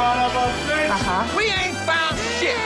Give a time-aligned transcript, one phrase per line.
[0.00, 1.26] Aha.
[1.36, 2.56] We ain't found shit.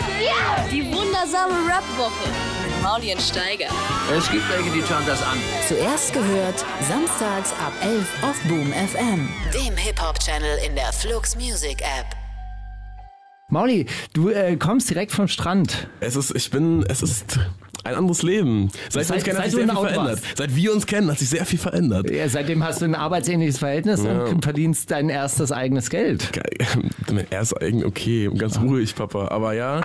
[0.71, 2.29] Die wundersame Rap-Woche
[2.65, 3.69] mit Maulien Steiger.
[4.17, 5.39] Es gibt welche, die schauen das an.
[5.69, 9.29] Zuerst gehört, samstags ab 11 auf Boom FM.
[9.53, 12.07] Dem Hip-Hop-Channel in der Flux Music App.
[13.49, 15.89] Mauli, du äh, kommst direkt vom Strand.
[16.01, 17.39] Es ist, ich bin, es ist
[17.85, 18.71] ein anderes Leben.
[18.89, 20.21] Seit, wir uns Seit- kennen, hat seit sich du sehr viel verändert.
[20.37, 22.11] Seit wir uns kennen, hat sich sehr viel verändert.
[22.11, 24.25] Ja, seitdem hast du ein arbeitsähnliches Verhältnis Ja.
[24.25, 26.33] und verdienst dein erstes eigenes Geld.
[26.33, 26.45] Geil.
[27.31, 29.29] Er ist eigen, okay, ganz ruhig, Papa.
[29.29, 29.83] Aber ja,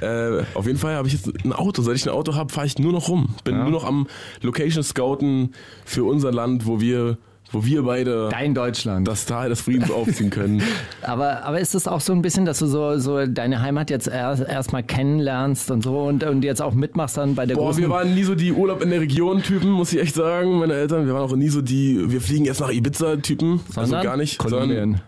[0.00, 1.82] äh, auf jeden Fall habe ich jetzt ein Auto.
[1.82, 3.34] Seit ich ein Auto habe, fahre ich nur noch rum.
[3.44, 4.06] Bin nur noch am
[4.40, 5.52] Location Scouten
[5.84, 7.18] für unser Land, wo wir,
[7.52, 9.06] wo wir beide Dein Deutschland.
[9.06, 10.62] das Tal des Friedens aufziehen können.
[11.02, 14.06] Aber, aber ist es auch so ein bisschen, dass du so, so deine Heimat jetzt
[14.06, 17.90] erst erstmal kennenlernst und so und, und jetzt auch mitmachst dann bei der Boah, wir
[17.90, 20.58] waren nie so die Urlaub in der Region-Typen, muss ich echt sagen.
[20.58, 23.60] Meine Eltern, wir waren auch nie so die, wir fliegen jetzt nach Ibiza-Typen.
[23.68, 24.02] Also Sondern?
[24.02, 24.38] gar nicht.
[24.38, 24.78] Kolumbien.
[24.78, 25.00] Sondern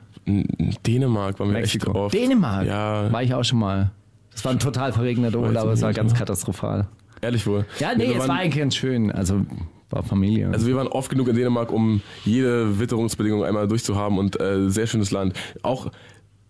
[0.86, 2.06] Dänemark waren wir echt Mexiko.
[2.06, 2.14] oft.
[2.14, 2.66] Dänemark?
[2.66, 3.12] Ja.
[3.12, 3.90] War ich auch schon mal.
[4.32, 6.18] Das war ein total verregneter Urlaub, aber es war ganz ja.
[6.18, 6.88] katastrophal.
[7.20, 7.64] Ehrlich wohl.
[7.78, 9.12] Ja, nee, wir es waren, war eigentlich ganz schön.
[9.12, 9.42] Also
[9.90, 10.50] war Familie.
[10.50, 14.86] Also wir waren oft genug in Dänemark, um jede Witterungsbedingung einmal durchzuhaben und äh, sehr
[14.86, 15.34] schönes Land.
[15.62, 15.90] Auch,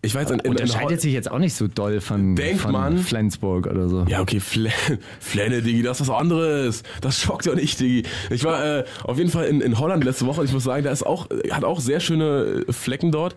[0.01, 2.97] ich weiß, in, in, Unterscheidet sich jetzt auch nicht so doll von, Denkt von man.
[2.99, 4.05] Flensburg oder so.
[4.07, 4.69] Ja, okay, Fl
[5.19, 6.83] Flenne, Digi, das ist was anderes.
[7.01, 8.03] Das schockt ja nicht, Digi.
[8.29, 10.83] Ich war äh, auf jeden Fall in, in Holland letzte Woche und ich muss sagen,
[10.83, 13.35] da ist auch, hat auch sehr schöne Flecken dort.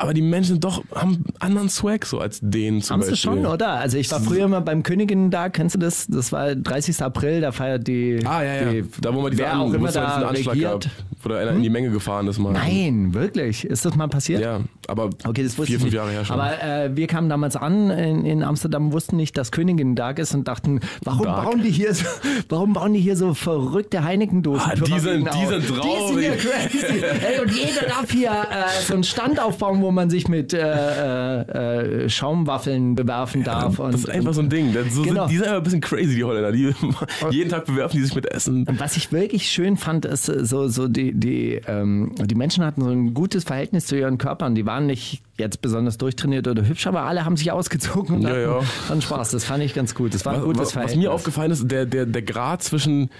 [0.00, 3.30] Aber die Menschen doch haben anderen Swag so als den zum Haben sie Beispiel.
[3.32, 3.72] schon, oder?
[3.74, 6.06] Also ich war früher immer beim Königin da, kennst du das?
[6.06, 7.02] Das war 30.
[7.02, 8.18] April, da feiert die...
[8.24, 8.72] Ah, ja, ja.
[8.72, 10.84] Die, da, wo man diese wer An- auch wo immer mal diesen da Anschlag regiert.
[10.84, 10.90] gab,
[11.22, 12.52] wo da einer in die Menge gefahren ist mal.
[12.52, 13.64] Nein, wirklich?
[13.64, 14.40] Ist das mal passiert?
[14.40, 15.92] Ja, aber Okay, das wusste vier, fünf.
[15.92, 16.40] Jahre her schon.
[16.40, 20.34] Aber äh, wir kamen damals an in, in Amsterdam, wussten nicht, dass Königin Tag ist
[20.34, 21.44] und dachten, warum Tag.
[21.44, 22.06] bauen die hier so,
[22.48, 24.62] warum bauen die hier so verrückte Heineken-Dosen?
[24.70, 26.18] Ah, die sind- die sind Die sind traurig.
[26.26, 27.04] hier crazy.
[27.26, 30.58] Ey, und jeder darf hier äh, so einen Stand aufbauen, wo man sich mit äh,
[30.60, 33.78] äh, äh, Schaumwaffeln bewerfen darf.
[33.78, 34.74] und, das ist einfach so ein Ding.
[34.90, 35.22] So Genau.
[35.22, 36.52] sind, die sind einfach ein bisschen crazy, die Holländer.
[36.52, 36.72] Die,
[37.30, 38.66] jeden Tag bewerfen die sich mit Essen.
[38.66, 42.64] Und was ich wirklich schön fand, ist äh, so, so die, die, ähm, die Menschen
[42.64, 44.54] hatten so ein gutes Verhältnis zu ihren Körpern.
[44.54, 48.28] Die waren nicht jetzt besonders durchtrainiert oder hübsch, aber alle haben sich ausgezogen und Ja,
[48.30, 48.62] hatten, ja.
[48.88, 49.30] hatten Spaß.
[49.30, 50.12] Das fand ich ganz gut.
[50.14, 50.98] Das war ein Was, gutes was, was Verhältnis.
[50.98, 53.10] mir aufgefallen ist, der, der, der Grad zwischen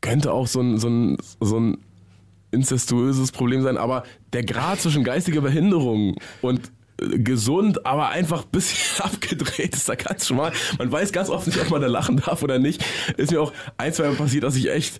[0.00, 1.78] könnte auch so ein, so ein, so ein
[2.50, 4.04] incestuöses Problem sein, aber
[4.34, 6.60] der Grad zwischen geistiger Behinderung und
[7.00, 10.52] äh, gesund, aber einfach ein bisschen abgedreht ist da ganz schon mal.
[10.78, 12.84] Man weiß ganz oft nicht, ob man da lachen darf oder nicht.
[13.16, 14.98] Ist mir auch ein, zwei Mal passiert, dass ich echt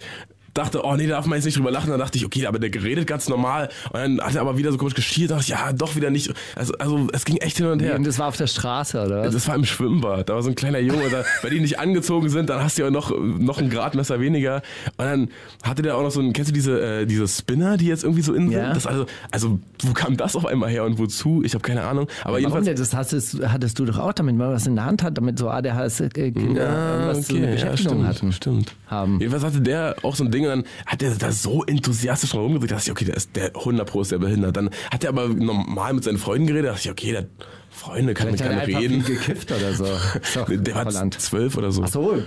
[0.54, 1.91] dachte, oh nee, da darf man jetzt nicht drüber lachen.
[1.91, 3.69] Dann dachte ich, okay, aber der geredet ganz normal.
[3.92, 5.31] Und dann hat er aber wieder so komisch geschielt.
[5.31, 6.32] dachte ich, ja, doch wieder nicht.
[6.54, 7.97] Also, also es ging echt hin und her.
[7.97, 9.34] Und das war auf der Straße, oder was?
[9.34, 10.28] Das war im Schwimmbad.
[10.28, 12.82] Da war so ein kleiner Junge, da, weil die nicht angezogen sind, dann hast du
[12.82, 14.62] ja noch, noch ein Gradmesser weniger.
[14.97, 15.28] Und dann
[15.65, 18.22] hatte der auch noch so ein, kennst du diese, äh, diese Spinner, die jetzt irgendwie
[18.22, 18.53] so in sind?
[18.53, 18.72] Ja.
[18.72, 21.42] Das also, also, wo kam das auf einmal her und wozu?
[21.44, 22.06] Ich habe keine Ahnung.
[22.22, 22.65] Aber Warum jedenfalls.
[22.66, 22.76] denn?
[22.76, 25.48] Das hattest, hattest du doch auch, damit man was in der Hand hat, damit so
[25.48, 28.32] ADHS-Kinder Ja, was zu okay, einer ja, Beschäftigung stimmt, hatten.
[28.32, 28.72] stimmt.
[28.86, 29.19] Haben.
[29.19, 32.41] Jedenfalls hatte der auch so ein Ding und dann hat der da so enthusiastisch dran
[32.43, 34.56] rumgedreht, dass ich, okay, der ist der 100 Pro ist der behindert.
[34.56, 37.27] Dann hat er aber normal mit seinen Freunden geredet, da dachte ich, okay, der
[37.71, 39.04] Freunde kann mit Vielleicht er keinem reden.
[39.04, 39.84] gekifft oder so.
[40.49, 41.83] Der war zwölf oder so.
[41.83, 42.22] Ach so,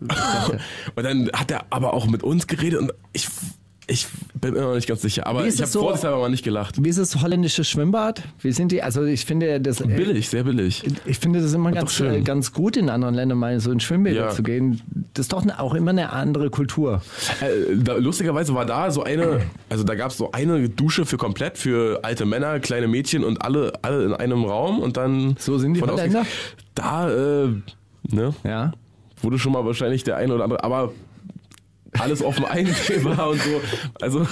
[0.96, 3.28] Und dann hat er aber auch mit uns geredet und ich,
[3.90, 4.06] ich
[4.40, 5.26] bin mir noch nicht ganz sicher.
[5.26, 6.76] Aber ich habe so- vorsichtshalber mal nicht gelacht.
[6.84, 8.22] Wie ist das holländische Schwimmbad?
[8.40, 8.82] Wie sind die?
[8.82, 10.84] Also ich finde das Billig, sehr billig.
[11.06, 12.12] Ich finde das immer ganz, schön.
[12.14, 14.28] äh, ganz gut, in anderen Ländern mal so in Schwimmbäder Ja.
[14.28, 14.80] zu gehen.
[15.14, 17.00] Das ist doch auch immer eine andere Kultur.
[17.40, 19.40] Äh, da, lustigerweise war da so eine,
[19.70, 23.42] also da gab es so eine Dusche für komplett, für alte Männer, kleine Mädchen und
[23.42, 25.36] alle, alle in einem Raum und dann.
[25.38, 26.26] So sind die Holländer?
[26.74, 27.48] Da, äh,
[28.10, 28.72] ne, Ja.
[29.22, 30.92] wurde schon mal wahrscheinlich der eine oder andere, aber
[32.00, 33.60] alles offen einsehbar und so.
[34.00, 34.26] Also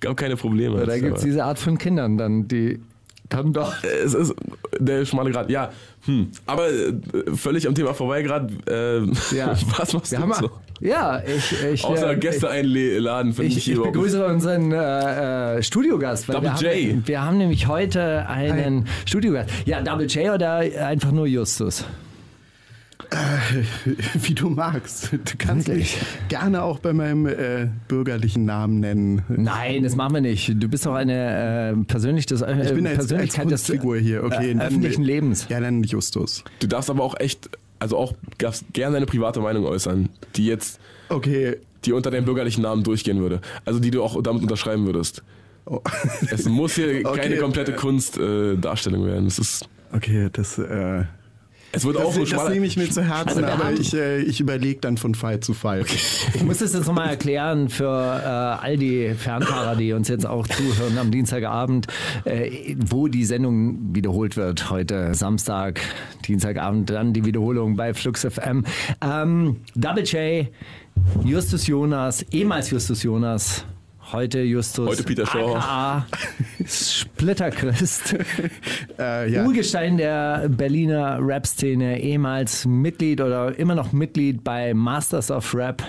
[0.00, 0.84] gab keine Probleme.
[0.86, 2.80] Da gibt es diese Art von Kindern dann, die
[3.28, 3.72] dann doch.
[3.84, 4.34] Es ist
[4.78, 5.70] der schmale Grad, ja.
[6.06, 6.30] Hm.
[6.46, 6.92] Aber äh,
[7.34, 8.52] völlig am Thema vorbei gerade.
[8.66, 9.54] Äh, Ja.
[9.78, 10.50] Was machst Wir du haben, so?
[10.80, 11.54] Ja, ich.
[11.62, 16.28] ich Außer äh, Gäste einladen, finde Ich, ich, ich begrüße unseren äh, äh, Studiogast.
[16.28, 16.90] Weil Double wir J.
[16.90, 19.50] Haben, wir haben nämlich heute einen Studiogast.
[19.66, 21.84] Ja, Double J oder einfach nur Justus?
[24.22, 25.12] Wie du magst.
[25.12, 25.96] Du kannst Wirklich?
[25.96, 29.22] mich gerne auch bei meinem äh, bürgerlichen Namen nennen.
[29.28, 30.54] Nein, das machen wir nicht.
[30.62, 33.96] Du bist doch eine äh, persönlich das, äh, Ich bin als, als Persönlichkeit des Kunstfigur
[33.96, 34.24] hier.
[34.24, 35.46] Okay, äh, öffentlichen Lebens.
[35.48, 36.44] Ja, dann Justus.
[36.60, 40.78] Du darfst aber auch echt, also auch darfst gerne deine private Meinung äußern, die jetzt,
[41.08, 41.56] Okay.
[41.84, 43.40] die unter deinem bürgerlichen Namen durchgehen würde.
[43.64, 45.22] Also die du auch damit unterschreiben würdest.
[45.66, 45.80] Oh.
[46.30, 49.26] Es muss hier Okay, keine komplette äh, Kunstdarstellung äh, Darstellung werden.
[49.26, 50.56] Es ist Okay, das.
[50.58, 51.04] Äh,
[51.72, 52.50] Es wird Das, auch so das schmaler.
[52.50, 55.38] nehme ich mir zu Herzen, Also aber haben- ich, äh, ich überlege dann von Fall
[55.40, 55.84] zu Fall.
[56.34, 58.26] Ich muss das jetzt nochmal erklären für äh,
[58.64, 61.86] all die Fernfahrer, die uns jetzt auch zuhören am Dienstagabend,
[62.24, 64.68] äh, wo die Sendung wiederholt wird.
[64.70, 65.80] Heute Samstag,
[66.26, 68.64] Dienstagabend, dann die Wiederholung bei Flux FM.
[69.00, 70.48] Ähm, Double J,
[71.24, 73.64] Justus Jonas, ehemals Justus Jonas.
[74.12, 74.88] Heute Justus.
[74.88, 75.54] Heute Peter Shaw.
[75.54, 76.06] AKA
[76.66, 78.16] Splitter Christ.
[78.98, 79.46] Äh, ja.
[79.46, 85.82] Urgestein der Berliner Rap-Szene, ehemals Mitglied oder immer noch Mitglied bei Masters of Rap.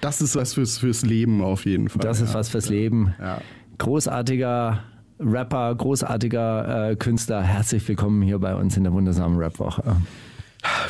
[0.00, 2.02] Das ist was fürs, fürs Leben auf jeden Fall.
[2.02, 2.38] Das ist ja.
[2.38, 3.14] was fürs Leben.
[3.18, 3.40] Ja.
[3.78, 4.82] Großartiger
[5.18, 7.42] Rapper, großartiger äh, Künstler.
[7.42, 9.82] Herzlich willkommen hier bei uns in der wundersamen Rap-Woche.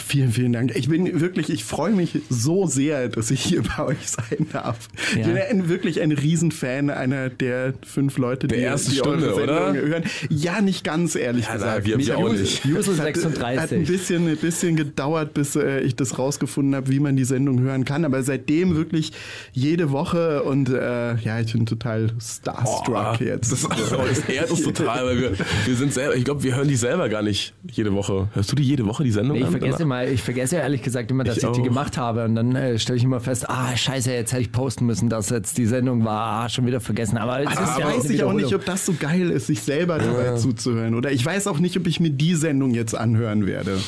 [0.05, 0.75] Vielen, vielen Dank.
[0.77, 4.89] Ich bin wirklich, ich freue mich so sehr, dass ich hier bei euch sein darf.
[5.13, 5.27] Ich Ja.
[5.27, 9.73] bin ein, wirklich ein Riesenfan einer der fünf Leute, Der die, ersten die Stunde, oder?
[9.75, 10.05] hören.
[10.31, 11.81] Ja, nicht ganz, ehrlich Ja, gesagt.
[11.83, 12.65] na, wir- wir auch nicht.
[12.65, 13.61] Jusel Es hat- 36.
[13.61, 17.25] Hat ein bisschen, ein bisschen gedauert, bis äh, ich das rausgefunden habe, wie man die
[17.25, 18.05] Sendung hören kann.
[18.05, 19.13] Aber seitdem wirklich
[19.53, 23.51] jede Woche und äh, ja, ich bin total starstruck jetzt.
[23.53, 25.33] Das, das ehrt uns total, weil wir,
[25.67, 28.29] wir sind selber, ich glaube, wir hören die selber gar nicht jede Woche.
[28.35, 29.37] Hörst du die jede Woche, die Sendung?
[29.39, 29.61] Nee, ich an?
[29.69, 32.55] Vergesse mal, ich vergesse ehrlich gesagt immer, dass Ich ich, die gemacht habe und dann
[32.55, 35.67] äh, stelle ich immer fest, ah scheiße, jetzt hätte ich posten müssen, dass jetzt die
[35.67, 37.19] Sendung war, ah, schon wieder vergessen.
[37.19, 39.63] Aber es Aber ist ja weiß ich auch nicht, ob das so geil ist, sich
[39.63, 40.95] selber dabei zuzuhören.
[40.95, 43.79] Oder ich weiß auch nicht, ob ich mir die Sendung jetzt anhören werde.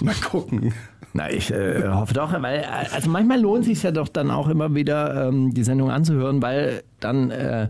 [0.00, 0.72] Mal gucken.
[1.14, 4.48] Na, ich äh, hoffe doch, weil äh, also manchmal lohnt sich ja doch dann auch
[4.48, 7.68] immer wieder ähm, die Sendung anzuhören, weil dann äh,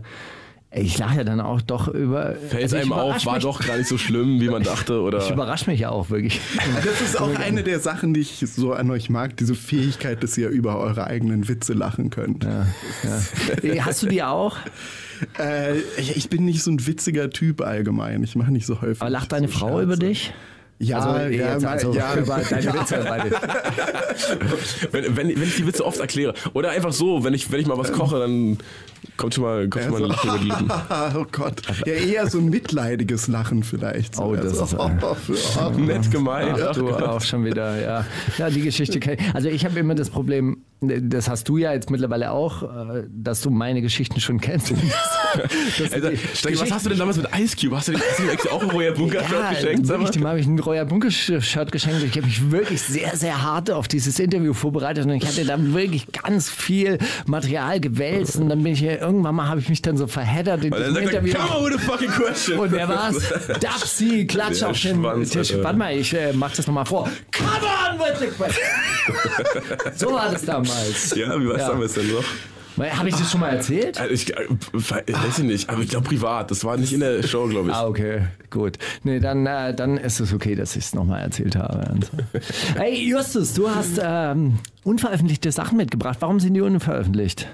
[0.71, 2.35] ich lache ja dann auch doch über.
[2.35, 5.01] Fällt also einem auf, war mich, doch gar nicht so schlimm, wie man dachte.
[5.01, 6.39] Oder Ich überrasche mich ja auch wirklich.
[6.85, 10.37] Das ist auch eine der Sachen, die ich so an euch mag, diese Fähigkeit, dass
[10.37, 12.45] ihr über eure eigenen Witze lachen könnt.
[12.45, 14.57] Äh, Hast du die auch?
[15.37, 18.23] Äh, ich, ich bin nicht so ein witziger Typ allgemein.
[18.23, 19.01] Ich mache nicht so häufig.
[19.01, 19.83] Aber lacht deine so Frau Scherze.
[19.83, 20.33] über dich?
[20.81, 22.15] Ja, also, ja, jetzt, also ja.
[22.17, 23.03] über deine Witze.
[23.09, 23.31] Meine.
[24.91, 26.33] wenn, wenn, wenn ich die Witze oft erkläre.
[26.53, 28.57] Oder einfach so, wenn ich, wenn ich mal was koche, dann
[29.17, 30.71] kommt schon mal, kommt schon mal ein Lachen über die Lippen.
[31.17, 31.61] oh Gott.
[31.85, 34.15] Ja, eher so ein mitleidiges Lachen vielleicht.
[34.15, 34.23] So.
[34.23, 36.57] Oh, das ist, äh, oh, Nett gemeint.
[36.61, 38.05] Ach, du auch schon wieder, ja.
[38.37, 39.35] Ja, die Geschichte kenn ich.
[39.35, 43.41] Also ich habe immer das Problem, das hast du ja jetzt mittlerweile auch, äh, dass
[43.41, 44.73] du meine Geschichten schon kennst.
[45.35, 47.75] Die Steiger, was hast du denn damals mit Ice Cube?
[47.77, 49.87] Hast du dem Cube eigentlich auch ein Royal Bunker ja, geschenkt?
[49.87, 52.03] Wirklich, dem habe ich ein Royal Bunker-Shirt geschenkt.
[52.03, 55.55] Ich habe mich wirklich sehr, sehr hart auf dieses Interview vorbereitet und ich hatte da
[55.59, 59.81] wirklich ganz viel Material gewälzt und dann bin ich hier, irgendwann mal habe ich mich
[59.81, 61.33] dann so verheddert in diesem er, Interview.
[61.33, 62.59] come on with a fucking question.
[62.59, 63.17] Und wer war's?
[63.59, 65.51] Dapsi, klatsch auf den Schwanz, Tisch.
[65.51, 65.63] Alter.
[65.63, 67.09] Warte mal, ich äh, mach das nochmal vor.
[67.31, 68.63] Come on with the question.
[69.95, 71.15] so war das damals.
[71.15, 71.69] Ja, wie war es Ja.
[71.69, 72.23] damals denn noch?
[72.79, 73.99] Habe ich das schon mal erzählt?
[73.99, 76.49] Also Ich, äh, weiß ich nicht, aber ich glaube privat.
[76.51, 77.75] Das war nicht in der Show, glaube ich.
[77.75, 78.77] Ah, okay, gut.
[79.03, 81.95] Nee, dann, äh, dann ist es okay, dass ich es nochmal erzählt habe.
[82.75, 86.17] hey, Justus, du hast ähm, unveröffentlichte Sachen mitgebracht.
[86.21, 87.47] Warum sind die unveröffentlicht?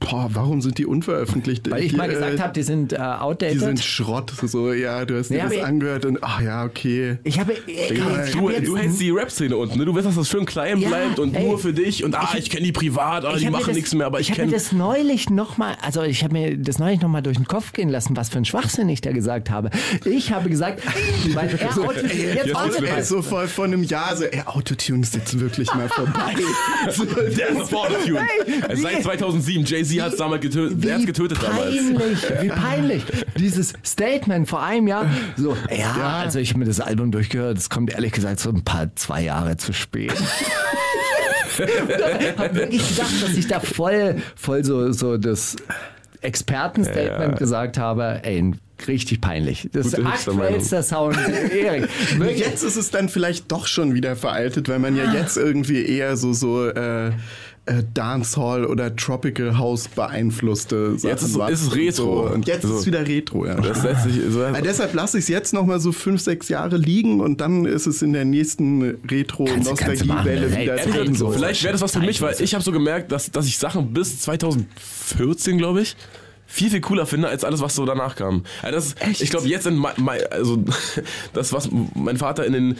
[0.00, 1.68] Boah, warum sind die unveröffentlicht?
[1.70, 3.56] Weil ich mal Die, gesagt äh, habe, die sind äh, outdated.
[3.56, 4.32] Die sind Schrott.
[4.42, 7.18] So, ja, du hast Nee, dir das aber ich- angehört und ach ja, okay.
[7.24, 7.54] ich habe.
[7.66, 8.04] Ich, ich Du,
[8.48, 9.84] hab jetzt- du hältst die Rap-Szene unten, ne?
[9.84, 11.44] Du willst, dass das schön klein Ja, bleibt und ey.
[11.44, 13.92] nur für dich und ah, ich, kenne die privat, ah, Ich die machen das- nichts
[13.92, 14.52] mehr, aber ich, ich habe kenne.
[14.52, 17.88] mir das neulich nochmal, also ich habe mir das neulich nochmal durch den Kopf gehen
[17.88, 19.70] lassen, was für ein Schwachsinn ich da gesagt habe.
[20.04, 20.80] Ich habe gesagt,
[21.34, 22.86] weil er So, Autotune- ey, jetzt jetzt wird's mal.
[22.98, 26.34] Ey, so vor, vor einem Jahr so, ey, Autotune ist jetzt wirklich mal vorbei.
[27.36, 28.20] Der ist sofort Tune.
[28.20, 29.64] Hey, wie- Seit 2007.
[29.64, 30.84] Jay-Z hat es damals getötet.
[30.84, 31.76] Der hat getötet damals.
[31.76, 33.02] peinlich, wie peinlich.
[33.36, 35.06] Dieses Statement vor einem Jahr.
[35.36, 36.18] So, ja, Ja.
[36.24, 39.22] also ich habe mir das Album durchgehört, es kommt ehrlich gesagt so ein paar zwei
[39.22, 40.12] Jahre zu spät.
[42.36, 45.56] habe wirklich gedacht, dass ich da voll, voll so, so das
[46.20, 48.20] Expertenstatement gesagt habe.
[48.22, 48.52] Ey,
[48.86, 49.68] richtig peinlich.
[49.72, 50.44] Das ist Gute Hipster-Meinung.
[50.60, 51.16] aktuellster Sound.
[51.52, 51.88] Erik.
[52.36, 56.16] Jetzt ist es dann vielleicht doch schon wieder veraltet, weil man ja jetzt irgendwie eher
[56.16, 57.12] so, so äh,
[57.68, 62.28] äh, Dancehall oder Tropical House beeinflusste Sachen Jetzt ist ist es und Retro.
[62.28, 62.34] So.
[62.34, 62.74] Und jetzt So.
[62.74, 63.54] ist es wieder Retro, ja.
[63.54, 64.40] Das lässt sich so.
[64.40, 67.64] Ja, deshalb lasse ich es jetzt noch mal so fünf, sechs Jahre liegen und dann
[67.64, 71.14] ist es in der nächsten Retro-Nostalgiewelle wieder drin.
[71.14, 71.30] so.
[71.30, 73.92] Vielleicht wäre das was für mich, weil ich habe so gemerkt, dass, dass ich Sachen
[73.92, 75.96] bis 2014, glaube ich,
[76.50, 78.42] viel, viel cooler finde, als alles, was so danach kam.
[78.62, 80.56] Also das, ist- ich glaube, jetzt in mein, mein, also
[81.34, 82.76] das, was mein Vater in den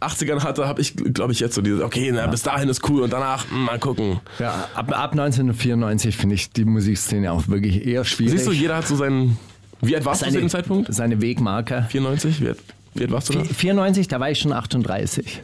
[0.00, 3.02] 80ern hatte, habe ich, glaube ich, jetzt so dieses, okay, na, bis dahin ist cool
[3.02, 4.20] und danach, hm, mal gucken.
[4.38, 8.32] Ja, ab, ab 1994 finde ich die Musikszene auch wirklich eher schwierig.
[8.32, 9.38] Siehst du, jeder hat so seinen.
[9.82, 10.92] Wie alt warst du zu seine, dem Zeitpunkt?
[10.92, 11.86] seine Wegmarke.
[11.90, 12.40] 94?
[12.40, 12.58] Wie alt,
[12.94, 13.44] wie alt warst du da?
[13.44, 15.40] 94, da war ich schon 38.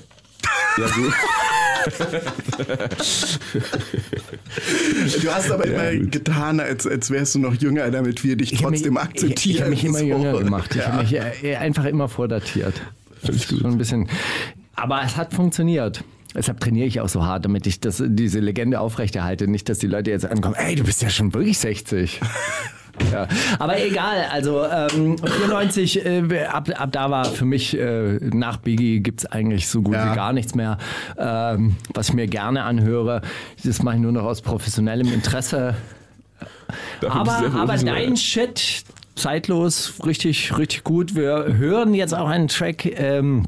[0.79, 1.13] Ja, gut.
[5.23, 8.61] Du hast aber immer getan, als, als wärst du noch jünger, damit wir dich Ich
[8.61, 9.35] trotzdem mich, akzeptieren.
[9.39, 10.05] Ich, ich habe mich immer So.
[10.05, 10.71] jünger gemacht.
[10.75, 10.93] Ich Ja.
[10.93, 11.15] habe mich
[11.45, 12.75] äh, einfach immer vordatiert.
[13.49, 14.09] Schon ein bisschen.
[14.75, 16.05] Aber es hat funktioniert.
[16.35, 19.49] Deshalb trainiere ich auch so hart, damit ich das, diese Legende aufrechterhalte.
[19.49, 22.21] Nicht, dass die Leute jetzt ankommen, ey, du bist ja schon wirklich 60.
[23.13, 23.27] Ja.
[23.59, 29.01] Aber egal, also ähm, 94, äh, ab, ab da war für mich, äh, nach Biggie
[29.01, 30.11] gibt es eigentlich so gut Ja.
[30.11, 30.79] wie gar nichts mehr,
[31.19, 33.23] ähm, was ich mir gerne anhöre.
[33.65, 35.75] Das mache ich nur noch aus professionellem Interesse.
[37.01, 38.85] Dafür Aber, aber dein Shit,
[39.15, 41.15] zeitlos, richtig, richtig gut.
[41.15, 43.45] Wir hören jetzt auch einen Track, ähm,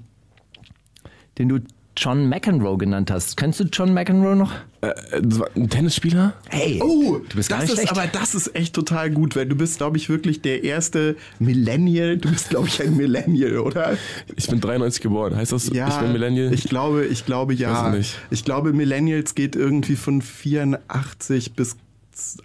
[1.39, 1.59] den du
[1.97, 3.37] John McEnroe genannt hast.
[3.37, 4.53] Kennst du John McEnroe noch?
[4.81, 6.35] Äh, war ein Tennisspieler?
[6.51, 7.93] Hey, Oh, du bist gar das nicht ist, schlecht.
[8.01, 12.17] aber das ist echt total gut, weil du bist, glaube ich, wirklich der erste Millennial.
[12.17, 13.97] Du bist, glaube ich, ein Millennial, oder?
[14.37, 15.35] Ich bin 93 geboren.
[15.35, 16.55] Heißt das, Ja, ich bin Millennial?
[16.55, 17.87] Ich glaube, ich glaube ja.
[17.87, 18.19] Weiß nicht.
[18.31, 21.77] Ich glaube, Millennials geht irgendwie von 84 bis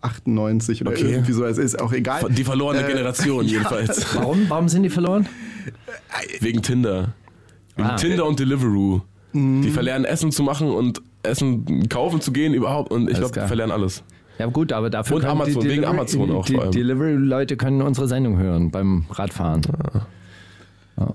[0.01, 1.11] 98 oder Okay.
[1.11, 1.45] irgendwie so.
[1.45, 2.25] Es ist auch egal.
[2.29, 3.51] Die verlorene Äh, Generation ja.
[3.53, 4.15] jedenfalls.
[4.15, 5.27] Warum, warum sind die verloren?
[6.39, 7.13] Wegen Tinder.
[7.75, 7.95] Wegen Ah.
[7.95, 9.01] Tinder und Deliveroo.
[9.33, 9.61] Mhm.
[9.63, 12.91] Die verlernen Essen zu machen und Essen kaufen zu gehen überhaupt.
[12.91, 14.03] Und ich glaube, die verlernen alles.
[14.39, 16.71] Ja gut, aber dafür Und Amazon, die wegen Delivery- Amazon auch Die vor allem.
[16.71, 19.61] Delivery-Leute können unsere Sendung hören beim Radfahren.
[20.97, 21.13] Ja,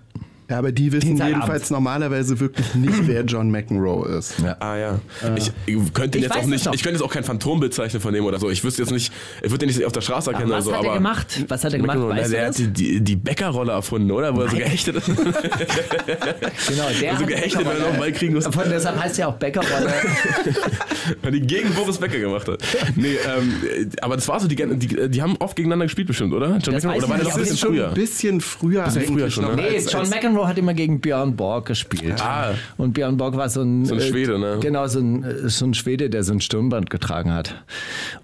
[0.48, 1.36] aber die wissen Dienstagabend.
[1.42, 4.34] jedenfalls normalerweise wirklich nicht, wer John McEnroe ist.
[4.60, 4.98] Ah ja.
[5.36, 8.00] Ich, ich könnte ihn Ich jetzt auch nicht, ich könnte jetzt auch kein Phantombild zeichnen
[8.00, 8.48] von dem oder so.
[8.50, 9.12] Ich wüsste jetzt nicht,
[9.42, 10.78] ich würde den nicht auf der Straße erkennen was oder so.
[10.78, 11.44] hat er aber gemacht?
[11.48, 11.96] Was hat er gemacht?
[11.98, 12.56] McEnroe, Weißt der du hat das?
[12.56, 14.34] die, die, die Bäckerrolle erfunden, oder?
[14.34, 15.08] Wo er so gehechtet ist.
[16.68, 18.44] Genau, der so hat gehechtet, weil er noch einen Ball kriegen muss.
[18.46, 19.92] Von deshalb heißt ja auch Bäckerrolle.
[21.22, 22.60] Weil die gegen Boris Becker gemacht hat.
[22.96, 26.58] Nee, ähm, aber das war so, die, die, die haben oft gegeneinander gespielt bestimmt, oder?
[26.58, 26.96] John Das McEnroe?
[26.98, 27.88] Oder war das nicht, ein aber bisschen Ein früher?
[27.88, 29.56] bisschen früher Bisschen früher schon, ne?
[29.56, 32.23] Nee, John als- McEnroe hat immer gegen Björn Borg gespielt.
[32.23, 32.54] Ah.
[32.76, 34.59] Und Björn Borg war so ein, So ein äh, Schwede, ne?
[34.61, 37.62] Genau, so ein, äh, so ein Schwede, der so ein Stirnband getragen hat.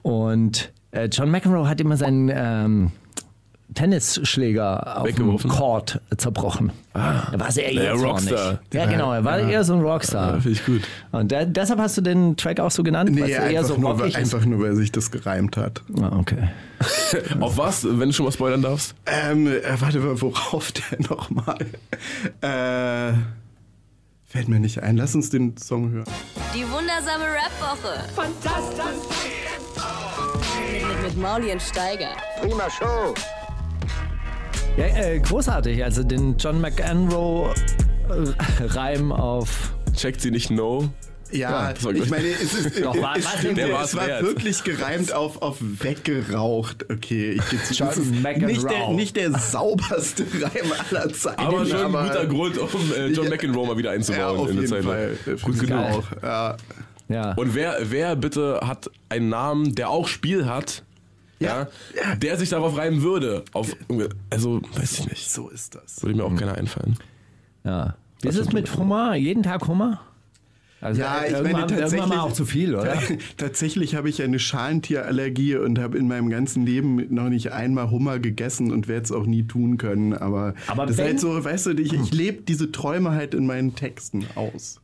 [0.02, 2.92] Und äh, John McEnroe hat immer seinen ähm,
[3.72, 5.38] Tennisschläger auf dem?
[5.48, 6.70] Court zerbrochen.
[6.92, 8.60] Da war sehr eher Rockstar.
[8.72, 10.34] Ja, genau, er war eher so ein Rockstar.
[10.34, 10.82] Ja, finde ich gut.
[11.12, 13.10] Und da, deshalb hast du den Track auch so genannt?
[13.12, 15.82] Nee, eher einfach, so nur, weil- einfach nur, weil sich das gereimt hat.
[16.00, 16.50] Ah, okay.
[17.40, 18.94] Auf was, wenn du schon mal spoilern darfst?
[19.06, 21.56] Ähm, äh, warte mal, worauf der nochmal?
[22.42, 23.14] Äh,
[24.26, 24.96] fällt mir nicht ein.
[24.98, 26.04] Lass uns den Song hören.
[26.54, 28.04] Die wundersame Rap-Woche.
[28.14, 28.84] Fantastisch.
[30.70, 32.10] Mit, mit, mit Mauli und Steiger.
[32.40, 33.14] Prima Show.
[34.76, 35.84] Ja, äh, großartig.
[35.84, 40.88] Also den John McEnroe-Reim auf Checkt sie nicht No?
[41.30, 44.62] Ja, das war ich meine, es, ist, Doch, war- es, war- stimmt, es war wirklich
[44.64, 46.90] gereimt auf, auf weggeraucht.
[46.92, 47.74] Okay, ich gebe zu.
[47.74, 48.46] John das ist McEnroe.
[48.52, 51.40] nicht der, nicht der sauberste Reim aller Zeiten.
[51.40, 53.30] Aber schon ein guter Grund, um äh, John Ja.
[53.30, 54.84] McEnroe mal wieder Ja, einzubauen auf in der Zeit.
[54.84, 55.16] Fall.
[55.42, 55.78] Gut genug.
[55.78, 56.04] auch.
[56.22, 56.56] Ja.
[57.08, 57.32] ja.
[57.34, 60.82] Und wer, wer bitte hat einen Namen, der auch Spiel hat,
[61.40, 62.14] ja, Ja.
[62.16, 63.44] der sich darauf reimen würde?
[63.52, 63.76] Auf,
[64.30, 65.30] also, weiß ich nicht.
[65.30, 66.02] So ist das.
[66.02, 66.96] Würde mir auch keiner einfallen.
[67.64, 67.96] Ja.
[68.22, 69.14] Wie ist es mit Hummer?
[69.16, 70.00] Jeden Tag Hummer?
[70.80, 72.06] Also Ja, ich meine tatsächlich.
[72.08, 72.98] mal auch zu viel, oder?
[73.38, 78.18] Tatsächlich habe ich eine Schalentierallergie und habe in meinem ganzen Leben noch nicht einmal Hummer
[78.18, 80.12] gegessen und werde es auch nie tun können.
[80.12, 83.46] Aber, Aber das ist halt so, weißt du, ich, ich lebe diese Träume halt in
[83.46, 84.80] meinen Texten aus.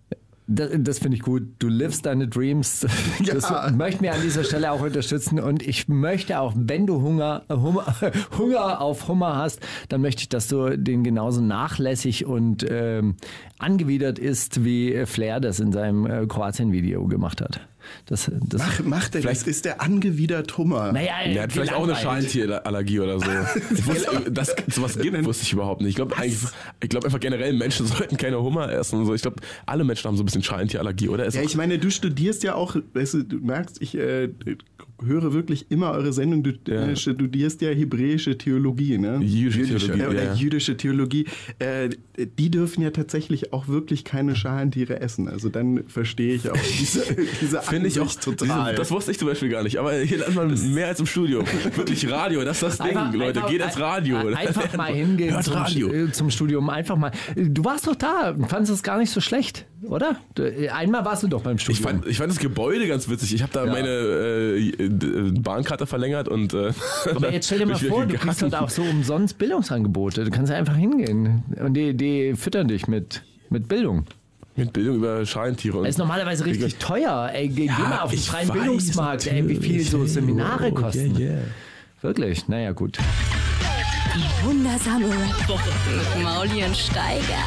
[0.52, 1.44] Das, das finde ich gut.
[1.60, 2.86] Du livest deine Dreams.
[3.24, 3.70] Das Ja.
[3.70, 5.38] möchten wir an dieser Stelle auch unterstützen.
[5.38, 7.84] Und ich möchte auch, wenn du Hunger, Hummer,
[8.38, 13.14] Hunger auf Hummer hast, dann möchte ich, dass du den genauso nachlässig und ähm,
[13.58, 17.60] angewidert isst, wie Flair das in seinem äh, Kroatien-Video gemacht hat.
[18.06, 20.92] Das, das, Mach, macht er, Vielleicht- das ist der angewidert Hummer.
[20.92, 21.94] naja, Der hat vielleicht auch eine.
[21.96, 23.26] Schalentierallergie oder so.
[23.86, 25.90] Wusste, dass sowas gibt, wusste ich überhaupt nicht.
[25.90, 26.14] Ich glaube
[26.88, 29.00] glaub einfach generell, Menschen sollten keine Hummer essen.
[29.00, 29.14] und So.
[29.14, 31.24] Ich glaube, alle Menschen haben so ein bisschen Schalentierallergie, oder?
[31.26, 34.28] Ist Ja, ich meine, du studierst ja auch, weißt du, du merkst, ich äh,
[35.04, 36.86] höre wirklich immer eure Sendung, du Ja.
[36.88, 39.18] äh, studierst ja hebräische Theologie, ne?
[39.22, 40.34] Jüdische Äh, Theologie, oder ja.
[40.34, 41.26] jüdische Theologie.
[41.58, 41.90] Äh,
[42.38, 45.28] die dürfen ja tatsächlich auch wirklich keine Schalentiere essen.
[45.28, 47.02] Also dann verstehe ich auch diese,
[47.40, 48.74] diese Finde ich auch total.
[48.74, 49.78] Das wusste ich zum Beispiel gar nicht.
[49.78, 51.42] Aber hier lernt man mehr als im Studio.
[51.76, 53.38] Wirklich Radio, das ist das Ding, Einfach- Leute.
[53.40, 54.16] einfach- Geht ins Radio.
[54.18, 55.92] ein- Einfach mal hingehen Hört zum, Radio.
[55.92, 56.68] äh, zum Studium.
[56.70, 57.10] Einfach mal.
[57.36, 58.36] Du warst doch da.
[58.48, 60.16] Fandest es gar nicht so schlecht, oder?
[60.72, 61.78] Einmal warst du doch beim Studium.
[61.78, 63.34] Ich fand, ich fand das Gebäude ganz witzig.
[63.34, 66.52] Ich habe da meine äh, äh, Bahnkarte verlängert und.
[66.54, 66.72] Äh,
[67.14, 70.24] Aber jetzt stell dir mal vor, du kriegst dort auch so umsonst Bildungsangebote.
[70.24, 71.42] Du kannst einfach hingehen.
[71.58, 74.04] Und die, die füttern dich mit, mit Bildung.
[74.56, 75.78] Mit Bildung über Schalentiere.
[75.78, 77.30] Und Das ist normalerweise richtig teuer.
[77.32, 80.04] Ey, geh, geh mal auf den freien weiß, Bildungsmarkt, ey, wie viel so.
[80.04, 81.16] Seminare Oh, kosten.
[81.16, 81.38] yeah, yeah.
[82.02, 82.48] Wirklich?
[82.48, 82.98] Naja, gut.
[84.14, 85.70] Die wundersame Rap-Woche.
[86.16, 87.44] Mit Mauli und Steiger.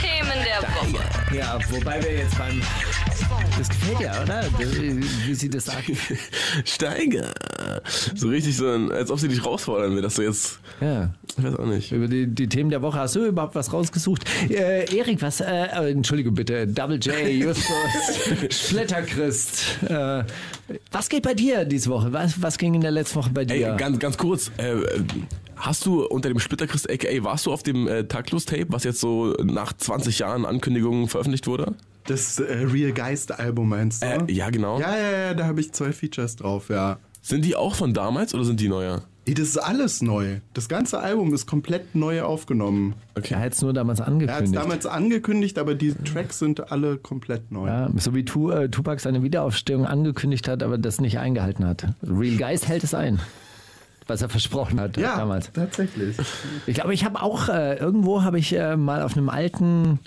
[0.00, 1.01] Themen der Woche.
[1.34, 2.60] Ja, wobei wir jetzt beim.
[3.58, 4.44] Das gefällt ja, oder?
[5.26, 5.84] Wie sie das sagt.
[6.64, 7.32] Steiger.
[8.14, 11.10] so richtig so, ein- als ob sie dich herausfordern will, dass du jetzt, Ja.
[11.36, 11.92] ich weiß auch nicht.
[11.92, 14.24] Über die, die Themen der Woche hast du überhaupt was rausgesucht?
[14.50, 17.66] Äh, Erik, was, äh, entschuldige bitte, Double J, Justus,
[18.68, 19.64] Splitterchrist.
[19.88, 20.24] Äh,
[20.90, 22.12] was geht bei dir diese Woche?
[22.12, 23.72] Was, was ging in der letzten Woche bei dir?
[23.72, 24.74] Ey, ganz, ganz kurz, äh,
[25.56, 29.32] hast du unter dem Splitterchrist aka, warst du auf dem äh, Taktlos-Tape, was jetzt so
[29.42, 31.74] nach 20 Jahren Ankündigungen veröffentlicht wurde?
[32.04, 34.06] Das äh, Real Geist Album meinst du?
[34.06, 34.80] Äh, ja, genau.
[34.80, 36.98] ja, ja, ja, da habe ich zwei Features drauf, ja.
[37.20, 39.04] Sind die auch von damals oder sind die neuer?
[39.24, 40.40] Ey, Das ist alles neu.
[40.52, 42.94] Das ganze Album ist komplett neu aufgenommen.
[43.14, 44.54] er hat es nur damals Er hat es angekündigt.
[44.56, 47.68] damals angekündigt, aber die Tracks sind alle komplett neu.
[47.68, 51.86] ja, so wie tu, äh, Tupac seine Wiederaufstehung angekündigt hat, aber das nicht eingehalten hat.
[52.02, 53.20] Real Geist hält es ein.
[54.08, 55.52] Was er versprochen hat Ja, damals.
[55.52, 56.16] tatsächlich.
[56.66, 60.00] Ich glaube, ich habe auch, äh, irgendwo habe ich äh, mal auf einem alten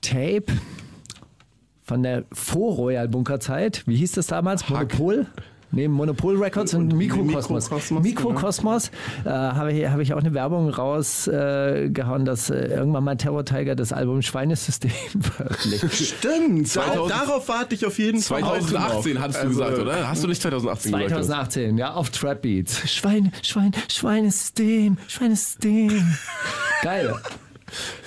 [0.00, 0.44] Tape
[1.82, 4.66] von der Vor-Royal-Bunker-Zeit, wie hieß das damals?
[4.70, 5.26] Monopol?
[5.70, 7.70] Neben Monopol Records und Mikrokosmos.
[7.70, 8.90] Mikrokosmos, Mikrokosmos
[9.24, 13.44] äh, habe ich, habe ich auch eine Werbung rausgehauen, äh, dass äh, irgendwann mal Terror
[13.44, 15.92] Tiger das Album Schweinesystem veröffentlicht.
[16.18, 18.42] Stimmt, 2000 darauf warte ich auf jeden Fall.
[18.42, 19.20] auch 2018 noch.
[19.22, 20.08] hattest du Also, gesagt, oder?
[20.08, 21.10] Hast du nicht 2018 gesagt?
[21.10, 22.90] 2018, ja, auf Trap Beats.
[22.90, 25.90] Schwein, Schwein, Schweinesystem, Schweinesystem.
[26.82, 27.14] Geil.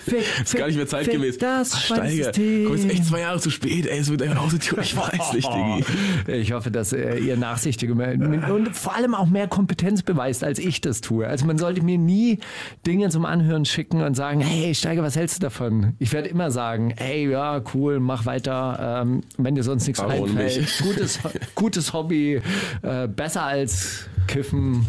[0.03, 1.38] Fick, Ist gar nicht mehr zeitgemäß.
[1.38, 4.79] Das Ach, Steiger, komm jetzt echt zwei Jahre zu spät, ey, so mit deiner Autotür.
[4.79, 5.48] Ich weiß nicht,
[6.27, 6.31] Diggi.
[6.39, 10.81] Ich hoffe, dass äh, ihr nachsichtig und vor allem auch mehr Kompetenz beweist, als ich
[10.81, 11.27] das tue.
[11.27, 12.39] Also man sollte mir nie
[12.86, 15.96] Dinge zum Anhören schicken und sagen, hey Steiger, was hältst du davon?
[16.00, 20.29] Ich werde immer sagen, hey, ja, cool, mach weiter, ähm, wenn dir sonst nichts Warum
[20.31, 20.62] einfällt.
[20.62, 20.81] nicht?
[20.81, 21.20] Gutes,
[21.55, 22.41] gutes Hobby,
[22.81, 24.86] äh, besser als Kiffen,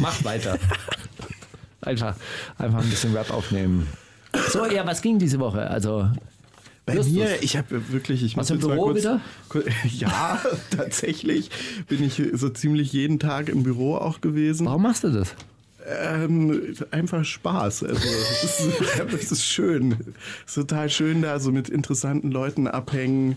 [0.00, 0.58] mach weiter.
[1.80, 2.16] Einfach,
[2.58, 3.86] einfach ein bisschen Rap aufnehmen.
[4.50, 5.68] So, ja, was ging diese Woche?
[5.70, 6.10] Also,
[6.86, 7.12] Bei Justus.
[7.14, 9.20] mir, ich habe wirklich, ich muss im mal Büro kurz, wieder?
[9.48, 9.64] Kur-
[9.98, 10.40] Ja,
[10.76, 11.50] tatsächlich
[11.88, 14.66] bin ich so ziemlich jeden Tag im Büro auch gewesen.
[14.66, 15.34] warum machst du das?
[15.86, 17.84] Ähm, einfach Spaß.
[17.84, 18.80] Also, es ist,
[19.14, 19.92] es ist schön.
[20.46, 23.36] Es ist total schön, da so mit interessanten Leuten abhängen,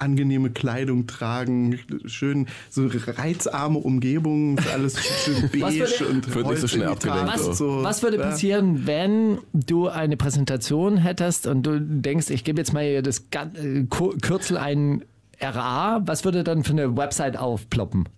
[0.00, 6.60] angenehme Kleidung tragen, schön so reizarme Umgebung, ist alles schön beige würde- und Wird nicht
[6.60, 8.24] so schnell abgelenkt, Was, so, was würde ja.
[8.24, 13.26] passieren, wenn du eine Präsentation hättest und du denkst, ich gebe jetzt mal hier das
[13.32, 13.84] äh,
[14.22, 15.04] Kürzel ein
[15.40, 18.08] RA, was würde dann für eine Website aufploppen?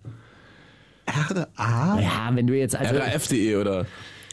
[1.07, 1.99] RA?
[1.99, 3.85] Ja, wenn du jetzt also RAF.de oder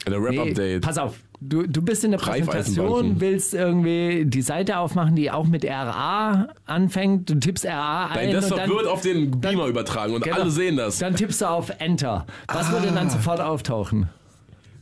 [0.07, 0.81] oder Nee, Rap-Update.
[0.81, 5.45] pass auf, du, du bist in der Präsentation, willst irgendwie die Seite aufmachen, die auch
[5.45, 9.65] mit RA anfängt, du tippst RA ein Dein und Desktop dann, wird auf den Beamer
[9.65, 10.37] übertragen und Genau.
[10.37, 10.99] alle sehen das.
[10.99, 12.25] dann tippst du auf Enter.
[12.47, 12.95] Was würde Ah.
[12.95, 14.07] dann sofort auftauchen?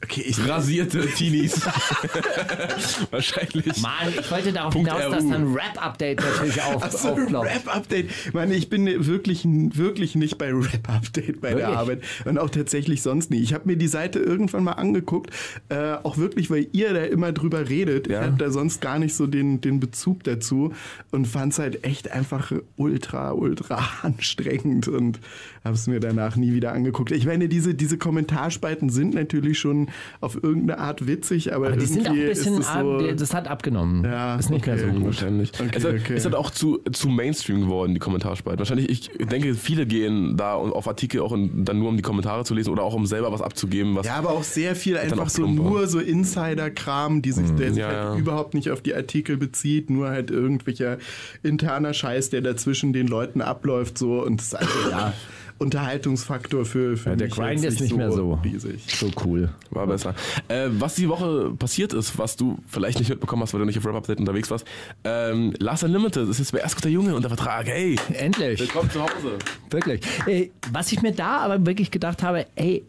[0.01, 1.61] Okay, ich Rasierte Teenies.
[3.11, 3.81] Wahrscheinlich.
[3.81, 7.47] Mann, ich wollte darauf Punkt hinaus, dass dann Rap-Update natürlich auf, Ach so, aufploppt.
[7.47, 8.09] Rap-Update.
[8.27, 11.67] Ich meine, ich bin wirklich, wirklich nicht bei Rap-Update bei Wirklich?
[11.67, 13.41] der Arbeit und auch tatsächlich sonst nie.
[13.41, 15.31] Ich habe mir die Seite irgendwann mal angeguckt,
[15.67, 18.07] äh, auch wirklich, weil ihr da immer drüber redet.
[18.07, 18.21] Ja.
[18.21, 20.73] Ich habe da sonst gar nicht so den, den Bezug dazu
[21.11, 25.19] und fand es halt echt einfach ultra, ultra anstrengend und
[25.65, 27.11] habe es mir danach nie wieder angeguckt.
[27.11, 29.88] Ich meine, diese, diese Kommentarspalten sind natürlich schon
[30.21, 33.11] auf irgendeine Art witzig, aber, Aber die sind auch ein bisschen, so...
[33.11, 34.03] das hat abgenommen.
[34.03, 34.75] Ja, ist nicht okay.
[34.75, 35.05] mehr so gut.
[35.05, 35.51] Wahrscheinlich.
[35.53, 36.13] Okay, es, hat, okay.
[36.15, 38.59] es hat auch zu, zu Mainstream geworden, die Kommentarspalten.
[38.59, 42.43] Wahrscheinlich, ich denke, viele gehen da auf Artikel auch in, dann nur um die Kommentare
[42.45, 43.95] zu lesen oder auch um selber was abzugeben.
[43.95, 47.79] Was Ja, aber auch sehr viel einfach so nur so Insider-Kram, die sich, der sich
[47.79, 48.15] ja, halt ja.
[48.15, 50.97] überhaupt nicht auf die Artikel bezieht, nur halt irgendwelcher
[51.43, 55.13] interner Scheiß, der dazwischen den Leuten abläuft, so und das ist also ja
[55.59, 58.81] Unterhaltungsfaktor für, für Ja, der Grind ist nicht mehr so, riesig.
[58.87, 59.49] so cool.
[59.71, 60.15] war besser.
[60.47, 63.77] Äh, was die Woche passiert ist, was du vielleicht nicht mitbekommen hast, weil du nicht
[63.77, 64.65] auf Rap Update unterwegs warst.
[65.03, 67.67] Ähm, Last Unlimited ist jetzt bei Erstguter Junge unter Vertrag.
[67.67, 68.59] Hey, Endlich.
[68.59, 69.37] willkommen zu Hause.
[69.69, 70.01] Wirklich.
[70.25, 72.83] Äh, was ich mir da aber wirklich gedacht habe, ey,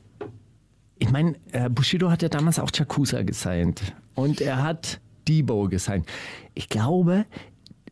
[0.99, 3.81] ich meine, äh, Bushido hat ja damals auch Chakusa gesigned
[4.15, 6.07] und er hat Debo gesigned.
[6.55, 7.25] Ich glaube,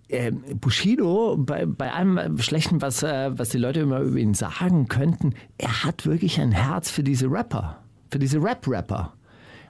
[0.08, 4.88] äh, Bushido, bei, bei allem Schlechten, was, äh, was die Leute immer über ihn sagen
[4.88, 9.12] könnten, er hat wirklich ein Herz für diese Rapper, für diese Rap-Rapper.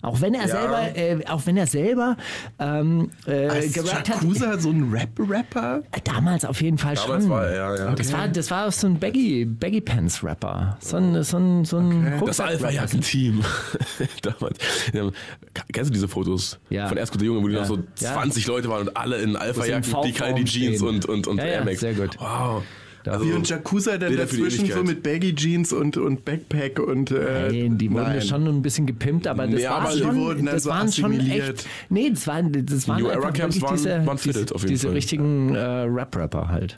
[0.02, 2.16] Auch wenn er selber, äh, auch wenn er selber
[2.58, 4.22] ähm, äh, Ist gerappt hat.
[4.22, 5.82] Yakuza so ein Rap-Rapper?
[6.04, 7.30] Damals auf jeden Fall Damals schon.
[7.32, 7.94] war er, ja, ja.
[7.94, 10.76] Das, war, das war so ein Baggy, Baggy Pants Rapper.
[10.80, 12.66] So ein, so ein, so ein Das Rucksack-Rapper.
[12.66, 13.44] Alpha-Jacken-Team.
[14.22, 14.58] Damals.
[14.92, 15.10] Ja,
[15.72, 16.88] Kennst du diese Fotos Ja.
[16.88, 17.60] von Erstguter Junge, wo die Ja.
[17.60, 18.14] noch so Ja.
[18.14, 20.82] 20 Leute waren und alle in Alpha-Jacken, die V-Form Jeans stehen.
[20.88, 21.80] und, und, und Ja, ja, Air Max.
[21.80, 22.16] sehr gut.
[22.20, 22.62] Wow.
[23.12, 27.10] Also, Wie und Yakuza dann dazwischen so mit Baggy Jeans und, und Backpack und.
[27.10, 28.14] Äh, Nein, die wurden nein.
[28.16, 30.92] ja schon ein bisschen gepimpt, aber das Nee, war aber die schon, das so waren
[30.92, 31.58] schon assimiliert.
[31.60, 34.60] echt, nee, das waren, das waren New Era Camps waren- diese, waren fitted diese, auf
[34.62, 34.94] jeden diese Fall.
[34.94, 36.76] richtigen äh, Rap-Rapper halt.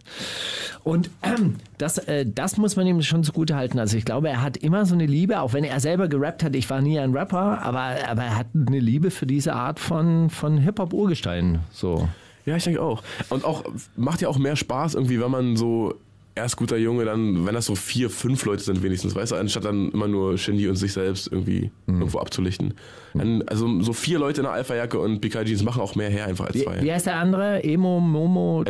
[0.85, 3.79] Und ähm, das, äh, das muss man ihm schon zugute halten.
[3.79, 6.55] Also ich glaube, er hat immer so eine Liebe, auch wenn er selber gerappt hat,
[6.57, 10.31] ich war nie ein Rapper, aber, aber er hat eine Liebe für diese Art von,
[10.31, 11.61] von Hip-Hop-Urgestein.
[11.73, 12.09] So.
[12.47, 13.03] Ja, ich denke auch.
[13.29, 13.65] Und auch
[13.97, 15.95] macht ja auch mehr Spaß irgendwie, wenn man so
[16.35, 19.65] erst guter Junge, dann, wenn das so vier, fünf Leute sind wenigstens, weißt du, anstatt
[19.65, 22.75] dann immer nur Shindy und sich selbst irgendwie irgendwo abzulichten.
[23.15, 26.27] Dann, also so vier Leute in der Alpha-Jacke und PK Jeans machen auch mehr her
[26.27, 26.83] einfach als Wie, zwei.
[26.83, 27.63] wie heißt der andere?
[27.65, 28.63] Emo, Momo,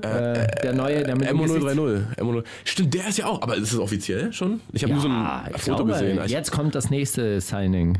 [0.00, 2.18] äh, der neue, der mit dem Gesichts- MO030.
[2.18, 2.44] MO0.
[2.64, 4.60] Stimmt, der ist ja auch, aber ist das offiziell schon?
[4.72, 6.20] Ich habe Ja, nur so ein ich Foto glaube, gesehen.
[6.26, 7.98] Jetzt kommt das nächste Signing.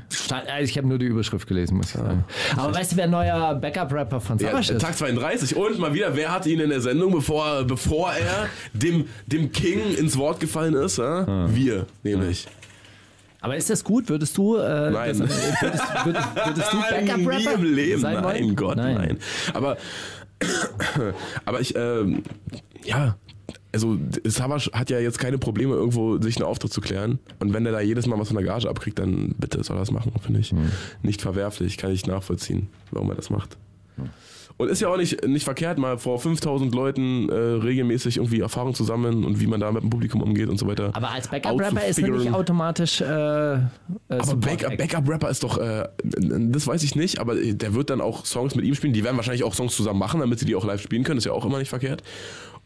[0.62, 2.24] Ich habe nur die Überschrift gelesen, muss ich sagen.
[2.57, 4.81] Aber weißt du, wer neuer Backup-Rapper von Ja, Savage ist?
[4.81, 9.07] Tag 32 und mal wieder, wer hatte ihn in der Sendung, bevor, bevor er dem,
[9.26, 10.98] dem King ins Wort gefallen ist?
[10.98, 11.02] Äh?
[11.55, 12.46] Wir, nämlich.
[13.40, 14.09] Aber ist das gut?
[14.09, 15.18] Würdest du, äh, Nein.
[15.18, 18.55] Das, äh, würdest, würdest, würdest du Backup-Rapper im Leben, sein nein?
[18.55, 19.18] Gott, nein.
[19.52, 19.76] Aber,
[21.44, 22.22] aber ich, ähm,
[22.85, 23.16] ja,
[23.72, 27.18] also Savage hat ja jetzt keine Probleme, irgendwo sich einen Auftritt zu klären.
[27.38, 29.81] Und wenn der da jedes Mal was von der Gage abkriegt, dann bitte soll er
[29.81, 30.52] das machen, finde ich.
[31.02, 33.57] Nicht verwerflich, kann ich nachvollziehen, warum er das macht.
[34.62, 38.75] Und ist ja auch nicht, nicht verkehrt, mal vor 5000 Leuten äh, regelmäßig irgendwie Erfahrung
[38.75, 40.90] zu sammeln und wie man da mit dem Publikum umgeht und so weiter.
[40.92, 43.59] Aber als Backup-Rapper ist er nicht automatisch äh, äh,
[44.09, 44.77] Aber Support Backup-.
[44.77, 48.64] Backup-Rapper ist doch, äh, das weiß ich nicht, aber der wird dann auch Songs mit
[48.64, 48.92] ihm spielen.
[48.92, 51.18] Die werden wahrscheinlich auch Songs zusammen machen, damit sie die auch live spielen können.
[51.18, 52.05] Ist ja auch immer nicht verkehrt.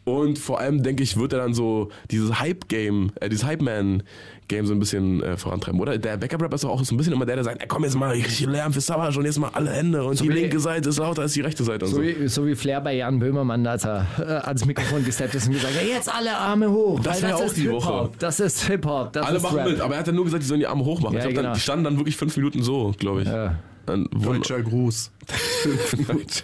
[0.09, 4.73] Und vor allem, denke ich, wird er dann so dieses Hype-Game, äh, dieses Hype-Man-Game so
[4.73, 5.99] ein bisschen äh, vorantreiben, oder?
[5.99, 8.47] Der Backup-Rapper ist auch so ein bisschen immer der, der sagt, komm, jetzt mal richtig
[8.47, 11.23] Lärm für Savage und jetzt mal alle Hände und die wie- linke Seite ist lauter
[11.23, 11.97] als die rechte Seite und so.
[11.97, 15.49] So wie, so wie Flair bei Jan Böhmermann, als er äh, ans Mikrofon gesteppt ist
[15.49, 18.11] und gesagt hat, jetzt alle Arme hoch, Das war ja auch ist die Hip-Hop, Woche.
[18.21, 19.69] das ist Hip-Hop, das Alle ist machen Rap.
[19.71, 21.15] mit, aber er hat dann nur gesagt, die sollen die Arme hoch machen.
[21.15, 21.55] Ja, ich glaube, genau.
[21.55, 23.29] die standen dann wirklich fünf Minuten so, glaube ich.
[23.29, 23.57] Ja.
[23.87, 25.13] Wurden- Deutscher Gruß.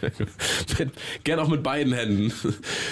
[1.25, 2.33] gern auch mit beiden Händen.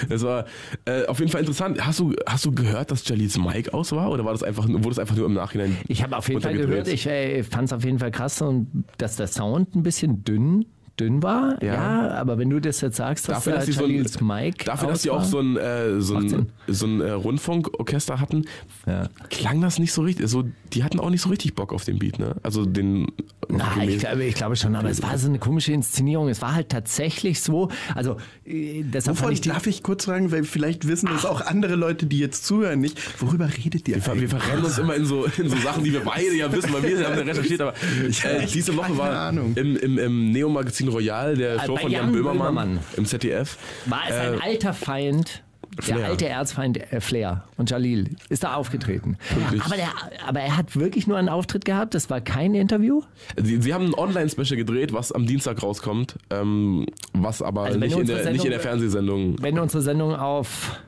[0.08, 0.46] Das war
[0.84, 1.84] äh, auf jeden Fall interessant.
[1.84, 4.90] Hast du, hast du gehört, dass Jalils Mic aus war oder war das einfach, wurde
[4.90, 5.76] es einfach nur im Nachhinein?
[5.88, 8.84] Ich habe auf jeden Fall gehört, ich äh, fand es auf jeden Fall krass, und
[8.98, 10.66] dass der Sound ein bisschen dünn,
[10.98, 11.62] dünn war.
[11.62, 11.74] Ja.
[11.74, 12.08] Ja.
[12.14, 14.88] aber wenn du das jetzt sagst, dass Dafür, der dass sie so ein, Mic dafür,
[14.88, 18.44] dass sie auch so ein, äh, so ein, so ein äh, Rundfunkorchester hatten,
[18.86, 19.08] Ja.
[19.30, 20.28] klang das nicht so richtig.
[20.28, 22.36] So, die hatten auch nicht so richtig Bock auf den Beat, ne?
[22.42, 23.06] Also den.
[23.48, 26.28] Na, ich glaube, ich glaube schon, aber es war so eine komische Inszenierung.
[26.28, 27.68] Es war halt tatsächlich so.
[27.94, 31.74] Also, äh, deshalb Wovon ich darf ich kurz fragen, weil vielleicht wissen das auch andere
[31.74, 32.98] Leute, die jetzt zuhören, nicht.
[33.20, 34.40] Worüber redet ihr Wir, ver- wir eigentlich?
[34.42, 37.04] verrennen uns immer in so, in so Sachen, die wir beide ja wissen, weil wir
[37.08, 37.74] haben ja recherchiert, aber
[38.24, 42.04] äh, diese Woche war im, im, im Neo-Magazin Royal, der Äh, Show bei von Jan,
[42.04, 42.78] Jan Böhmermann, Böhmermann.
[42.96, 43.56] im ZDF.
[43.86, 45.42] War es ein Äh, alter Feind,
[45.76, 46.06] der Flair.
[46.08, 49.16] alte Erzfeind äh, Flair und Jalil ist da aufgetreten.
[49.64, 49.88] Aber, der,
[50.26, 53.02] aber er hat wirklich nur einen Auftritt gehabt, das war kein Interview.
[53.40, 57.96] Sie, sie haben ein Online-Special gedreht, was am Dienstag rauskommt, ähm, was aber Also nicht,
[57.96, 60.80] in der, nicht in Sendung- der Fernsehsendung Wenn unsere Sendung auf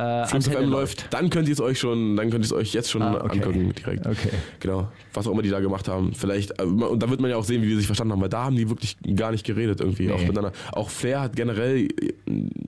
[0.00, 2.90] äh, FM läuft, dann könnt ihr es euch schon, dann könnt ihr es euch jetzt
[2.90, 3.38] schon Ah, okay.
[3.38, 4.06] angucken direkt.
[4.06, 4.30] Okay.
[4.60, 6.12] Genau, was auch immer die da gemacht haben.
[6.14, 8.28] Vielleicht, äh, und da wird man ja auch sehen, wie die sich verstanden haben, weil
[8.28, 10.10] da haben die wirklich gar nicht geredet irgendwie.
[10.10, 10.52] Auch, miteinander.
[10.72, 11.88] auch Flair hat generell äh,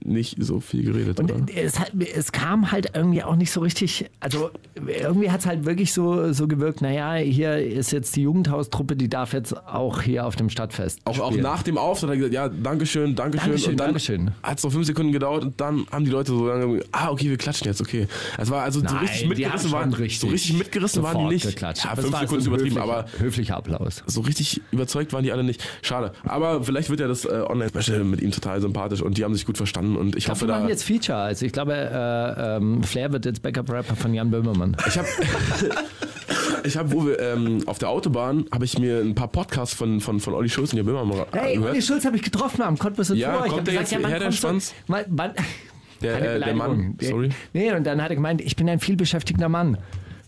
[0.04, 1.18] nicht so viel geredet.
[1.20, 5.46] Und es, hat, es kam halt irgendwie auch nicht so richtig, also irgendwie hat es
[5.46, 10.02] halt wirklich so, so gewirkt, naja, hier ist jetzt die Jugendhaustruppe, die darf jetzt auch
[10.02, 13.46] hier auf dem Stadtfest Auch, auch nach dem Auftritt hat er gesagt, ja, Dankeschön, Dankeschön.
[13.50, 14.30] Dankeschön, und dann Dankeschön.
[14.42, 17.21] hat es noch fünf Sekunden gedauert und dann haben die Leute so lange, ah, okay,
[17.30, 18.06] wir klatschen jetzt, okay.
[18.38, 21.34] Es war also so Nein, richtig die mitgerissen waren, richtig so richtig mitgerissen waren die
[21.34, 21.46] nicht.
[21.46, 21.84] geklatscht.
[21.84, 24.02] Ja, fünf war Sekunden so übertrieben, höflicher- aber Höflicher Applaus.
[24.06, 25.62] so richtig überzeugt waren die alle nicht.
[25.82, 26.12] Schade.
[26.24, 29.46] Aber vielleicht wird ja das äh, Online-Special mit ihm total sympathisch und die haben sich
[29.46, 30.68] gut verstanden und ich Ich hoffe wir machen da.
[30.68, 31.18] jetzt Feature.
[31.18, 34.76] Also ich glaube, äh, ähm, Flair wird jetzt Backup-Rapper von Jan Böhmermann.
[34.86, 35.08] Ich habe,
[36.64, 40.00] ich habe, wo wir ähm, auf der Autobahn, habe ich mir ein paar Podcasts von
[40.00, 41.72] von von Olli Schulz und Jan Böhmermann Hey, angehört.
[41.74, 43.46] Olli Schulz habe ich getroffen am Cottbusser Ja, Tor.
[43.46, 44.44] Ich kommt der gesagt, jetzt wann her, der kommst
[44.88, 45.71] du?
[46.02, 47.30] Der, Keine äh, der Mann, sorry.
[47.52, 49.78] Nee, und dann hat er gemeint, ich bin ein vielbeschäftigter Mann.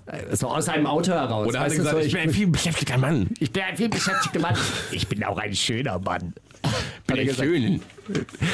[0.06, 1.46] Äh, So aus einem Auto heraus.
[1.48, 3.28] Oder hat er gesagt, so, ich bin ein viel beschäftigter Mann.
[3.38, 4.54] ich bin ein vielbeschäftigter Mann.
[4.92, 6.32] Ich bin auch ein schöner Mann.
[7.06, 7.80] bin ein schön.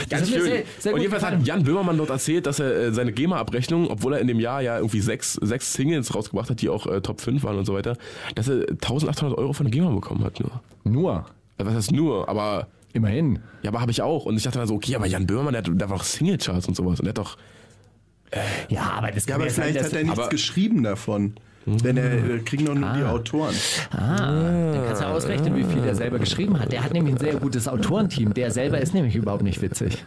[0.09, 0.43] Ganz schön.
[0.43, 1.41] sehr- sehr und jedenfalls gefallen.
[1.41, 4.63] hat Jan Böhmermann dort erzählt, dass er äh, seine GEMA-Abrechnung, obwohl er in dem Jahr
[4.63, 7.75] ja irgendwie sechs, sechs Singles rausgebracht hat, die auch äh, Top 5 waren und so
[7.75, 7.97] weiter,
[8.37, 10.61] dass er 1800 Euro von der GEMA bekommen hat nur.
[10.85, 11.27] Nur.
[11.59, 12.29] Äh, Was heißt nur?
[12.29, 13.39] Aber, Immerhin.
[13.63, 14.25] ja, aber habe ich auch.
[14.27, 16.67] Und ich dachte dann so, okay, aber Jan Böhmermann, der, hat- der war doch Singlecharts
[16.69, 16.99] und sowas.
[17.01, 17.37] Und der hat doch,
[18.69, 21.35] Ja, aber das Ja, aber ja sein, vielleicht dass- hat er nichts geschrieben davon.
[21.67, 23.55] Wenn er äh, kriegen doch nur die Autoren.
[23.91, 24.17] Ah,
[24.73, 26.73] dann kannst du ausrechnen, wie viel er selber geschrieben hat.
[26.73, 28.33] Der hat nämlich ein sehr gutes Autorenteam.
[28.35, 30.05] Der selber ist nämlich überhaupt nicht witzig.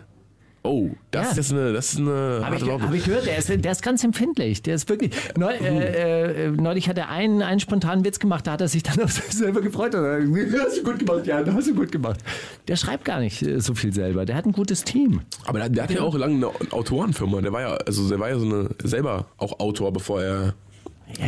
[0.66, 1.40] Oh, das Ja.
[1.42, 4.02] ist eine, das ist eine Habe ich, hab ich gehört, der ist, der ist ganz
[4.04, 4.62] empfindlich.
[4.62, 5.12] Der ist wirklich.
[5.38, 8.82] Neu, äh, äh, neulich hat er einen, einen spontanen Witz gemacht, da hat er sich
[8.82, 9.94] dann auf sich selber gefreut.
[9.94, 12.22] Und hat gesagt, hast du gut gemacht, ja, hast du gut gemacht.
[12.70, 14.26] Der schreibt gar nicht äh, so viel selber.
[14.26, 15.22] Der hat ein gutes Team.
[15.46, 17.42] Aber der, der hatte ja auch lange eine Autorenfirma.
[17.42, 20.54] Der war ja, also der war ja so eine selber auch Autor, bevor er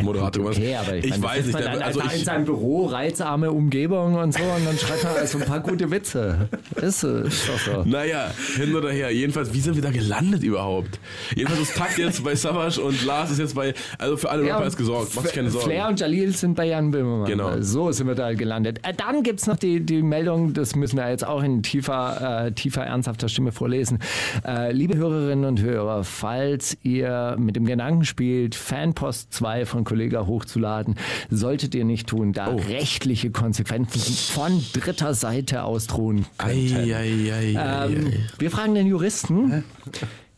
[0.02, 1.60] Moderator geworden Okay, aber ich, ich meine, weiß nicht.
[1.60, 5.46] dann also in seinem Büro, reizarme Umgebung und so und dann schreibt man also ein
[5.46, 6.50] paar gute Witze.
[6.76, 7.84] Ist, ist doch so.
[7.86, 9.12] naja, hin oder her.
[9.12, 11.00] Jedenfalls, wie sind wir da gelandet überhaupt?
[11.36, 14.56] Jedenfalls ist Takt jetzt bei Savage und Lars ist jetzt bei, also für alle Ja,
[14.56, 15.12] Rapper ist gesorgt.
[15.16, 15.66] Mach dich keine Sorgen.
[15.68, 17.28] Flair und Jalil sind bei Jan Böhmermann.
[17.30, 17.62] Genau.
[17.62, 18.80] So sind wir da gelandet.
[18.84, 22.46] Äh, dann gibt es noch die, die Meldung, das müssen wir jetzt auch in tiefer,
[22.48, 24.00] äh, tiefer, ernsthafter Stimme vorlesen.
[24.46, 30.26] Äh, liebe Hörerinnen und Hörer, falls ihr mit dem Gedanken spielt, Fanpost 2 von Kollega
[30.26, 30.96] hochzuladen,
[31.30, 32.56] solltet ihr nicht tun, da Oh.
[32.58, 34.00] rechtliche Konsequenzen
[34.34, 36.76] von dritter Seite ausdrohen könnten.
[36.76, 39.64] Ei, ei, ei, Ähm, wir fragen den Juristen,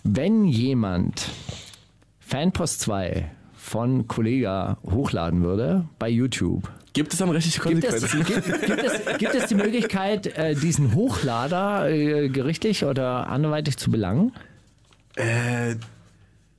[0.03, 1.29] wenn jemand
[2.19, 8.41] Fanpost 2 von Kollega hochladen würde bei YouTube, Gibt es dann rechtliche gibt es, Konsequenzen?
[8.41, 13.91] gibt, gibt, es, gibt es die Möglichkeit, äh, diesen Hochlader äh, gerichtlich oder anderweitig zu
[13.91, 14.31] belangen?
[15.15, 15.75] Äh,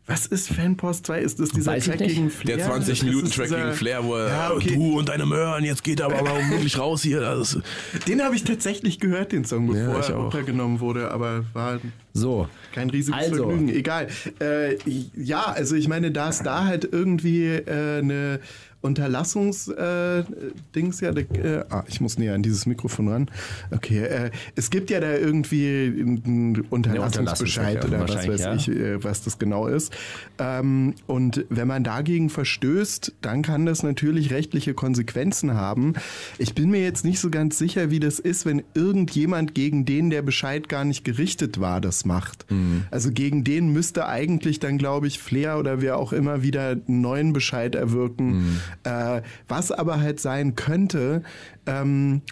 [0.08, 1.20] was ist Fanpost 2?
[1.20, 2.14] Ist das dieser Weiß ich Track nicht.
[2.16, 2.56] gegen Flair?
[2.56, 4.74] Der 20 Das Minuten ist Track gegen Flair, wo er, Ja, okay.
[4.74, 7.20] du und deine Möhren, jetzt geht aber mal wirklich raus hier.
[7.20, 7.62] Das ist,
[8.08, 11.78] Den habe ich tatsächlich gehört, den Song, Ja, bevor ich er runtergenommen wurde, aber war
[12.14, 12.48] So.
[12.74, 13.44] kein riesiges Also.
[13.48, 13.68] Vergnügen.
[13.68, 14.08] Egal.
[14.40, 14.76] Äh,
[15.14, 18.40] ja, also ich meine, da es da halt irgendwie äh, eine
[18.80, 23.30] Unterlassungs äh, ja, äh, ah, ich muss näher an dieses Mikrofon ran.
[23.70, 29.02] Okay, äh, es gibt ja da irgendwie einen Unterlassungsbescheid Unterlassungsbescheid, oder was weiß ich, äh,
[29.02, 29.92] was das genau ist.
[30.38, 35.94] Ähm, und wenn man dagegen verstößt, dann kann das natürlich rechtliche Konsequenzen haben.
[36.38, 40.10] Ich bin mir jetzt nicht so ganz sicher, wie das ist, wenn irgendjemand gegen den
[40.10, 42.46] der Bescheid gar nicht gerichtet war, das macht.
[42.90, 47.00] Also gegen den müsste eigentlich dann, glaube ich, Flair oder wer auch immer wieder einen
[47.00, 48.60] neuen Bescheid erwirken.
[48.85, 51.22] Äh, was aber halt sein könnte,
[51.66, 52.22] ähm,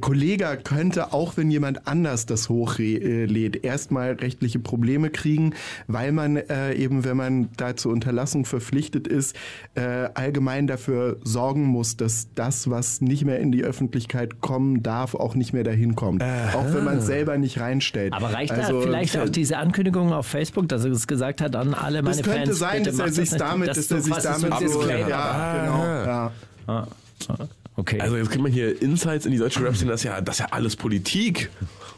[0.00, 5.52] Kollege könnte, auch wenn jemand anders das hochlädt, erstmal rechtliche Probleme kriegen,
[5.88, 9.36] weil man äh, eben, wenn man da zur Unterlassung verpflichtet ist,
[9.74, 15.14] äh, allgemein dafür sorgen muss, dass das, was nicht mehr in die Öffentlichkeit kommen darf,
[15.14, 16.22] auch nicht mehr dahin kommt.
[16.22, 18.12] Auch wenn man es selber nicht reinstellt.
[18.14, 21.56] Aber reicht Also, da vielleicht auch diese Ankündigung auf Facebook, dass er es gesagt hat
[21.56, 22.58] an alle meine Das könnte Fans?
[22.58, 25.08] sein, dass er sich damit, Das dass er sich quasi so damit ein Disclaimer.
[25.08, 25.84] ja, genau,
[26.68, 26.86] ja.
[27.78, 28.00] Okay.
[28.00, 30.40] also jetzt kriegt man hier Insights in die deutsche Rap-Szene, das ist ja, das ist
[30.40, 31.48] ja alles Politik.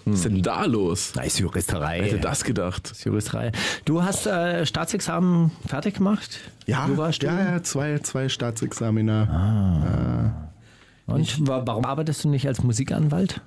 [0.04, 1.12] Was ist denn da los?
[1.14, 2.00] da ist Juristerei.
[2.00, 2.92] Wer hätte das gedacht?
[3.04, 3.50] Juristerei.
[3.86, 6.40] Du hast äh, Staatsexamen fertig gemacht?
[6.66, 10.52] Ja, ja, ja, zwei, zwei Staatsexamina.
[11.06, 13.40] Und wa- warum arbeitest du nicht als Musikanwalt?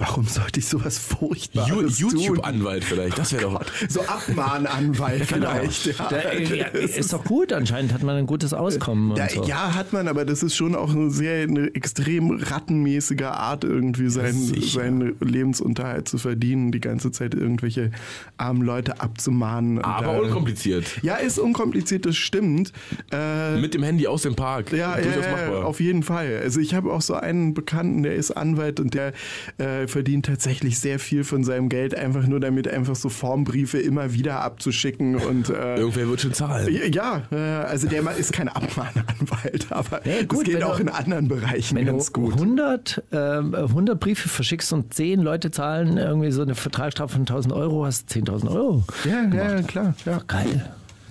[0.00, 2.18] Warum sollte ich sowas Furchtbares You- tun?
[2.20, 3.60] YouTube-Anwalt vielleicht, das wäre doch.
[3.88, 5.86] So Abmahnanwalt vielleicht.
[5.86, 6.08] Ja.
[6.08, 9.14] Da, äh, ja, ist doch gut, anscheinend hat man ein gutes Auskommen.
[9.16, 9.44] Ja, und so.
[9.44, 14.08] ja, hat man, aber das ist schon auch eine sehr eine extrem rattenmäßige Art, irgendwie
[14.08, 17.90] seinen, seinen Lebensunterhalt zu verdienen, die ganze Zeit irgendwelche
[18.38, 19.80] armen Leute abzumahnen.
[19.84, 21.02] Aber da- unkompliziert.
[21.02, 22.72] Ja, ist unkompliziert, das stimmt.
[23.12, 24.72] Äh, Mit dem Handy aus dem Park.
[24.72, 25.66] ja, ja, Durchaus ja, machbar.
[25.66, 26.40] auf jeden Fall.
[26.42, 29.12] Also ich habe auch so einen Bekannten, der ist Anwalt und der
[29.58, 34.12] äh, verdient tatsächlich sehr viel von seinem Geld, einfach nur damit einfach so Formbriefe immer
[34.14, 36.74] wieder abzuschicken und äh, Irgendwer wird schon zahlen.
[36.92, 40.82] ja, äh, also der ma- ist kein Abmahnanwalt, aber Nee, gut, das geht auch du-
[40.82, 42.34] in anderen Bereichen Wenn du ganz gut.
[42.34, 47.52] 100, ähm, 100 Briefe verschickst und 10 Leute zahlen irgendwie so eine Vertragsstrafe von 1000
[47.52, 48.84] Euro, hast du 10.000 Euro.
[49.04, 49.94] Ja, ja, klar.
[50.06, 50.20] Ja.
[50.26, 50.70] Geil.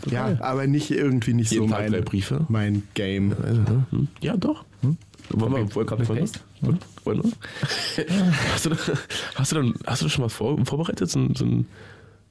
[0.09, 2.45] ja, aber nicht irgendwie nicht Jeden so mein, Briefe?
[2.47, 3.33] mein Game.
[3.43, 3.85] Also, ne?
[3.91, 4.07] Hm?
[4.21, 4.63] Ja, doch.
[4.81, 4.97] Hm?
[5.29, 6.29] Wollen wir, wollen, Copy wollen,
[6.61, 8.05] wollen, wollen wir?
[8.53, 8.77] hast, du, da-
[9.35, 11.09] hast, du dann, hast du das schon mal vor, vorbereitet?
[11.09, 11.67] So ein, so ein,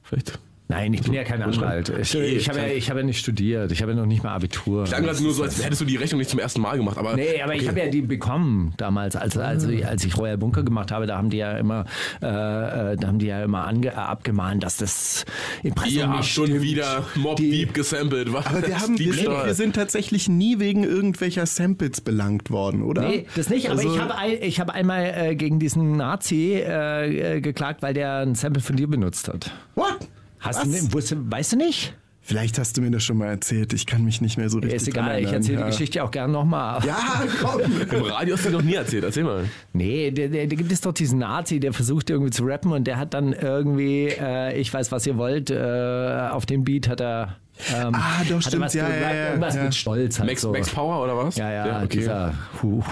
[0.02, 0.38] vielleicht
[0.70, 1.88] Nein, ich bin ja kein Anwalt.
[1.88, 3.72] Ich, Okay, ich habe ja, ich habe ja nicht studiert.
[3.72, 4.84] Ich habe ja noch nicht mal Abitur.
[4.84, 6.98] Klang gerade nur so, als hättest du die Rechnung nicht zum ersten Mal gemacht.
[6.98, 10.62] Aber Nee, aber ich habe ja die bekommen damals, als, als, als ich Royal Bunker
[10.62, 11.86] gemacht habe, da haben die ja immer,
[12.20, 15.24] äh, äh, da haben die ja immer ange, äh, abgemahnt, dass das
[15.62, 16.62] Impressum ihr habt nicht schon stimmt.
[16.62, 18.30] wieder Mob Die- Deep gesampelt.
[18.34, 18.46] Was?
[18.46, 19.14] Aber wir, haben, wir,
[19.46, 23.08] wir sind tatsächlich nie wegen irgendwelcher Samples belangt worden, oder?
[23.08, 26.56] Nee, das nicht, aber Also- ich habe ein, ich habe einmal äh, gegen diesen Nazi
[26.62, 29.50] äh, äh, geklagt, weil der ein Sample von dir benutzt hat.
[29.74, 29.96] What?
[30.40, 30.88] Hast Was?
[30.88, 31.94] du, wusste, weißt du nicht?
[32.20, 33.72] Vielleicht hast du mir das schon mal erzählt.
[33.72, 35.34] Ich kann mich nicht mehr so richtig Ist egal, ich erinnern.
[35.36, 35.64] erzähle ja.
[35.64, 36.84] die Geschichte auch gern nochmal.
[36.84, 37.60] Ja, komm.
[37.90, 39.04] Im Radio hast du noch nie erzählt.
[39.04, 39.46] Erzähl mal.
[39.72, 43.14] Nee, der gibt es doch diesen Nazi, der versucht irgendwie zu rappen und der hat
[43.14, 47.36] dann irgendwie, äh, ich weiß, was ihr wollt, äh, auf dem Beat hat er.
[47.74, 49.62] Ähm, Ah, doch, hat er stimmt, was ja, ja, ja, Irgendwas ja.
[49.64, 50.52] mit Stolz halt Max, so.
[50.52, 51.34] Max Power oder was?
[51.36, 51.88] Ja, ja, okay.
[51.96, 52.82] dieser, huh,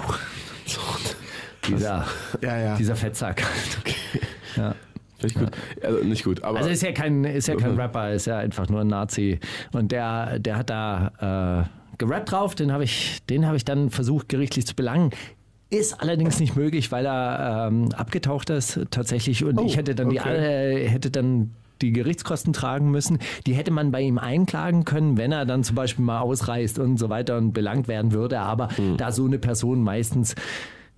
[1.69, 2.07] dieser,
[2.41, 2.77] Ja, ja.
[2.77, 3.43] dieser Fettsack.
[4.57, 4.75] Ja.
[5.19, 5.51] Finde ich gut.
[5.83, 6.59] Also nicht gut, aber.
[6.59, 9.39] Also ist ja kein, ist ja kein Rapper, ist ja einfach nur ein Nazi.
[9.73, 13.91] Und der, der hat da äh, gerappt drauf, den habe ich, den habe ich dann
[13.91, 15.11] versucht, gerichtlich zu belangen.
[15.69, 19.43] Ist allerdings nicht möglich, weil er ähm, abgetaucht ist tatsächlich.
[19.43, 20.85] Und Oh, ich hätte dann die okay.
[20.85, 21.53] äh, hätte dann
[21.83, 23.19] die Gerichtskosten tragen müssen.
[23.47, 26.99] Die hätte man bei ihm einklagen können, wenn er dann zum Beispiel mal ausreist und
[26.99, 28.41] so weiter und belangt werden würde.
[28.41, 30.35] Aber da so eine Person meistens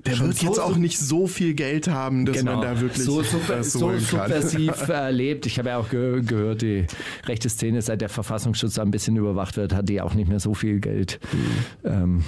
[0.07, 3.23] Der wird so- jetzt auch nicht so viel Geld haben, dass man da wirklich Genau.
[3.23, 5.45] so, super, das so subversiv erlebt.
[5.47, 6.87] Ich habe ja auch ge gehört, die
[7.27, 10.55] rechte Szene, seit der Verfassungsschutz ein bisschen überwacht wird, hat die auch nicht mehr so
[10.55, 11.19] viel Geld.
[11.85, 12.23] Ähm,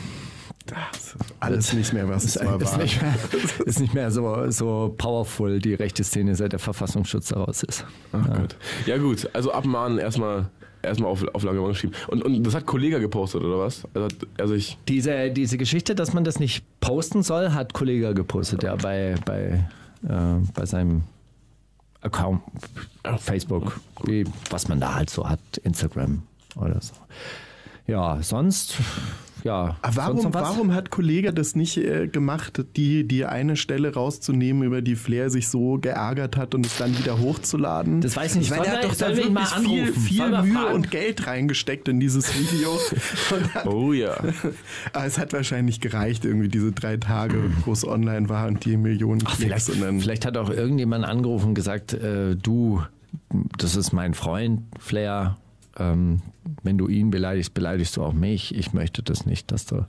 [1.41, 2.79] Alles nicht mehr, was es mal ist, war.
[2.83, 3.15] nicht mehr,
[3.67, 7.85] ist nicht mehr so, so powerful, die rechte Szene, seit der Verfassungsschutz daraus ist.
[8.13, 8.57] Ach Gott.
[8.87, 9.29] Ja, gut.
[9.33, 10.49] Also abmahnen erstmal.
[10.83, 11.95] Erstmal auf, auf Lagerbank schieben.
[12.09, 13.87] Und, und das hat Kollege gepostet, oder was?
[13.95, 14.79] Also, also ich.
[14.89, 19.69] Diese, diese Geschichte, dass man das nicht posten soll, hat Kollege gepostet, ja, bei, bei,
[20.09, 21.03] äh, bei seinem
[22.03, 22.41] Account,
[23.19, 26.23] Facebook, wie, was man da halt so hat, Instagram
[26.57, 26.95] oder so.
[27.87, 28.77] Ja, sonst,
[29.45, 29.77] ja.
[29.83, 34.83] Aber warum, warum hat Kollege das nicht äh, gemacht, die, die eine Stelle rauszunehmen, über
[34.83, 38.01] die Flair sich so geärgert hat und es dann wieder hochzuladen?
[38.01, 38.51] Das weiß ich nicht.
[38.51, 40.75] Ich meine, er hat doch da wirklich viel, viel Mühe fragen?
[40.75, 42.71] und Geld reingesteckt in dieses Video.
[43.55, 44.17] Dann, Oh ja.
[44.93, 48.77] aber es hat wahrscheinlich gereicht, irgendwie diese drei Tage, wo es online war und die
[48.77, 49.67] Millionen Klicks.
[49.67, 52.83] Vielleicht, vielleicht hat auch irgendjemand angerufen und gesagt, äh, du,
[53.59, 55.37] das ist mein Freund, Flair.
[55.79, 56.23] Ähm,
[56.63, 58.55] wenn du ihn beleidigst, beleidigst du auch mich.
[58.55, 59.87] Ich möchte das nicht, dass du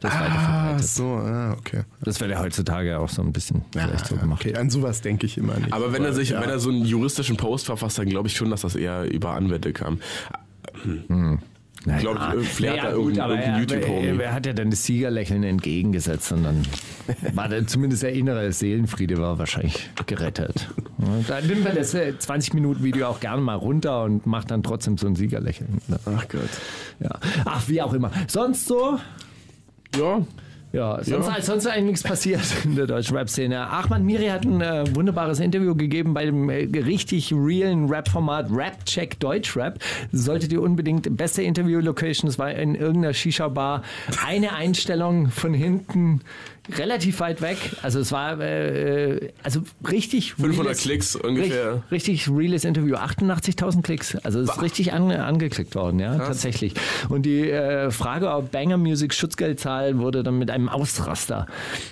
[0.00, 0.96] das ah, weiterverbreitest.
[0.96, 1.82] so, ah, okay.
[2.02, 4.44] Das wird ja heutzutage auch so ein bisschen vielleicht so gemacht.
[4.44, 4.56] okay.
[4.56, 5.72] An sowas denke ich immer nicht.
[5.72, 6.40] Aber wenn er sich, ja.
[6.40, 9.30] wenn er so einen juristischen Post verfasst, dann glaube ich schon, dass das eher über
[9.34, 10.00] Anwälte kam.
[11.84, 14.06] Naja, glaub, äh, Flair hat da gut, irgendein- aber irgendein YouTube-Homie.
[14.06, 16.62] er, er hat ja dann das Siegerlächeln entgegengesetzt und dann
[17.34, 20.68] war dann zumindest der innere Seelenfriede war wahrscheinlich gerettet.
[21.26, 25.16] Da nimmt man das 20-Minuten-Video auch gerne mal runter und macht dann trotzdem so ein
[25.16, 25.80] Siegerlächeln.
[26.06, 26.42] Ach Gott.
[27.00, 27.10] Ja.
[27.44, 28.12] Ach, wie auch immer.
[28.28, 28.98] Sonst so?
[29.98, 30.24] Ja.
[30.72, 31.42] Ja, sonst, Ja.
[31.42, 33.68] sonst eigentlich nichts passiert in der deutschen Rap-Szene.
[33.68, 38.84] Ahmad Miri hat ein äh, wunderbares Interview gegeben bei dem äh, richtig realen Rap-Format Rap
[38.86, 39.78] Check Deutschrap.
[40.12, 43.82] Solltet ihr unbedingt, beste Interview-Location, es war in irgendeiner Shisha-Bar.
[44.26, 46.22] Eine Einstellung von hinten,
[46.78, 47.56] relativ weit weg.
[47.82, 51.82] Also es war äh, also richtig 500 reales- Klicks ungefähr.
[51.90, 51.92] Richtig,
[52.26, 54.16] richtig reales Interview, 88.000 Klicks.
[54.16, 56.74] Also es ist richtig an, angeklickt worden, ja, tatsächlich.
[57.08, 61.46] Und die äh, Frage, ob Banger Music Schutzgeld zahlen, wurde dann mit einem Ausraster.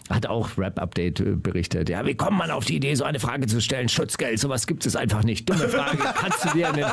[0.08, 1.88] Hat auch Rap Update äh, berichtet.
[1.88, 3.88] Ja, wie kommt man auf die Idee, so eine Frage zu stellen?
[3.88, 5.48] Schutzgeld, sowas gibt es einfach nicht.
[5.48, 5.98] Dumme Frage.
[6.14, 6.84] Kannst du dir in den,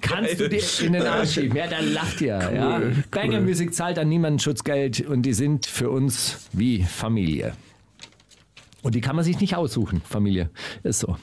[0.00, 1.56] kannst du dir in den Arsch schieben?
[1.56, 2.38] Ja, dann lacht ihr.
[2.54, 2.80] ja.
[3.10, 7.19] Banger Music zahlt an niemanden Schutzgeld und die sind für uns wie Familie.
[8.82, 10.50] Und die kann man sich nicht aussuchen, Familie.
[10.82, 11.16] Ist so.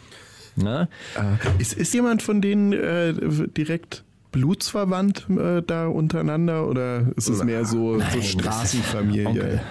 [0.56, 0.90] Ne?
[1.16, 3.14] Äh, Ist, ist jemand von denen äh,
[3.50, 9.28] direkt blutsverwandt äh, da untereinander oder ist es mehr so, so Straßenfamilie?
[9.28, 9.62] Onkel.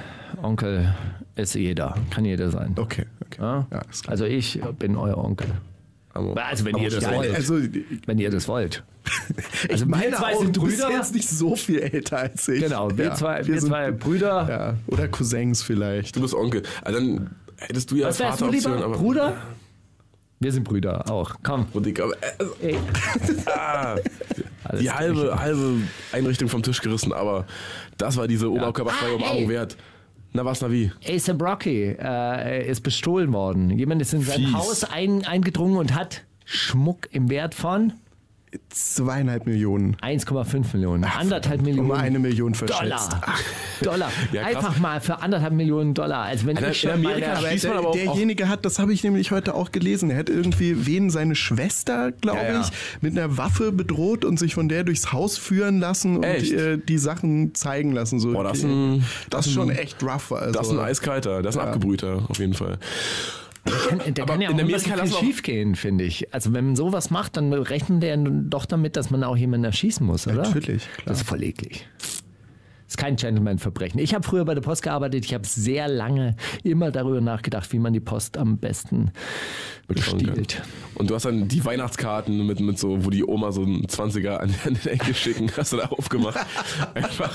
[0.42, 0.94] Onkel
[1.36, 1.96] ist jeder.
[2.10, 2.74] Kann jeder sein.
[2.76, 3.40] Okay, okay.
[3.40, 3.66] Ja?
[3.70, 3.82] Ja.
[4.06, 5.48] Also ich bin euer Onkel.
[6.36, 7.34] Also wenn ihr das Ja, wollt.
[7.34, 7.58] also,
[8.06, 8.82] wenn ihr das wollt.
[9.70, 10.90] Also ich meine wir zwei auch, sind Brüder.
[10.90, 12.60] jetzt nicht so viel älter als ich.
[12.62, 14.46] Genau, wir, Ja, zwei, wir sind- zwei Brüder.
[14.48, 16.16] Ja, oder Cousins vielleicht.
[16.16, 16.62] Du bist Onkel.
[16.82, 18.84] Also dann hättest du ja Was wärst du Vateroption, lieber?
[18.86, 18.96] aber.
[18.96, 19.36] Bruder?
[20.40, 21.34] Wir sind Brüder auch.
[21.42, 21.66] Komm.
[21.72, 22.76] Und ich, aber, äh, Ey.
[23.46, 23.96] ah,
[24.80, 25.76] die halbe, halbe
[26.12, 27.46] Einrichtung vom Tisch gerissen, aber
[27.96, 29.48] das war diese oberkörperfreie Ah, Umarmung ey.
[29.48, 29.76] wert.
[30.32, 30.92] Na was, na wie?
[31.08, 33.70] ASAP Rocky äh, ist bestohlen worden.
[33.70, 34.52] Jemand ist in sein.
[34.52, 37.92] Haus ein, eingedrungen und hat Schmuck im Wert von
[38.70, 39.96] Zweieinhalb Millionen.
[39.96, 41.04] 1,5 Millionen.
[41.04, 41.90] anderthalb Millionen.
[41.90, 42.80] Um eine Million verschätzt.
[42.82, 43.10] Dollar.
[43.82, 44.12] Dollar.
[44.32, 44.44] Ja.
[44.44, 46.22] Einfach mal für anderthalb Millionen Dollar.
[46.24, 49.02] Also wenn Alter, ich schon in Amerika man der, aber derjenige hat, das habe ich
[49.04, 52.60] nämlich heute auch gelesen, er hat irgendwie wen seine Schwester, glaube Ja, ja.
[52.62, 56.78] ich, mit einer Waffe bedroht und sich von der durchs Haus führen lassen und äh,
[56.78, 58.18] die Sachen zeigen lassen.
[58.20, 58.72] So, Boah, das Okay.
[58.72, 60.32] ein- das ist schon echt rough.
[60.32, 60.52] Also.
[60.52, 62.78] Das ist ein Eiskalter, das ist ein Abgebrühter, auf jeden Fall.
[63.88, 66.32] Kann, der Aber kann ja auch in Amerika viel schief gehen, finde ich.
[66.32, 70.06] Also wenn man sowas macht, dann rechnet der doch damit, dass man auch jemanden erschießen
[70.06, 70.42] muss, oder?
[70.42, 71.06] Natürlich, klar.
[71.06, 71.86] Das ist voll eklig.
[72.86, 73.98] Das ist kein Gentleman-Verbrechen.
[73.98, 75.24] Ich habe früher bei der Post gearbeitet.
[75.24, 79.10] Ich habe sehr lange immer darüber nachgedacht, wie man die Post am besten
[79.88, 80.62] bestiehlt.
[80.94, 84.36] Und du hast dann die Weihnachtskarten mit, mit so, wo die Oma so einen 20er
[84.36, 86.38] an den Enkel schicken, hast du da aufgemacht.
[86.94, 87.32] Einfach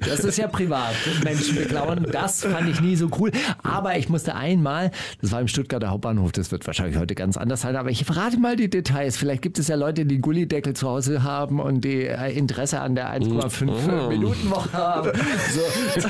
[0.00, 0.94] Das ist ja privat.
[1.24, 2.06] Menschen beklauen.
[2.10, 3.30] Das fand ich nie so cool.
[3.62, 7.62] Aber ich musste einmal, das war im Stuttgarter Hauptbahnhof, das wird wahrscheinlich heute ganz anders
[7.62, 9.16] sein, aber ich verrate mal die Details.
[9.16, 12.94] Vielleicht gibt es ja Leute, die Gullideckel zu Hause haben und die äh, Interesse an
[12.94, 13.67] der 1,5
[14.08, 15.12] Minuten Woche haben.
[15.48, 16.04] So.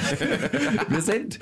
[0.89, 1.39] Wir sind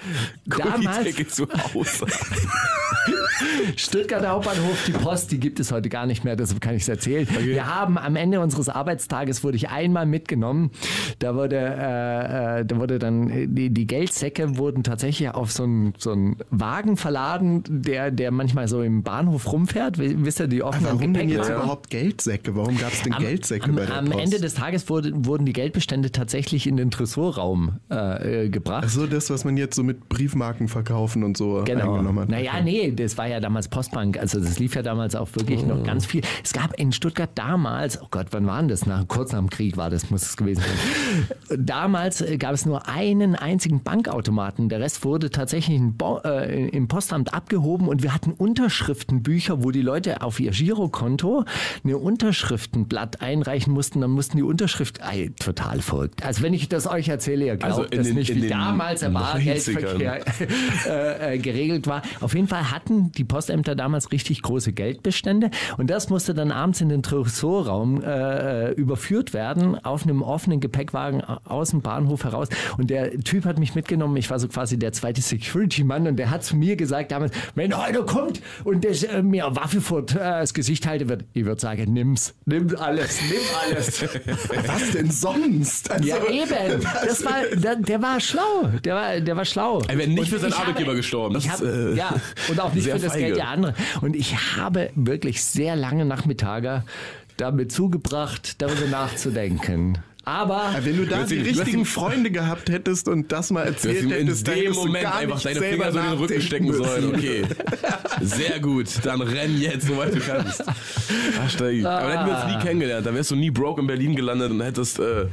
[0.46, 2.06] damals zu Hause.
[3.76, 6.88] Stuttgarter Hauptbahnhof, die Post, die gibt es heute gar nicht mehr, deshalb kann ich es
[6.88, 7.26] erzählen.
[7.40, 10.70] Wir haben am Ende unseres Arbeitstages wurde ich einmal mitgenommen.
[11.18, 15.64] Da wurde, äh, äh, da wurde dann äh, die, die Geldsäcke wurden tatsächlich auf so
[15.64, 19.98] einen so einen Wagen verladen, der, der manchmal so im Bahnhof rumfährt.
[19.98, 21.56] Wisst ihr, die offenen Warum denn jetzt Gepäckwagen?
[21.62, 22.56] überhaupt Geldsäcke?
[22.56, 24.24] Warum gab es denn Am, Geldsäcke am, bei der am Post?
[24.24, 28.84] Ende des Tages wurde, wurden die Geldbestände tatsächlich in den Tresorraum äh, äh, gebracht.
[28.86, 31.92] Ach so, das, was man jetzt so mit Briefmarken verkaufen und so Genau.
[31.94, 32.28] eingenommen hat.
[32.28, 34.18] Naja, nee, das war ja damals Postbank.
[34.18, 36.22] Also das lief ja damals auch wirklich noch ganz viel.
[36.44, 38.86] Es gab in Stuttgart damals, oh Gott, wann war denn das?
[38.86, 41.56] Nach, kurz nach dem Krieg war das, muss es gewesen sein.
[41.66, 44.68] Damals äh, gab es nur einen einzigen Bankautomaten.
[44.68, 50.22] Der Rest wurde tatsächlich äh, im Postamt abgehoben und wir hatten Unterschriftenbücher, wo die Leute
[50.22, 51.44] auf ihr Girokonto
[51.84, 54.00] eine Unterschriftenblatt einreichen mussten.
[54.00, 56.24] Dann mussten die Unterschrift, ey, total verrückt.
[56.24, 58.48] Also wenn ich das euch erzähle, ihr glaubt Also in das den- nicht, in wie
[58.48, 59.12] damals der 90ern.
[59.32, 60.20] Bargeldverkehr
[60.86, 62.02] äh, äh, geregelt war.
[62.20, 66.80] Auf jeden Fall hatten die Postämter damals richtig große Geldbestände und das musste dann abends
[66.80, 72.90] in den Tresorraum äh, überführt werden auf einem offenen Gepäckwagen aus dem Bahnhof heraus und
[72.90, 76.44] der Typ hat mich mitgenommen, ich war so quasi der zweite Security-Mann und der hat
[76.44, 80.04] zu mir gesagt damals, wenn einer kommt und der äh, mir eine Waffe vor äh,
[80.14, 83.38] das Gesicht halte wird, ich würde sagen, nimm's, nimm alles, nimm
[83.70, 84.02] alles.
[84.66, 85.85] Was denn sonst?
[85.90, 86.82] Also, Ja, eben.
[87.06, 88.70] Das war, der, der war schlau.
[88.84, 89.82] Der war, der war schlau.
[89.88, 91.34] Er wäre nicht für seinen Arbeitgeber gestorben.
[91.34, 92.14] Das ist, hab, äh, ja,
[92.48, 93.26] und auch nicht für das feige.
[93.26, 93.74] Geld der anderen.
[94.00, 96.82] Und ich habe wirklich sehr lange Nachmittage
[97.36, 99.98] damit zugebracht, darüber nachzudenken.
[100.28, 104.48] Aber Wenn du da die richtigen Freunde gehabt hättest und das mal erzählt in hättest,
[104.48, 106.84] dann dem hättest du Moment gar einfach deine Finger so in den Rücken stecken müssen.
[106.84, 107.14] sollen.
[107.14, 107.44] Okay.
[108.22, 108.88] Sehr gut.
[109.04, 110.64] Dann renn jetzt, soweit du kannst.
[110.66, 111.86] Ach, Steigi.
[111.86, 113.06] Aber dann hätten wir uns nie kennengelernt.
[113.06, 115.26] Dann wärst du nie broke in Berlin gelandet und hättest äh,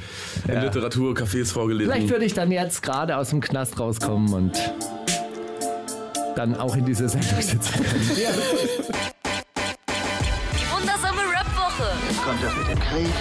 [0.47, 1.91] in Literaturcafés vorgelesen.
[1.91, 4.51] vielleicht würde ich dann jetzt gerade aus dem Knast rauskommen und
[6.35, 7.83] dann auch in dieser Sendung sitzen.
[12.33, 13.13] Kommt das mit dem Krieg,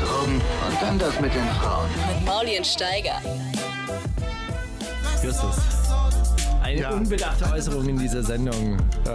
[0.00, 1.88] Drogen und dann das mit den Frauen.
[2.16, 3.20] mit Mauli und Steiger.
[5.24, 5.56] Justus.
[6.62, 6.90] Eine Ja.
[6.90, 9.08] unbedachte Äußerung in dieser Sendung äh,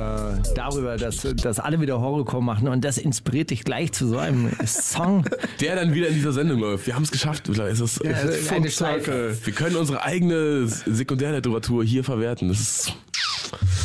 [0.55, 4.51] darüber, dass, dass alle wieder Horrorcore machen und das inspiriert dich gleich zu so einem
[4.65, 5.23] Song.
[5.61, 6.85] Der dann wieder in dieser Sendung läuft.
[6.85, 7.47] Wir haben es geschafft.
[7.47, 9.03] Es ist, Ja, Eine Full Schleife.
[9.05, 9.37] Circle.
[9.45, 12.49] wir können unsere eigene Sekundärliteratur hier verwerten.
[12.49, 12.93] Das ist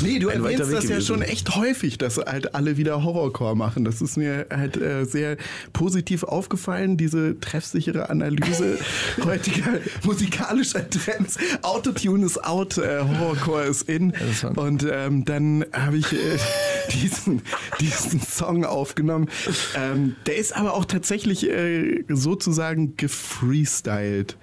[0.02, 1.02] Nee, du Ein erwähnst das ja gewesen.
[1.02, 3.84] schon echt häufig, dass halt alle wieder Horrorcore machen.
[3.84, 5.36] Das ist mir halt äh, sehr
[5.72, 8.78] positiv aufgefallen, diese treffsichere Analyse
[9.24, 11.38] heutiger musikalischer Trends.
[11.62, 14.12] Autotune ist out, äh, Horrorcore ist in.
[14.56, 16.16] Und ähm, dann habe ich äh,
[16.92, 17.42] diesen,
[17.80, 19.28] diesen Song aufgenommen.
[19.76, 24.36] Ähm, der ist aber auch tatsächlich äh, sozusagen gefreestylt.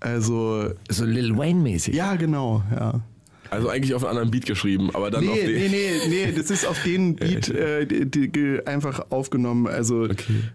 [0.00, 1.94] Also, So Lil Wayne-mäßig.
[1.94, 3.00] ja, genau, ja.
[3.50, 5.70] Also eigentlich auf einen anderen Beat geschrieben, aber dann auf Nee, den.
[5.70, 10.06] nee, nee, nee, das ist auf den Beat äh, die, die, einfach aufgenommen, also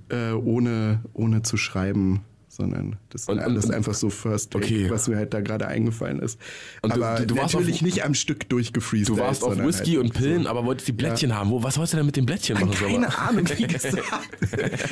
[0.09, 2.21] äh, ohne, ohne zu schreiben,
[2.55, 4.89] sondern das Und- ist alles und- einfach so First Take, Okay.
[4.89, 6.39] was mir halt da gerade eingefallen ist.
[6.81, 9.09] Und du- aber du- du warst natürlich auf- nicht am Stück durchgefreezt.
[9.09, 10.49] Du warst auf Whisky und Pillen, so.
[10.49, 11.49] aber wolltest die Blättchen haben.
[11.49, 12.69] Wo, was wolltest du denn mit den Blättchen machen?
[12.69, 12.75] mal?
[12.75, 14.03] Keine Ahnung, wie gesagt.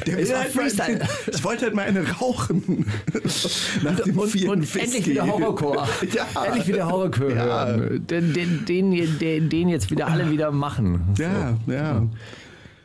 [0.08, 1.00] Der Ist halt Freestyle.
[1.32, 2.86] Ich wollte halt mal eine rauchen.
[3.84, 5.88] Nach dem Und, vierten und endlich wieder Horrorcore.
[6.14, 6.46] Ja.
[6.46, 7.68] Endlich wieder Horrorcore Ja.
[7.68, 8.08] hören.
[8.08, 11.02] Den, den, den, den, den jetzt wieder alle wieder machen.
[11.18, 12.08] Ja, ja.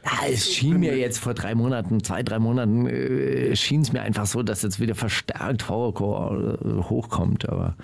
[0.06, 4.02] Ja, es schien mir jetzt vor drei Monaten, zwei, drei Monaten, äh, schien es mir
[4.02, 7.48] einfach so, dass jetzt wieder verstärkt Horrorcore äh, hochkommt.
[7.48, 7.74] Aber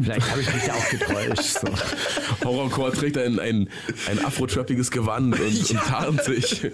[0.00, 1.58] vielleicht habe ich mich da auch getäuscht.
[1.60, 1.68] So.
[2.44, 3.68] Horrorcore trägt ein, ein,
[4.08, 6.70] ein afro-trappiges Gewand und, und tarnt, sich,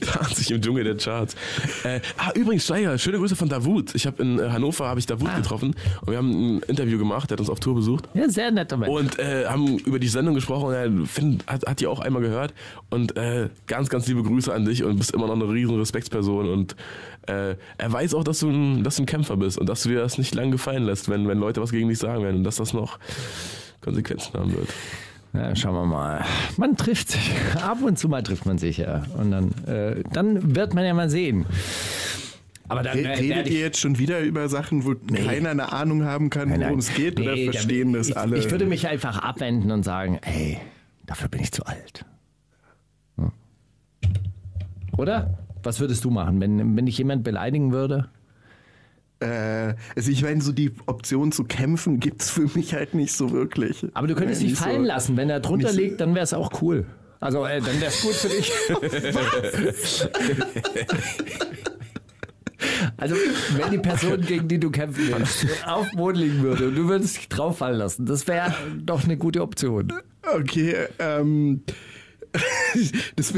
[0.00, 1.34] tarnt sich im Dschungel der Charts.
[1.82, 3.94] Äh, ah, übrigens, Steiger, schöne Grüße von Davut.
[3.96, 5.36] Ich habe in äh, Hannover habe ich Davut Ah.
[5.38, 8.08] getroffen und wir haben ein Interview gemacht, der hat uns auf Tour besucht.
[8.14, 8.92] Ja, sehr netter Mensch.
[8.92, 12.22] Und äh, haben über die Sendung gesprochen und er find, hat, hat die auch einmal
[12.22, 12.54] gehört.
[12.90, 16.48] Und äh, ganz, ganz liebe Grüße an dich und bist immer noch eine riesen Respektsperson.
[16.48, 16.76] Und
[17.26, 19.88] äh, er weiß auch, dass du, ein, dass du ein Kämpfer bist und dass du
[19.90, 22.44] dir das nicht lang gefallen lässt, wenn, wenn Leute was gegen dich sagen werden und
[22.44, 22.98] dass das noch
[23.80, 24.68] Konsequenzen haben wird.
[25.34, 26.24] Ja, schauen wir mal.
[26.58, 27.32] Man trifft sich.
[27.62, 29.04] Ab und zu mal trifft man sich ja.
[29.16, 31.46] Und dann, äh, dann wird man ja mal sehen.
[32.68, 36.30] Aber dann äh, Redet ihr jetzt schon wieder über Sachen, wo keiner eine Ahnung haben
[36.30, 37.18] kann, worum es geht?
[37.20, 38.36] oder Nee, verstehen da- das ich, alle?
[38.38, 40.58] Ich würde mich einfach abwenden und sagen, ey,
[41.06, 42.04] dafür bin ich zu alt.
[45.02, 45.36] Oder?
[45.64, 48.08] Was würdest du machen, wenn, wenn dich jemand beleidigen würde?
[49.18, 53.32] Äh, also ich meine, so die Option zu kämpfen gibt's für mich halt nicht so
[53.32, 53.84] wirklich.
[53.94, 54.86] Aber du könntest Ja, dich fallen so.
[54.88, 55.16] lassen.
[55.16, 56.86] Wenn er drunter liegt, dann wäre es auch cool.
[57.18, 58.52] Also äh, dann wäre es gut für dich.
[62.96, 63.16] Also,
[63.56, 66.88] wenn die Person, gegen die du kämpfen willst, auf dem Boden liegen würde und du
[66.88, 69.92] würdest dich drauf fallen lassen, das wäre doch eine gute Option.
[70.32, 71.62] Okay, ähm.
[73.16, 73.34] Das,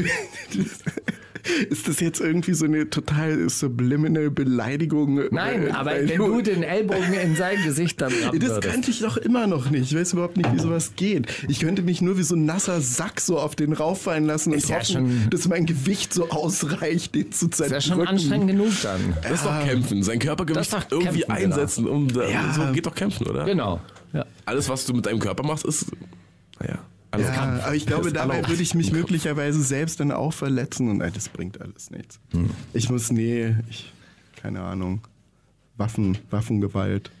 [1.69, 5.21] ist das jetzt irgendwie so eine total subliminal Beleidigung?
[5.31, 8.61] Nein, Äh, aber wenn du den Ellbogen in sein Gesicht dann Das würdest.
[8.61, 9.91] kannte ich doch immer noch nicht.
[9.91, 11.27] Ich weiß überhaupt nicht, wie sowas geht.
[11.47, 14.57] Ich könnte mich nur wie so ein nasser Sack so auf den rauffallen lassen und
[14.57, 17.99] Ist ja hoffen, schon- dass mein Gewicht so ausreicht, den zu Das wäre zerdrücken.
[17.99, 19.13] schon anstrengend genug dann.
[19.21, 20.03] Das ist doch kämpfen.
[20.03, 21.55] Sein Körpergewicht ist irgendwie kämpfen, genau.
[21.55, 21.87] einsetzen.
[21.87, 22.53] Um, da- Ja.
[22.53, 23.45] So geht doch kämpfen, oder?
[23.45, 23.79] Genau.
[24.13, 24.25] Ja.
[24.45, 25.87] Alles, was du mit deinem Körper machst, ist.
[26.59, 26.79] Naja.
[27.15, 27.63] Alles Ja, Kampf.
[27.65, 31.59] aber ich glaube, dabei würde ich mich möglicherweise selbst dann auch verletzen und das bringt
[31.61, 32.19] alles nichts.
[32.31, 32.49] Hm.
[32.73, 33.91] Ich muss, nee, ich,
[34.35, 35.01] keine Ahnung,
[35.77, 37.11] Waffen, Waffengewalt.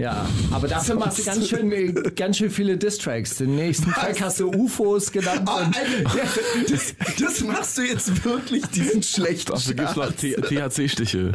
[0.00, 3.36] Ja, aber dafür machst du ganz schön, ganz schön viele Distracks.
[3.36, 5.42] Den nächsten Track hast du UFOs genannt.
[5.46, 11.32] Oh, und das, das machst du jetzt wirklich, diesen schlechten Dafür gibt es noch THC-Stiche.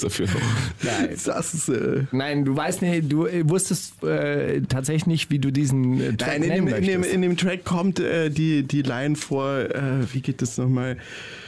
[0.00, 0.28] Dafür.
[0.82, 1.16] Nein.
[1.26, 5.50] Das ist, äh, Nein, du weißt nicht, du äh, wusstest äh, tatsächlich nicht, wie du
[5.50, 8.62] diesen äh, Track Nein, in nennen dem, in, dem, in dem Track kommt äh, die,
[8.62, 10.96] die Line vor, äh, wie geht das nochmal?
[10.98, 11.45] Ah,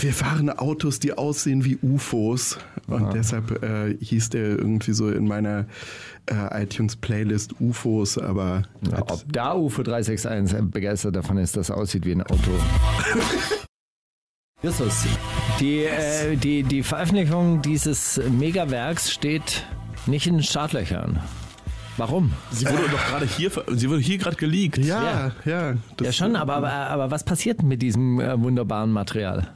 [0.00, 2.58] Wir fahren Autos, die aussehen wie UFOs.
[2.86, 5.66] Und deshalb äh, hieß der irgendwie so in meiner
[6.26, 12.04] äh, iTunes-Playlist UFOs, aber Ja, ob da UFO 361 begeistert davon ist, dass es aussieht
[12.04, 12.50] wie ein Auto.
[14.62, 15.04] Justus,
[15.58, 19.64] die, äh, die, die Veröffentlichung dieses Megawerks steht
[20.06, 21.18] nicht in den Startlöchern.
[21.98, 22.32] Warum?
[22.50, 24.78] Sie wurde doch gerade hier, sie wurde hier gerade geleakt.
[24.78, 25.74] ja, ja.
[25.96, 29.48] das- Ja schon, aber, aber, aber was passiert mit diesem äh, wunderbaren Material?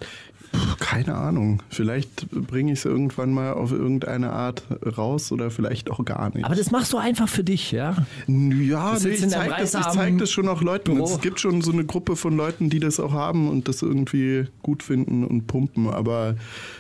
[0.79, 1.63] Keine Ahnung.
[1.69, 4.65] Vielleicht bringe ich es irgendwann mal auf irgendeine Art
[4.97, 6.45] raus oder vielleicht auch gar nicht.
[6.45, 7.97] Aber das machst du einfach für dich, ja?
[8.27, 10.95] Ja, nee, ich zeige das, ich zeig das schon auch Leuten.
[10.95, 11.05] Büro.
[11.05, 14.47] Es gibt schon so eine Gruppe von Leuten, die das auch haben und das irgendwie
[14.63, 15.89] gut finden und pumpen.
[15.89, 16.37] Aber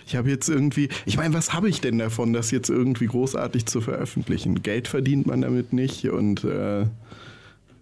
[0.06, 3.66] ich habe jetzt irgendwie, ich meine, was habe ich denn davon, das jetzt irgendwie großartig
[3.66, 4.62] zu veröffentlichen?
[4.62, 6.86] Geld verdient man damit nicht und äh,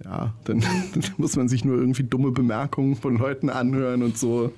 [0.05, 0.61] ja, dann,
[0.95, 4.53] dann muss man sich nur irgendwie dumme Bemerkungen von Leuten anhören und so.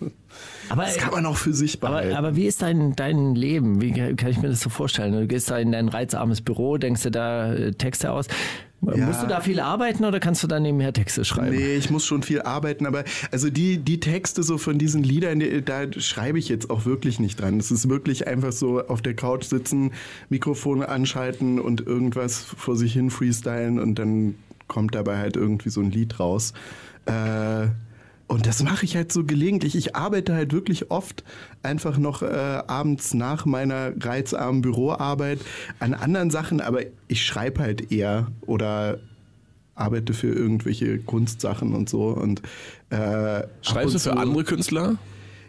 [0.69, 2.11] Aber, Das kann man auch für sich behalten.
[2.11, 3.81] aber, aber wie ist dein, dein Leben?
[3.81, 5.13] Wie kann ich mir das so vorstellen?
[5.13, 8.29] Du gehst da in dein reizarmes Büro, denkst dir da äh, Texte aus.
[8.83, 9.07] Ja.
[9.07, 11.57] Musst du da viel arbeiten oder kannst du da nebenher Texte schreiben?
[11.57, 15.41] Nee, ich muss schon viel arbeiten, aber also die, die Texte so von diesen Liedern,
[15.41, 17.59] die, da schreibe ich jetzt auch wirklich nicht dran.
[17.59, 19.93] Es ist wirklich einfach so auf der Couch sitzen,
[20.29, 24.37] Mikrofon anschalten und irgendwas vor sich hin freestylen und dann
[24.69, 26.53] kommt dabei halt irgendwie so ein Lied raus.
[27.07, 27.67] Äh,
[28.29, 29.77] und das mache ich halt so gelegentlich.
[29.77, 31.23] Ich arbeite halt wirklich oft
[31.63, 32.27] einfach noch äh,
[32.67, 35.39] abends nach meiner reizarmen Büroarbeit
[35.79, 38.99] an anderen Sachen, aber ich schreibe halt eher oder
[39.77, 42.09] arbeite für irgendwelche Kunstsachen und so.
[42.09, 42.43] Und,
[42.91, 44.97] äh, Schreibst du und für zu- andere Künstler?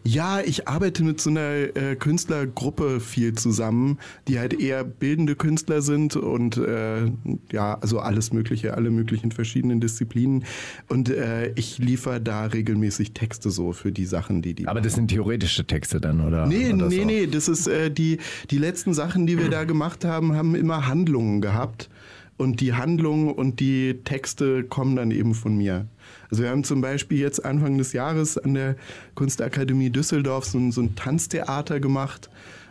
[0.07, 3.99] Ja, ich arbeite mit so einer äh, Künstlergruppe viel zusammen,
[4.29, 7.11] die halt eher bildende Künstler sind und äh,
[7.51, 10.45] ja, also alles Mögliche, alle möglichen verschiedenen Disziplinen.
[10.87, 14.65] Und äh, ich liefere da regelmäßig Texte so für die Sachen, die die.
[14.69, 16.47] Aber das sind theoretische Texte dann, oder?
[16.47, 17.05] Nee, oder nee, so?
[17.05, 20.87] nee, das ist äh, die, die letzten Sachen, die wir da gemacht haben, haben immer
[20.87, 21.89] Handlungen gehabt.
[22.37, 25.87] Und die Handlungen und die Texte kommen dann eben von mir.
[26.29, 28.75] Also wir haben zum Beispiel jetzt Anfang des Jahres an der
[29.15, 32.29] Kunstakademie Düsseldorf so ein, so ein Tanztheater gemacht.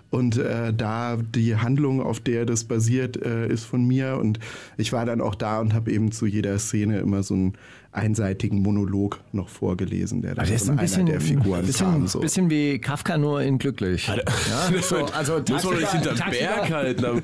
[0.09, 4.19] Und äh, da die Handlung, auf der das basiert, äh, ist von mir.
[4.21, 4.39] Und
[4.77, 7.55] ich war dann auch da und habe eben zu jeder Szene immer so einen
[7.91, 12.07] einseitigen Monolog noch vorgelesen, der dann ist von ein bisschen, einer der Figuren bisschen, kam.
[12.07, 12.21] So.
[12.21, 14.07] bisschen wie Kafka nur in glücklich.
[14.07, 17.05] Ja, so, also Muss man doch nicht hinterm tagsüber- Berg halten.
[17.05, 17.23] Aber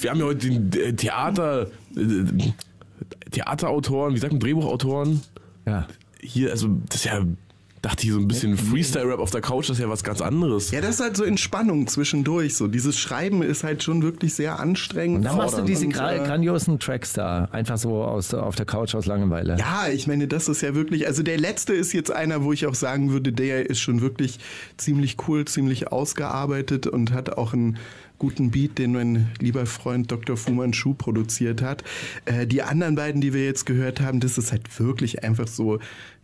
[0.00, 2.00] Wir haben ja heute den äh, Theater, äh,
[3.30, 5.22] Theaterautoren, wie sagt man, Drehbuchautoren.
[5.66, 5.86] Ja.
[6.20, 7.22] Hier, also das ist ja,
[7.82, 10.70] dachte ich, so ein bisschen Freestyle-Rap auf der Couch, das ist ja was ganz anderes.
[10.70, 12.56] Ja, das ist halt so Entspannung zwischendurch.
[12.56, 15.18] So dieses Schreiben ist halt schon wirklich sehr anstrengend.
[15.18, 18.56] Und dann machst du diese und, gra äh, grandiosen Tracks da, einfach so aus, auf
[18.56, 19.56] der Couch aus Langeweile.
[19.58, 22.66] Ja, ich meine, das ist ja wirklich, also der letzte ist jetzt einer, wo ich
[22.66, 24.38] auch sagen würde, der ist schon wirklich
[24.76, 27.78] ziemlich cool, ziemlich ausgearbeitet und hat auch einen
[28.18, 30.36] guten Beat, den mein lieber Freund Dr.
[30.36, 31.84] Fu Manchu produziert hat.
[32.24, 35.78] Äh, die anderen beiden, die wir jetzt gehört haben, das ist halt wirklich einfach so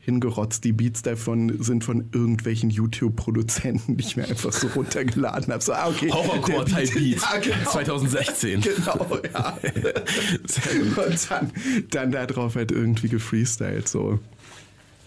[0.04, 0.64] hingerotzt.
[0.64, 5.62] Die Beats davon sind von irgendwelchen YouTube-Produzenten, die ich mir einfach so runtergeladen habe.
[5.62, 6.10] So, ah, okay.
[6.10, 7.20] Horrorcore Type Beat.
[7.34, 7.70] Ja, genau.
[7.70, 8.60] 2016.
[8.60, 9.58] Genau, ja.
[11.06, 11.52] Und dann,
[11.90, 14.18] dann da drauf halt irgendwie gefreestylt, so.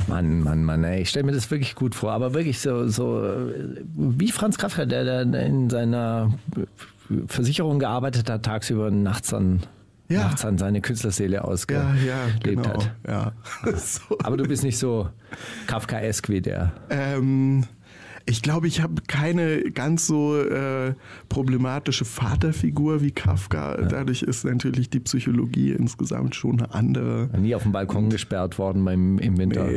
[0.07, 3.21] Mann, Mann, Mann, ey, ich stelle mir das wirklich gut vor, aber wirklich so, so
[3.95, 6.31] wie Franz Kafka, der dann in seiner
[7.27, 9.61] Versicherung gearbeitet hat, tagsüber und nachts an,
[10.09, 10.21] Ja.
[10.25, 12.67] nachts an seine Künstlerseele Ja, ausgelebt ja, genau.
[12.69, 12.91] hat.
[13.07, 13.31] Ja.
[13.77, 14.17] so.
[14.23, 15.09] Aber du bist nicht so
[15.67, 16.71] Kafkaesk wie der.
[16.89, 17.65] Ähm,
[18.29, 20.93] ich glaube, ich habe keine ganz so äh,
[21.29, 23.77] problematische Vaterfigur wie Kafka.
[23.77, 27.29] Dadurch ist natürlich die Psychologie insgesamt schon eine andere.
[27.39, 29.67] Nie auf dem Balkon gesperrt worden beim, im Winter.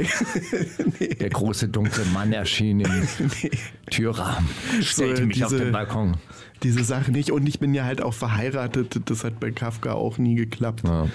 [1.20, 2.90] Der große dunkle Mann erschien im
[3.90, 4.48] Türrahmen,
[4.80, 6.16] stellte So, mich auf diese- den Balkon.
[6.62, 7.30] Diese Sache nicht.
[7.32, 9.00] Und ich bin ja halt auch verheiratet.
[9.06, 10.82] Das hat bei Kafka auch nie geklappt.
[10.84, 11.06] Ja.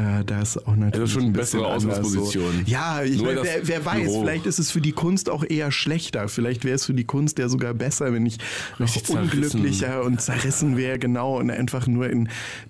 [0.00, 2.52] Äh, da ist auch natürlich Also schon ein eine bisschen bessere Ausgangsposition.
[2.64, 2.70] So.
[2.70, 4.20] Ja, ich mein, wer, wer weiß, Büro.
[4.22, 6.28] vielleicht ist es für die Kunst auch eher schlechter.
[6.28, 8.38] Vielleicht wäre es für die Kunst ja sogar besser, wenn ich
[8.78, 9.22] noch Richtig zerrissen.
[9.60, 12.28] unglücklicher und zerrissen wäre, genau, und einfach nur in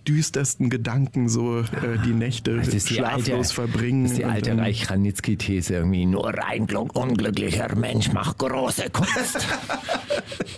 [0.09, 1.65] düstersten Gedanken so äh,
[2.05, 4.03] die Nächte ist die schlaflos alte, verbringen.
[4.05, 6.07] Das ist die alte dann- Reich-Ranitzky-These irgendwie.
[6.07, 9.47] Nur ein glück- unglücklicher Mensch macht große Kunst.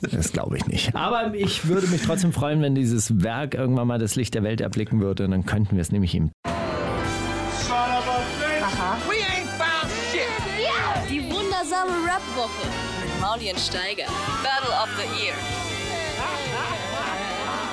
[0.11, 0.95] das glaube ich nicht.
[0.95, 4.61] Aber ich würde mich trotzdem freuen, wenn dieses Werk irgendwann mal das Licht der Welt
[4.61, 5.29] erblicken würde.
[5.29, 6.31] Dann könnten wir es nämlich ihm.
[13.43, 14.07] Mit Maulien Steiger.
[14.43, 15.35] Battle of the Year.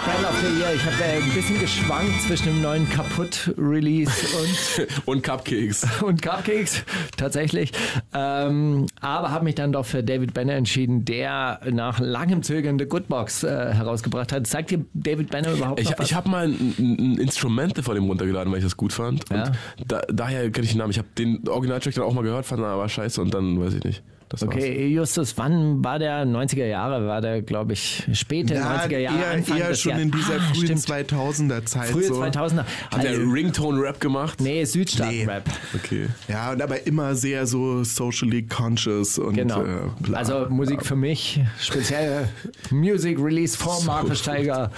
[0.05, 0.73] Battle of the Year.
[0.73, 5.85] Ich habe äh, ein bisschen geschwankt zwischen dem neuen Kaputt-Release und Und Cupcakes.
[6.01, 6.83] und Cupcakes,
[7.17, 7.71] tatsächlich.
[8.13, 12.85] Ähm, aber habe mich dann doch für David Banner entschieden, der nach langem Zögern The
[12.85, 14.47] Good Box äh, herausgebracht hat.
[14.47, 16.07] Sagt dir David Banner überhaupt Ich, was?
[16.07, 19.25] ich habe mal ein, ein Instrumente von dem runtergeladen, weil ich das gut fand.
[19.29, 19.43] Ja.
[19.43, 19.51] Und
[19.85, 20.91] da, daher kenne ich den Namen.
[20.91, 23.83] Ich habe den Originaltrack dann auch mal gehört, fand aber scheiße und dann weiß ich
[23.83, 24.03] nicht.
[24.29, 24.53] Das war's.
[24.55, 27.07] Okay, Justus, wann war der 90er Jahre?
[27.07, 29.17] War der, glaube ich, späte Ja, 90er Jahre?
[29.17, 31.09] eher, Anfang eher des schon Jahr- in dieser ah, frühen stimmt.
[31.11, 31.89] 2000er Zeit.
[31.89, 32.21] Frühe so.
[32.21, 32.63] 2000er.
[32.91, 34.39] Hat der Also, Ringtone-Rap gemacht?
[34.39, 35.49] nee, Südstaaten-Rap.
[35.73, 36.09] Okay.
[36.27, 39.63] Ja, und aber immer sehr so socially conscious und Genau.
[39.63, 39.65] äh,
[39.99, 40.19] bla.
[40.19, 42.29] Also Musik für mich, speziell
[42.69, 44.69] Music Release von Markus Steiger.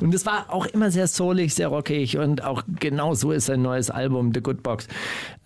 [0.00, 3.62] Und es war auch immer sehr soulig, sehr rockig und auch genau so ist sein
[3.62, 4.86] neues Album The Good Box.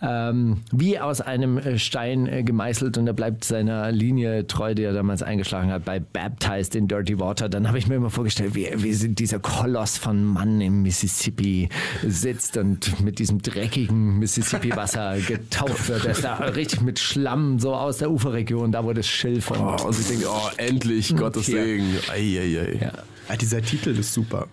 [0.02, 4.92] Ähm, wie aus einem Stein äh, gemeißelt und er bleibt seiner Linie treu, die er
[4.92, 7.48] damals eingeschlagen hat bei Baptized in Dirty Water.
[7.48, 11.68] Dann habe ich mir immer vorgestellt, wie, wie dieser Koloss von Mann im Mississippi
[12.06, 16.04] sitzt und mit diesem dreckigen Mississippi-Wasser getaucht wird.
[16.04, 19.58] Er ist da richtig mit Schlamm so aus der Uferregion, da wo das Schilf und
[19.60, 21.62] Oh, und ich denke, oh, endlich, Gottes hier.
[21.62, 21.86] Segen.
[22.10, 22.78] Ei, ei, ei.
[22.80, 22.92] Ja.
[23.28, 24.46] Ah, dieser Titel ist super.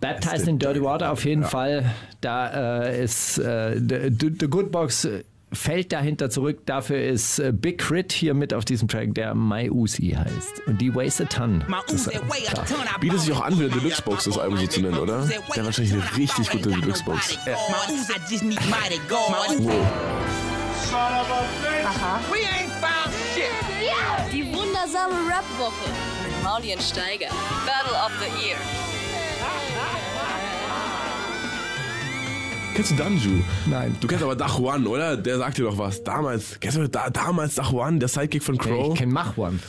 [0.00, 1.84] Baptized in Dirty Water auf jeden Fall.
[2.20, 5.08] Da äh, ist äh, the, the Good Box
[5.54, 6.60] fällt dahinter zurück.
[6.66, 10.66] Dafür ist äh, Big Crit hier mit auf diesem Track, der My Uzi heißt.
[10.66, 11.64] Und die Waste a Ton.
[11.88, 12.10] Das.
[13.00, 15.28] Bietet sich auch an, wie eine Deluxe-Box das Album so zu nennen, oder?
[15.56, 17.38] Der wahrscheinlich eine richtig gute Deluxe-Box.
[24.32, 25.90] Die wundersame Rap-Woche
[26.24, 27.28] mit Maulien Steiger.
[27.64, 28.56] Battle of the Year.
[32.74, 33.30] Kennst du Danju?
[33.66, 33.94] Nein.
[34.00, 35.16] Du kennst aber Dachuan, oder?
[35.16, 36.02] Der sagt dir doch was.
[36.02, 38.92] Damals, kennst du da, damals Dachuan, der Sidekick von Crow?
[38.94, 39.60] Ich kenne Mach One.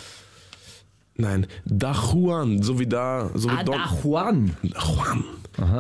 [1.18, 4.58] Nein, Dachuan, so wie da, so wie Ah, Don- da Juan.
[4.64, 5.24] Juan.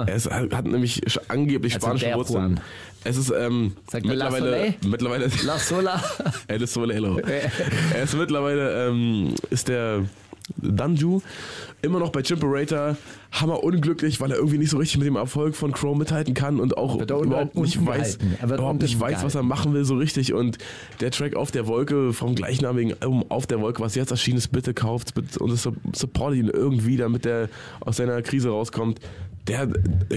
[0.07, 2.37] Er ist, hat nämlich angeblich Also spanische Wurzeln.
[2.55, 2.61] Juan.
[3.03, 6.01] Es ist ähm, Sagt er La mittlerweile, mittlerweile La Sola.
[6.47, 7.19] El Solelo.
[7.93, 10.05] er ist mittlerweile ähm, ist der
[10.57, 11.21] Danju
[11.81, 12.97] immer noch bei Chimperator
[13.31, 16.59] hammer unglücklich, weil er irgendwie nicht so richtig mit dem Erfolg von Crow mithalten kann
[16.59, 18.19] und auch er überhaupt nicht weiß.
[18.39, 20.57] Er überhaupt nicht weiß, was er machen will so richtig und
[21.01, 24.51] der Track auf der Wolke vom gleichnamigen Album auf der Wolke, was jetzt erschienen ist,
[24.51, 27.49] bitte kauft und support ihn irgendwie, damit er
[27.81, 28.99] aus seiner Krise rauskommt.
[29.47, 29.67] Der,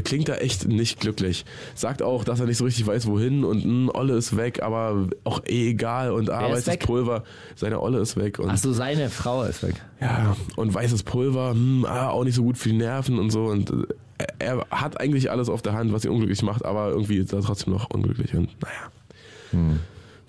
[0.05, 1.45] klingt da echt nicht glücklich.
[1.75, 5.09] Sagt auch, dass er nicht so richtig weiß, wohin und mh, Olle ist weg, aber
[5.25, 6.79] auch eh egal und ah, ist weißes?
[6.87, 7.25] Pulver,
[7.55, 9.75] seine Olle ist weg und Achso, seine Frau ist weg.
[10.01, 13.45] ja, und weißes Pulver, hm, ah, auch nicht so gut für die Nerven und so.
[13.47, 17.19] Und äh, er hat eigentlich alles auf der Hand, was ihn unglücklich macht, aber irgendwie
[17.19, 18.35] ist er trotzdem noch unglücklich.
[18.35, 18.91] Und naja.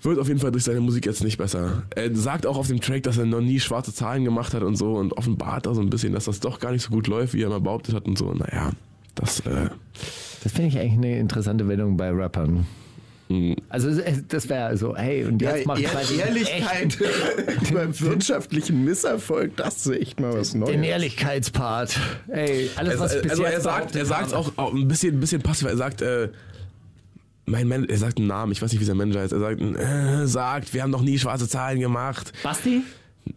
[0.02, 1.82] Wird auf jeden Fall durch seine Musik jetzt nicht besser.
[1.90, 4.76] Er sagt auch auf dem Track, dass er noch nie schwarze Zahlen gemacht hat und
[4.76, 7.34] so und offenbart da so ein bisschen, dass das doch gar nicht so gut läuft,
[7.34, 8.32] wie er mal behauptet hat und so.
[8.32, 8.70] Naja,
[9.20, 9.68] das, äh,
[10.42, 12.66] Das finde ich eigentlich eine interessante Wendung bei Rappern.
[13.68, 16.98] Also äh, das wäre so, hey, und Ja, jetzt macht Ehr quasi Ehrlichkeit
[17.72, 20.74] beim wirtschaftlichen Misserfolg, das ist echt mal was den Neues.
[20.74, 21.96] Ehrlichkeitspart.
[22.28, 24.36] Ey, alles was also, bis also jetzt er sagt, er habe.
[24.36, 25.68] auch, auch ein bisschen, ein bisschen passiv.
[25.68, 26.28] Er sagt, äh,
[27.46, 29.32] mein Man er sagt einen Namen, ich weiß nicht, wie sein Manager heißt.
[29.32, 32.32] Er sagt, äh, sagt, wir haben noch nie schwarze Zahlen gemacht.
[32.42, 32.82] Basti?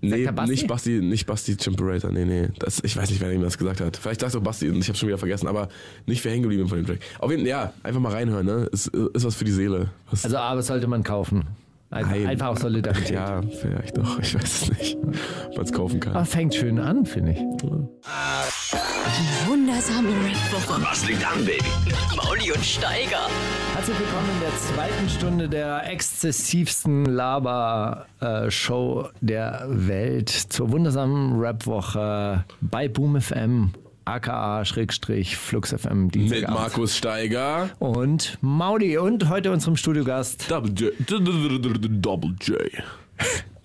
[0.02, 0.52] Nee, Basti?
[0.52, 2.50] nicht Basti, nicht Basti Chimperator, nee, nee.
[2.60, 3.98] Das, ich weiß nicht, wer ihm das gesagt hat.
[3.98, 5.70] Vielleicht sagt auch Basti und ich habe schon wieder vergessen, aber
[6.06, 7.00] nicht für hängen geblieben von dem Track.
[7.20, 8.70] Auf jeden Fall, ja, einfach mal reinhören, ne?
[8.72, 9.92] Ist, ist was für die Seele.
[10.10, 11.44] Was, Also aber sollte man kaufen.
[11.94, 12.26] Also Nein.
[12.28, 13.12] einfach aus Solidarität.
[13.12, 14.98] ja, vielleicht doch, ich weiß es nicht,
[15.48, 16.14] ob man es kaufen kann.
[16.16, 17.38] Aber fängt schön an, finde ich.
[17.38, 17.68] Die
[19.48, 20.82] wundersame Rap-Woche.
[20.82, 21.64] Was liegt an, Baby?
[22.16, 23.28] Mauli und Steiger.
[23.76, 32.88] Herzlich willkommen in der zweiten Stunde der exzessivsten Laber-Show der Welt zur wundersamen Rap-Woche bei
[32.88, 33.70] Boom FM,
[34.06, 36.10] aka Schrägstrich Flux FM.
[36.14, 36.50] Mit.
[36.50, 37.70] Markus Steiger.
[37.80, 40.94] Und Maudi und heute unserem Studiogast Double J.
[41.08, 42.58] Double J.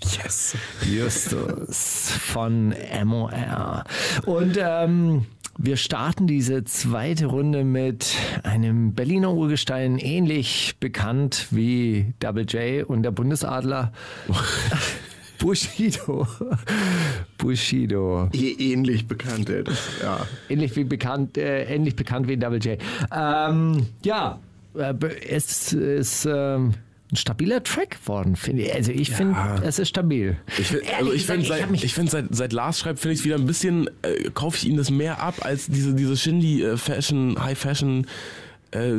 [0.01, 0.57] Yes.
[0.89, 2.75] Justus von
[3.05, 3.85] MOR.
[4.27, 5.27] Und ähm,
[5.59, 8.15] wir starten diese zweite Runde mit
[8.45, 13.93] einem Berliner Urgestein, ähnlich bekannt wie Double J und der Bundesadler.
[15.39, 16.27] Bushido.
[17.39, 18.29] Bushido.
[18.33, 19.65] Eh ähnlich bekannt, ey.
[19.65, 20.27] Das, ja.
[20.49, 22.79] Ähnlich wie bekannt, äh, ähnlich bekannt wie Double J.
[23.15, 24.39] Ähm, ja,
[24.75, 24.95] äh,
[25.29, 26.75] es ist ähm,
[27.11, 28.75] ein stabiler Track geworden, finde ich.
[28.75, 30.37] Also ich finde, es ist stabil.
[30.59, 33.37] Ich find, also ich finde, seit, ich find, seit, seit Lars schreibt, finde ich wieder
[33.37, 37.43] ein bisschen, äh, kaufe ich ihm das mehr ab als diese, diese Shindy äh, Fashion,
[37.43, 38.07] High Fashion,
[38.71, 38.93] äh,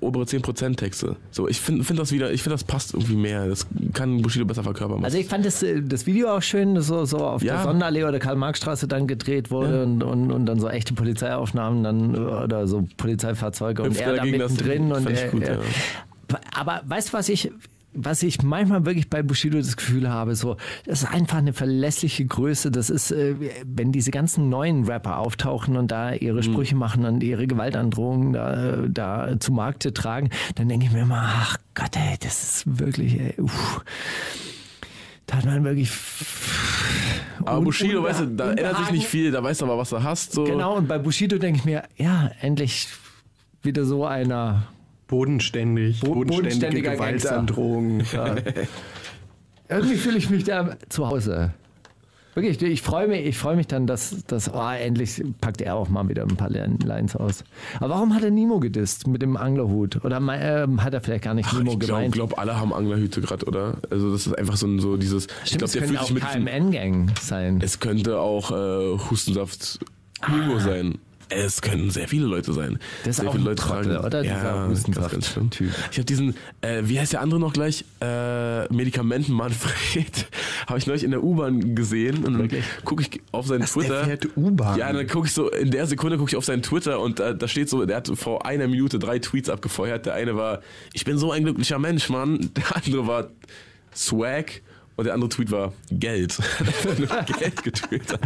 [0.00, 1.16] obere 10% Texte.
[1.30, 3.48] So, ich finde find das wieder, ich finde, das passt irgendwie mehr.
[3.48, 5.04] Das kann Bushido besser verkörpern.
[5.04, 7.62] Also ich fand das, äh, das Video auch schön, das so, so auf der Ja.
[7.62, 12.18] Sonderallee oder Karl-Marx-Straße dann gedreht wurde und, und, und dann so echte Polizeiaufnahmen dann äh,
[12.18, 15.60] oder so Polizeifahrzeuge und Hüpft er er da mittendrin und er, gut, er, ja.
[16.54, 17.50] aber weißt du, was ich
[17.94, 22.24] was ich manchmal wirklich bei Bushido das Gefühl habe, so, das ist einfach eine verlässliche
[22.26, 22.70] Größe.
[22.70, 23.34] Das ist, äh,
[23.64, 26.42] wenn diese ganzen neuen Rapper auftauchen und da ihre Mhm.
[26.42, 31.22] Sprüche machen und ihre Gewaltandrohungen da, da zu Markte tragen, dann denke ich mir immer,
[31.24, 33.84] ach Gott, ey, das ist wirklich, ey, uff.
[35.26, 35.90] Da hat man wirklich.
[37.44, 40.02] aber Bushido, weißt du, da ändert sich nicht viel, da weißt du aber, was du
[40.02, 40.32] hast.
[40.32, 40.44] So.
[40.44, 42.88] Genau, und bei Bushido denke ich mir, ja, endlich
[43.62, 44.64] wieder so einer.
[45.08, 47.28] Bodenständig, Bo- bodenständige bodenständiger Gangster.
[47.30, 48.04] Gewaltandrohungen.
[48.12, 48.36] Ja.
[49.70, 51.52] Irgendwie fühle ich mich da zu Hause.
[52.34, 55.88] Wirklich, ich freue mich, ich freue mich dann, dass, dass oh, endlich packt er auch
[55.88, 57.42] mal wieder ein paar Lines aus.
[57.80, 60.02] Aber warum hat er Nemo gedisst mit dem Anglerhut?
[60.04, 62.14] Oder ähm, hat er vielleicht gar nicht Nemo Ich glaube, gemeint?
[62.14, 63.74] glaub, alle haben Anglerhüte gerade, oder?
[63.90, 65.26] Also das ist einfach so, ein, so dieses.
[65.26, 66.46] ich Stimmt, glaube, es der könnte fühlt auch sich mit.
[66.46, 67.58] KMN-Gang sein.
[67.62, 69.80] Es könnte auch äh, Hustensaft
[70.26, 70.60] Hugo Ah.
[70.60, 70.98] sein.
[71.30, 72.78] Es können sehr viele Leute sein.
[73.04, 74.06] Das ist sehr auch viele ein Leute Trottel, tragen.
[74.06, 74.22] oder?
[74.22, 75.50] Dieser Ja, Hustensaft- ganz, ganz schlimm.
[75.50, 75.70] Typ.
[75.90, 77.84] Ich habe diesen, äh, wie heißt der andere noch gleich?
[78.00, 80.26] Äh, Medikamenten Manfred.
[80.66, 82.50] habe ich neulich in der U-Bahn gesehen und dann
[82.84, 84.04] gucke ich auf seinen Der Twitter.
[84.04, 84.78] fährt U-Bahn.
[84.78, 87.36] Ja, dann gucke ich so, in der Sekunde gucke ich auf seinen Twitter und äh,
[87.36, 90.06] da steht so, der hat vor einer Minute drei Tweets abgefeuert.
[90.06, 90.60] Der eine war,
[90.94, 92.50] ich bin so ein glücklicher Mensch, Mann.
[92.56, 93.28] Der andere war
[93.94, 94.62] Swag.
[94.98, 96.36] Und der andere Tweet war Geld.
[97.38, 98.20] Geld getwittert.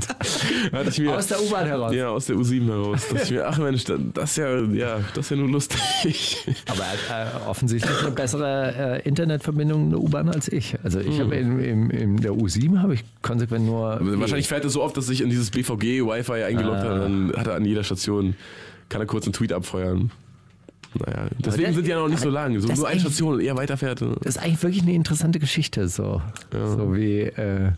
[0.89, 1.95] Ich mir, Aus der U-Bahn heraus.
[1.95, 3.03] Ja, aus der U7 heraus.
[3.09, 6.39] Da dachte ich mir, ach Mensch, das ist ja, ja, das ist ja nur lustig.
[6.70, 10.75] Aber er hat äh, offensichtlich eine bessere äh, Internetverbindung in der U-Bahn als ich.
[10.83, 13.99] Also ich habe in, in, in der U7 habe ich konsequent nur.
[14.01, 17.49] Wahrscheinlich fährt er so oft, dass sich in dieses BVG-Wi-Fi eingeloggt hat und dann hat
[17.49, 18.35] er an jeder Station,
[18.89, 20.11] kann er kurz einen Tweet abfeuern.
[20.95, 22.59] Naja, deswegen das- sind die ja noch nicht so lang.
[22.61, 24.01] So nur eine Station und er weiterfährt.
[24.03, 25.88] Das ist eigentlich wirklich eine interessante Geschichte.
[25.88, 26.20] So,
[26.53, 27.20] so wie.
[27.20, 27.72] Äh,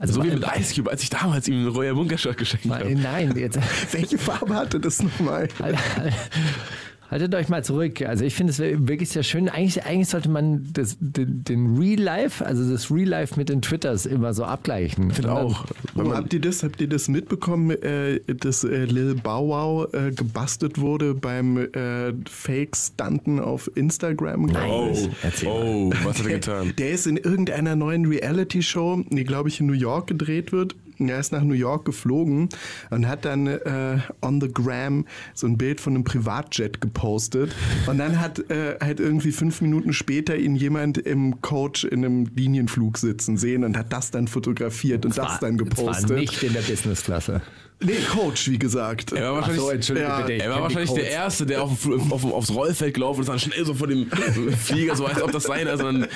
[0.00, 2.80] also So wie mit Ice Cube, als ich damals ihm einen Royal Bunker-Shirt geschenkt weil-
[2.84, 2.94] habe.
[2.94, 3.58] Nein, jetzt.
[3.92, 5.48] Welche Farbe hatte das nochmal?
[7.10, 8.02] Haltet euch mal zurück.
[8.02, 9.48] Also ich finde es wirklich sehr schön.
[9.48, 13.62] Eigentlich, eigentlich sollte man das, den, den Real Life, also das Real Life mit den
[13.62, 15.10] Twitters immer so abgleichen.
[15.10, 15.64] Ich auch.
[15.94, 16.62] Oh, man, habt ihr das?
[16.62, 22.12] Habt ihr das mitbekommen, äh, dass äh, Lil Bow Wow äh, gebastelt wurde beim äh,
[22.28, 24.48] Fake-Stunten auf Instagram?
[24.48, 24.96] glaub oh,
[25.46, 26.74] oh, was hat er getan?
[26.78, 30.76] Der ist in irgendeiner neuen Reality-Show, die glaube ich in New York gedreht wird.
[31.00, 32.48] Er ist nach New York geflogen
[32.90, 37.54] und hat dann äh, on the gram so ein Bild von einem Privatjet gepostet.
[37.86, 42.26] Und dann hat äh, halt irgendwie fünf Minuten später ihn jemand im Coach in einem
[42.34, 46.10] Linienflug sitzen sehen und hat das dann fotografiert und das dann gepostet.
[46.10, 47.42] war nicht in der Businessklasse.
[47.80, 49.12] Nee, Coach, wie gesagt.
[49.12, 50.42] Er war wahrscheinlich, so, entschuldige Ja, bitte.
[50.42, 51.08] er war wahrscheinlich der.
[51.10, 54.96] Erste, der auf, auf, aufs Rollfeld gelaufen ist und dann schnell so vor dem Flieger,
[54.96, 56.08] so als ob das seiner ist, sondern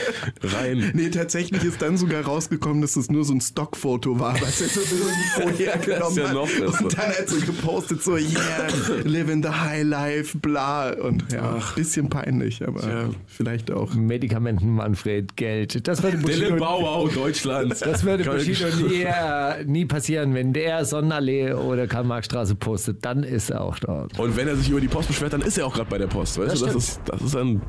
[0.42, 0.90] rein.
[0.94, 4.68] Nee, tatsächlich ist dann sogar rausgekommen, dass das nur so ein Stockfoto war, was er
[4.68, 4.80] so
[5.42, 6.34] Das ist ja hat.
[6.34, 6.84] noch besser.
[6.84, 8.66] und dann hat so gepostet, so, yeah,
[9.04, 10.90] living the high life, bla.
[10.92, 13.08] Und ja, ein bisschen peinlich, aber Tja.
[13.26, 13.94] vielleicht auch.
[13.94, 15.86] Medikamenten, Manfred, Geld.
[15.86, 17.80] Das würde Dylan Bushido, Bauau Deutschlands.
[17.80, 20.34] das würde Bushido nie, äh, nie passieren.
[20.34, 24.18] Wenn der Sonnenallee oder Karl-Marx-Straße postet, dann ist er auch dort.
[24.18, 26.06] Und wenn er sich über die Post beschwert, dann ist er auch gerade bei der
[26.06, 26.38] Post.
[26.38, 27.60] Weißt Das du, das ist, das ist ein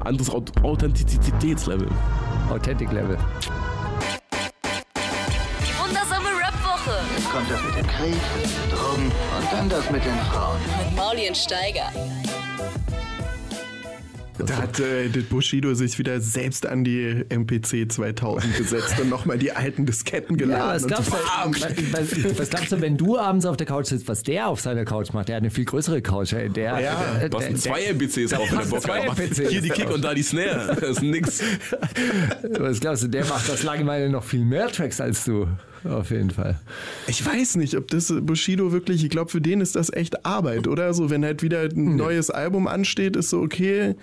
[0.00, 1.88] anderes Aut- Authentizitätslevel.
[2.50, 3.16] Authentic-Level.
[5.62, 8.20] Die wundersame Rap-Woche Jetzt kommt das mit dem Krieg,
[8.70, 10.56] Drogen und dann das mit den Frauen.
[10.86, 11.90] mit Mauli und Steiger.
[14.46, 19.52] Da hat äh, Bushido sich wieder selbst an die MPC 2000 gesetzt und nochmal die
[19.52, 20.74] alten Disketten Ja, geladen.
[20.74, 23.66] was und glaubst, so, du, was, was, was glaubst du, wenn du abends auf der
[23.66, 25.28] Couch sitzt, was der auf seiner Couch macht?
[25.28, 26.32] Der hat eine viel größere Couch.
[26.32, 26.48] ey.
[26.48, 29.10] Der, Ja, der, Du hast der, zwei MPCs auf, der.
[29.12, 29.48] MPCs.
[29.50, 30.76] Hier die Kick und da die Snare.
[30.80, 31.40] Das ist nix.
[32.58, 35.48] was glaubst du, der macht das Langeweile noch viel mehr Tracks als du.
[35.84, 36.58] Auf jeden Fall.
[37.06, 40.66] Ich weiß nicht, ob das Bushido wirklich, ich glaube, für den ist das echt Arbeit,
[40.66, 40.92] oder?
[40.94, 43.94] So, wenn halt wieder ein neues Album ansteht, ist so, okay,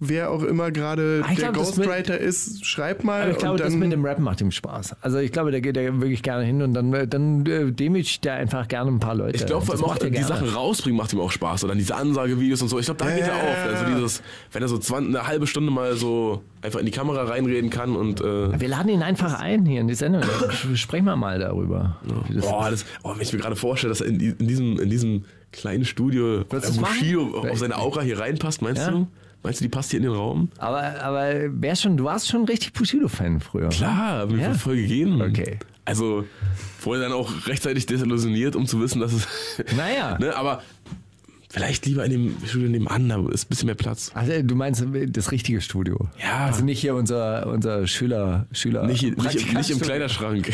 [0.00, 3.22] wer auch immer gerade Ah, der glaub, das mit- Ghostwriter ist, schreib mal.
[3.22, 4.96] Aber ich glaube, und dann, das mit dem Rap macht ihm Spaß.
[5.00, 8.24] Also ich glaube, da geht er wirklich gerne hin und dann, äh, dann äh, demütigt
[8.26, 9.36] er einfach gerne ein paar Leute.
[9.36, 10.26] Ich glaube, Das auch macht die gerne.
[10.26, 11.64] Sachen rausbringen macht ihm auch Spaß.
[11.64, 12.78] Oder diese Ansagevideos und so.
[12.78, 13.66] Ich glaube, da geht er auf.
[13.74, 14.22] Also dieses,
[14.52, 17.96] wenn er so 20, eine halbe Stunde mal so einfach in die Kamera reinreden kann
[17.96, 20.22] und äh, Wir laden ihn einfach ein hier in die Sendung.
[20.74, 21.96] Sprechen wir mal darüber.
[22.34, 24.90] Das- Boah, das, oh, wenn ich mir gerade vorstelle, dass er in, in, diesem, in
[24.90, 28.90] diesem kleinen Studio äh, Bushido auf seine Aura hier reinpasst, meinst Ja.
[28.90, 29.06] du?
[29.46, 30.48] Meinst du, die passt hier in den Raum?
[30.58, 33.68] Aber, aber wär schon, du warst schon richtig Bushido-Fan früher.
[33.68, 34.54] Klar, mir Ja?
[34.54, 35.22] voll gegeben.
[35.22, 35.60] Okay.
[35.84, 36.24] Also,
[36.80, 39.28] vorher dann auch rechtzeitig desillusioniert, um zu wissen, dass es.
[39.76, 40.18] Naja.
[40.20, 40.62] ne, aber
[41.56, 44.10] vielleicht lieber in dem Studio nebenan, da ist ein bisschen mehr Platz.
[44.12, 46.08] Also, du meinst das richtige Studio?
[46.22, 46.46] Ja.
[46.46, 48.86] Also nicht hier unser, unser Schüler, Schüler.
[48.86, 49.80] Nicht, nicht, nicht im.
[49.80, 50.50] Kleiderschrank.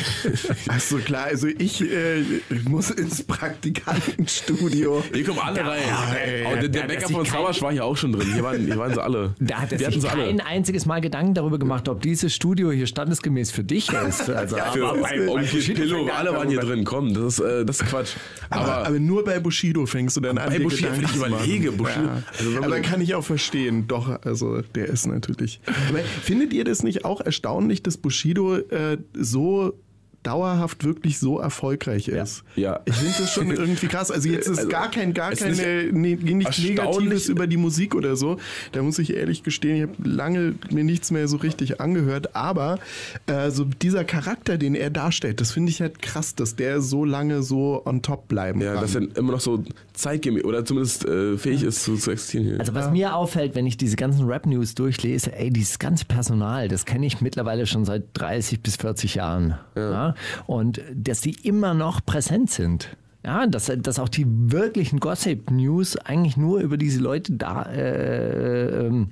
[0.68, 2.22] Ach so, klar, also ich äh,
[2.68, 5.02] muss ins Praktikantenstudio.
[5.14, 5.78] Hier kommen alle rein.
[6.24, 8.32] ey, Aber der, der da- Bäcker von Sauersch war hier auch schon drin.
[8.32, 9.34] Hier waren, hier waren sie alle.
[9.40, 12.70] Da hat er Wir hatten sich kein einziges Mal Gedanken darüber gemacht, ob dieses Studio
[12.70, 14.28] hier standesgemäß für dich ist.
[14.42, 16.84] Also, Für aber bei- Onkel Pillow, alle waren hier drin.
[16.84, 18.10] Komm, das ist, äh, das ist Quatsch.
[18.50, 21.72] Aber, Aber, aber nur bei Bushido fängst du dann an, Bei Bushido, wenn ich überlege,
[21.72, 22.22] Bushido- Ja.
[22.38, 23.86] also aber kann ich auch verstehen.
[23.88, 25.60] Doch, also der ist natürlich.
[25.88, 29.74] Aber findet ihr das nicht auch erstaunlich, dass Bushido äh, so
[30.22, 32.44] dauerhaft wirklich so erfolgreich ist?
[32.56, 32.80] Ja.
[32.84, 34.10] Ich finde das schon irgendwie krass.
[34.10, 37.94] Also jetzt ist Also, gar kein, gar keine, ist nee, nichts Negatives über die Musik
[37.94, 38.38] oder so.
[38.70, 42.36] Da muss ich ehrlich gestehen, ich habe lange mir nichts mehr so richtig angehört.
[42.36, 42.78] Aber
[43.26, 47.04] äh, so dieser Charakter, den er darstellt, das finde ich halt krass, dass der so
[47.04, 48.82] lange so on top bleiben ja, kann.
[48.82, 49.64] dass er immer noch so
[49.94, 52.60] zeitgemäß oder zumindest äh, fähig ist zu, zu existieren hier.
[52.60, 56.84] Also was mir auffällt, wenn ich diese ganzen Rap-News durchlese, ey, dieses ganze Personal, das
[56.84, 59.58] kenne ich mittlerweile schon seit 30 bis 40 Jahren.
[59.74, 60.11] Ja.
[60.46, 62.96] Und dass die immer noch präsent sind.
[63.24, 69.10] Ja, dass, dass auch die wirklichen Gossip-News eigentlich nur über diese Leute da, äh, ähm,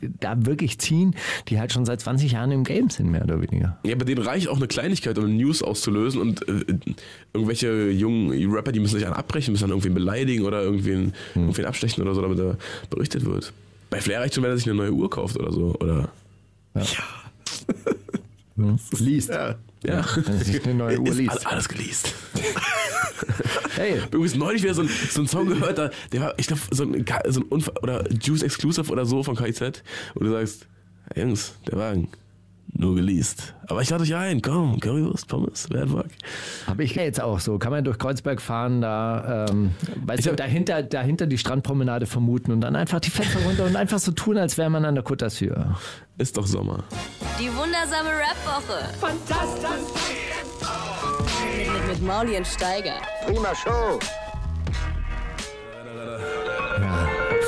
[0.00, 1.14] da wirklich ziehen,
[1.48, 3.78] die halt schon seit 20 Jahren im Game sind, mehr oder weniger.
[3.84, 6.64] Ja, bei denen reicht auch eine Kleinigkeit, um News auszulösen und äh,
[7.32, 11.64] irgendwelche jungen Rapper, die müssen sich dann abbrechen, müssen dann irgendwen beleidigen oder irgendwen, irgendwen
[11.64, 12.56] abstechen oder so, damit er
[12.90, 13.52] berichtet wird.
[13.90, 15.76] Bei Flair reicht schon, wenn er sich eine neue Uhr kauft oder so.
[15.78, 16.08] Oder
[18.98, 19.30] Liest.
[19.30, 19.54] ja.
[19.86, 20.04] Ja.
[20.16, 21.30] Wenn sich eine neue Uhr Ist liest.
[21.30, 22.14] alles, alles geleast.
[23.76, 26.62] Hey, Übrigens neulich wieder so ein, so ein Song gehört, da, der war, ich glaube,
[26.70, 29.82] so ein, so ein Unfall, oder Juice Exclusive oder so von KIZ,
[30.14, 30.68] wo du sagst,
[31.12, 32.08] hey Jungs, der Wagen,
[32.72, 33.54] nur geleast.
[33.68, 36.06] Aber ich lade euch ein, komm, Currywurst, Pommes, Wertwack.
[36.66, 37.58] Habe ich jetzt auch so.
[37.58, 39.70] Kann man durch Kreuzberg fahren, da, ähm,
[40.04, 43.76] weißt du, hab- dahinter, dahinter die Strandpromenade vermuten und dann einfach die Fenster runter und
[43.76, 45.76] einfach so tun, als wäre man an der Côte d'Azur.
[46.18, 46.84] Ist doch Sommer.
[47.38, 48.88] Die wundersame Rap-Woche.
[49.00, 50.14] Fantastisch.
[51.56, 52.94] Mit, mit, mit Mauli und Steiger.
[53.26, 53.98] Prima Show.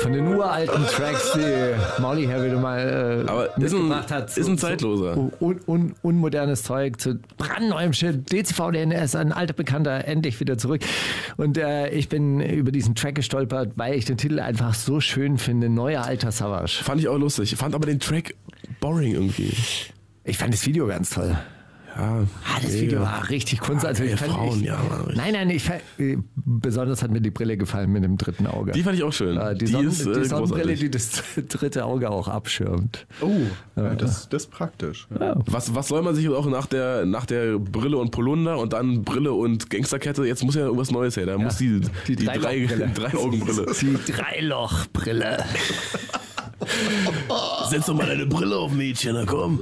[0.07, 4.37] Von den uralten Tracks, die Molly her wieder mal äh, Aber ist ein, mitgebracht hat.
[4.37, 5.15] ist ein Zeitloser.
[5.15, 8.31] So un, un, unmodernes Zeug zu brandneuem Shit.
[8.31, 10.81] DCV DNS, ein alter Bekannter, endlich wieder zurück.
[11.35, 15.37] Und äh, ich bin über diesen Track gestolpert, weil ich den Titel einfach so schön
[15.37, 15.69] finde.
[15.69, 16.83] Neuer alter Savage.
[16.83, 17.55] Fand ich auch lustig.
[17.55, 18.35] Fand aber den Track
[18.79, 19.53] boring irgendwie.
[20.23, 21.37] Ich fand das Video ganz toll.
[21.97, 22.03] Ja,
[22.45, 22.81] Ah, das mega.
[22.81, 23.85] Video war richtig Kunst.
[23.85, 25.17] Also geile ich fand, Frauen, ich, ja, Mann, richtig.
[25.17, 28.71] Nein, nein, ich, fand- äh, besonders hat mir die Brille gefallen mit dem dritten Auge.
[28.73, 29.35] Die fand ich auch schön.
[29.37, 30.79] Äh, die, die Sonnen, ist äh, die Sonnenbrille, großartig.
[30.79, 33.07] die das dritte Auge auch abschirmt.
[33.21, 33.31] Oh,
[33.75, 35.07] ja, das, das ist praktisch.
[35.19, 35.35] Ja.
[35.47, 39.03] Was, was soll man sich auch nach der, nach der Brille und Polunder und dann
[39.03, 41.25] Brille und Gangsterkette, jetzt muss ja irgendwas Neues her.
[41.25, 42.91] Da muss die, Die die, drei, Dreilochbrille.
[42.93, 43.65] drei Augenbrille.
[43.81, 45.37] Die Dreilochbrille.
[47.69, 49.61] Setz doch mal deine Brille auf, Mädchen, na komm.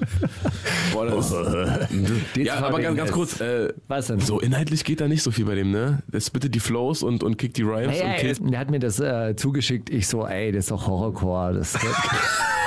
[0.94, 1.32] Boah, das
[2.38, 4.20] ja, aber ganz, ganz kurz, äh, Was denn?
[4.20, 6.04] so inhaltlich geht da nicht so viel bei dem, ne?
[6.08, 8.52] Der spittet die Flows und, und kickt die Rhymes Hey, und killt.
[8.54, 9.90] der hat mir das äh, zugeschickt.
[9.90, 11.54] Ich so, ey, das ist doch Horrorcore.
[11.56, 11.82] Das Das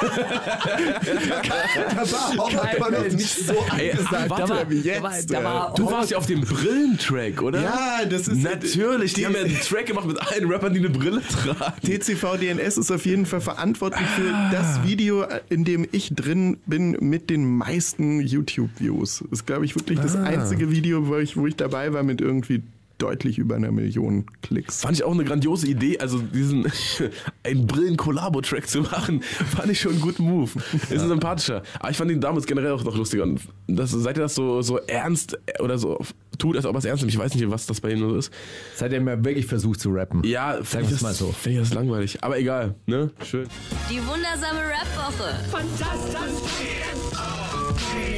[2.13, 5.33] war auch einfach noch nicht so Ey, angesagt warte, war, wie da war, jetzt.
[5.33, 7.63] da war Du warst ja auf dem Brillentrack, oder?
[7.63, 10.91] ja, das ist Natürlich, die, haben ja einen Track gemacht mit allen Rappern, die eine
[10.91, 11.73] Brille tragen.
[11.83, 16.97] TCV DNS ist auf jeden Fall verantwortlich für das Video, in dem ich drin bin
[17.01, 19.25] mit den meisten YouTube-Views.
[19.31, 22.63] Ist, glaube ich, wirklich das einzige Video, wo ich, wo ich dabei war mit irgendwie
[22.99, 24.81] deutlich über einer Million Klicks.
[24.83, 26.71] Fand ich auch eine grandiose Idee, also diesen
[27.45, 30.51] einen Brillen-Kollabo-Track zu machen, fand ich schon einen guten Move.
[30.75, 31.63] Ist ein sympathischer.
[31.79, 33.23] Aber ich fand ihn damals generell auch noch lustiger.
[33.23, 35.99] Und das, seit er das so, so ernst oder so
[36.39, 38.17] tut, als ob er es ernst nimmt, ich weiß nicht, was das bei ihm so
[38.17, 38.33] ist.
[38.77, 40.23] Seit er mal wirklich versucht zu rappen.
[40.25, 41.33] Ja, finde ich, es mal das- so.
[41.33, 42.23] find ich das langweilig.
[42.23, 43.11] Aber egal, ne?
[43.25, 43.47] Schön.
[43.91, 45.35] Die wundersame Rap-Woche.
[45.51, 46.19] Fantastisch.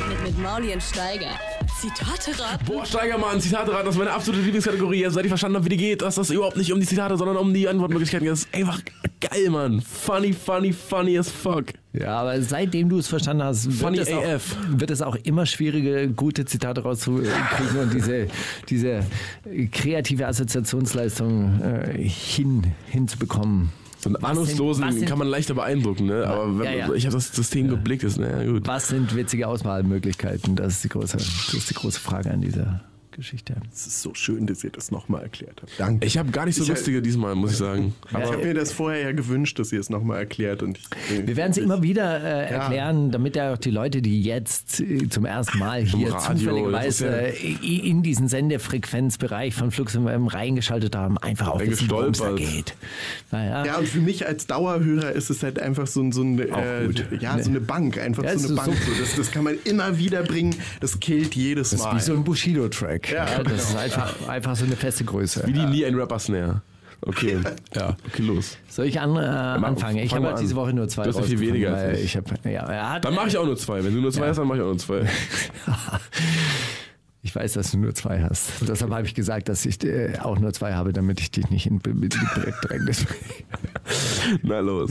[0.09, 1.39] Mit, mit Mauli und Steiger.
[1.81, 2.65] Zitate raten.
[2.67, 5.07] Boah, Steigermann, Zitate raten, das ist meine absolute Lieblingskategorie.
[5.07, 7.17] Also, seit ich verstanden habe, wie die geht, dass das überhaupt nicht um die Zitate,
[7.17, 8.33] sondern um die Antwortmöglichkeiten geht.
[8.33, 8.81] Das ist einfach
[9.19, 9.81] geil, Mann.
[9.81, 11.67] Funny, funny, funny as fuck.
[11.95, 14.57] Ja, aber seitdem du es verstanden hast, wird, Funny es auch, AF.
[14.69, 18.27] wird es auch immer schwieriger, gute Zitate rauszukriegen und diese,
[18.69, 19.01] diese
[19.73, 23.71] kreative Assoziationsleistung äh, hin, hinzubekommen.
[24.07, 26.27] Einen sind- Ahnungslosen sind- kann man leichter beeindrucken, ne?
[26.27, 26.93] Aber wenn, Ja, ja.
[26.93, 28.67] ich habe das System geblickt, ist, naja, gut.
[28.67, 30.57] Was sind witzige Auswahlmöglichkeiten?
[30.57, 32.81] Das ist die große, das ist die große Frage an dieser
[33.21, 33.55] Geschichte.
[33.73, 35.73] Es ist so schön, dass ihr das nochmal erklärt habt.
[35.79, 36.07] Danke.
[36.07, 37.95] Ich habe gar nicht so Ich- lustige diesmal, muss ich sagen.
[38.09, 40.63] Ich habe mir das vorher ja gewünscht, dass ihr es nochmal erklärt.
[40.63, 44.23] Und ich, Wir werden es immer wieder äh, erklären, damit ja auch die Leute, die
[44.23, 49.93] jetzt äh, zum ersten Mal hier Radio, zufälligerweise das äh, in diesen Sendefrequenzbereich von Flux
[49.93, 52.75] FM reingeschaltet haben, einfach auch wissen, worum es da geht.
[53.31, 53.65] Naja.
[53.67, 56.89] Ja, und für mich als Dauerhörer ist es halt einfach so, ein- so, ein, äh,
[57.21, 57.99] ja, so eine Bank.
[57.99, 58.77] Einfach Ja, so eine ist Bank.
[58.87, 60.55] so- das, das kann man immer wieder bringen.
[60.81, 61.97] Das killt jedes Das ist Mal.
[61.97, 63.10] wie so ein Bushido-Track.
[63.11, 63.81] Ja, Ja, das ist genau.
[63.81, 65.43] einfach, einfach so eine feste Größe.
[65.47, 66.63] Wie die nie ein Rapper-Snare.
[67.03, 67.39] Okay,
[67.75, 68.59] ja, okay, los.
[68.69, 69.97] Soll ich an, äh, anfangen?
[69.99, 70.43] Ich habe halt an.
[70.43, 72.05] diese Woche nur zwei Du hast ja viel weniger als ich.
[72.05, 72.17] ich.
[72.19, 73.83] Hab, ja, er hat, Dann mache ich auch nur zwei.
[73.83, 75.07] Wenn du nur zwei hast, dann mache ich auch nur zwei.
[77.23, 78.51] Ich weiß, dass du nur zwei hast.
[78.67, 81.67] Deshalb habe ich gesagt, dass ich äh, auch nur zwei habe, damit ich dich nicht
[81.67, 84.41] in in die Bedrängnis bringe.
[84.43, 84.91] Na los.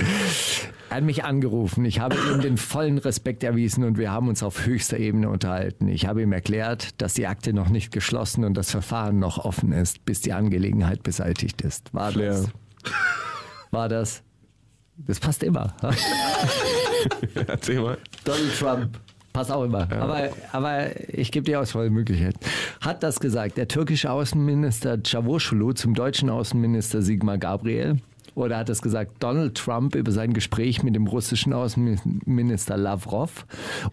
[0.89, 1.85] Er hat mich angerufen.
[1.85, 5.87] Ich habe ihm den vollen Respekt erwiesen und wir haben uns auf höchster Ebene unterhalten.
[5.87, 9.71] Ich habe ihm erklärt, dass die Akte noch nicht geschlossen und das Verfahren noch offen
[9.71, 11.93] ist, bis die Angelegenheit beseitigt ist.
[11.93, 12.31] War Flair.
[12.31, 12.49] das?
[13.71, 14.23] War das?
[14.97, 15.73] Das passt immer.
[17.47, 17.97] Erzähl mal.
[18.25, 18.99] Donald Trump.
[19.33, 19.87] Passt auch immer.
[19.91, 22.35] Aber, aber ich gebe dir Auswahlmöglichkeit.
[22.81, 27.97] Hat das gesagt der türkische Außenminister Cavusoglu zum deutschen Außenminister Sigmar Gabriel?
[28.35, 33.45] Oder hat es gesagt Donald Trump über sein Gespräch mit dem russischen Außenminister Lavrov?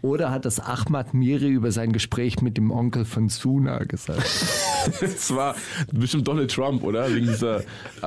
[0.02, 4.22] Oder hat es Ahmad Miri über sein Gespräch mit dem Onkel von Suna gesagt?
[5.00, 5.56] Das war
[5.92, 7.12] bestimmt Donald Trump, oder?
[7.12, 7.64] Wegen dieser
[8.02, 8.06] äh,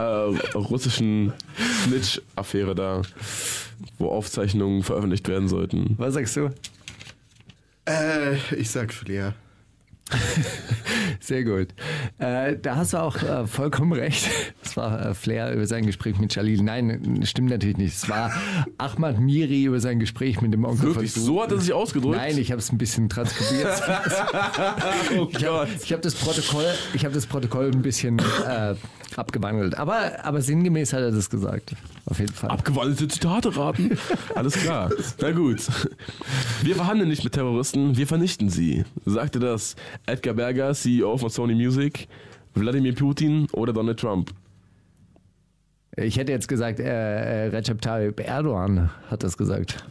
[0.55, 1.33] russischen
[1.83, 3.01] Snitch-Affäre da,
[3.97, 5.95] wo Aufzeichnungen veröffentlicht werden sollten.
[5.97, 6.51] Was sagst du?
[7.89, 9.33] Äh, ich sag Flair.
[11.19, 11.67] Sehr gut.
[12.17, 14.27] Äh, da hast du auch äh, vollkommen recht.
[14.63, 16.63] Es war äh, Flair über sein Gespräch mit Jalil.
[16.63, 17.95] Nein, stimmt natürlich nicht.
[17.95, 18.31] Es war
[18.77, 22.17] Ahmad Miri über sein Gespräch mit dem Onkel Wirklich, von so hat er sich ausgedrückt?
[22.17, 23.81] Nein, ich habe es ein bisschen transkribiert.
[25.17, 28.75] oh Ich habe hab das Protokoll, ich habe das Protokoll ein bisschen äh,
[29.17, 29.77] abgewandelt.
[29.77, 31.73] Aber, aber sinngemäß hat er das gesagt.
[32.05, 32.49] Auf jeden Fall.
[32.49, 33.97] Abgewandelte Zitate raten?
[34.35, 34.91] Alles klar.
[35.21, 35.67] Na gut.
[36.61, 38.83] Wir verhandeln nicht mit Terroristen, wir vernichten sie.
[39.05, 42.07] Sagte das Edgar Berger, CEO von Sony Music,
[42.53, 44.31] Wladimir Putin oder Donald Trump?
[45.95, 49.83] Ich hätte jetzt gesagt, äh, äh, Recep Tayyip Erdogan hat das gesagt.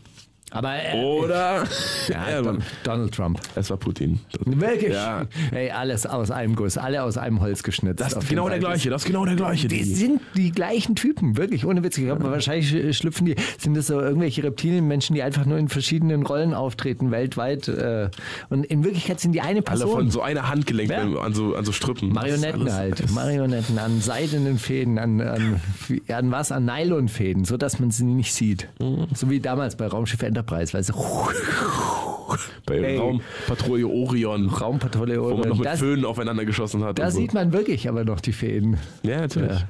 [0.50, 1.64] Aber äh, Oder?
[2.08, 2.62] ja, Ja, Don Mann.
[2.84, 3.40] Donald Trump.
[3.54, 4.18] Es war Putin.
[4.46, 4.94] Wirklich?
[4.94, 5.26] Ja.
[5.52, 8.00] Ey, alles aus einem Guss, alle aus einem Holz geschnitzt.
[8.00, 9.68] Das ist genau der gleiche, das ist genau der gleiche.
[9.68, 9.94] Die Die.
[9.94, 11.98] sind die gleichen Typen, wirklich, ohne Witz.
[11.98, 15.68] Ich glaube, wahrscheinlich äh, schlüpfen die, sind das so irgendwelche Reptilienmenschen, die einfach nur in
[15.68, 17.68] verschiedenen Rollen auftreten, weltweit.
[17.68, 18.08] Äh,
[18.48, 19.90] und in Wirklichkeit sind die eine Alle Person.
[19.90, 21.02] von so einer Handgelenk Ja.
[21.20, 22.12] an, so, an so Strippen.
[22.12, 25.60] Marionetten ist alles- halt, Marionetten an seidenen Fäden, an, an,
[26.08, 26.52] an was?
[26.52, 28.68] An Nylonfäden, so dass man sie nicht sieht.
[28.80, 29.08] Mhm.
[29.14, 30.94] So wie damals bei Raumschiff Enterprise, weißt du,
[32.66, 32.98] Bei Ey.
[32.98, 35.20] Raumpatrouille Orion, Raumpatrouille.
[35.22, 36.98] wo man noch mit das, Föhnen aufeinander geschossen hat.
[36.98, 37.18] da und so.
[37.18, 38.76] sieht man wirklich aber noch die Fäden.
[39.02, 39.60] Ja, natürlich.
[39.60, 39.68] Ja.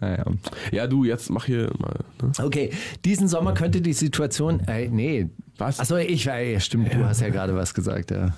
[0.00, 0.24] Naja.
[0.70, 1.96] Ja, du, jetzt mach hier mal.
[2.22, 2.32] Ne?
[2.44, 2.70] Okay,
[3.04, 4.60] diesen Sommer könnte die Situation.
[4.66, 5.28] Äh, nee.
[5.56, 5.80] Was?
[5.80, 6.38] Achso, ich war.
[6.38, 8.12] Ja, stimmt, du hast ja gerade was gesagt.
[8.12, 8.32] Ja.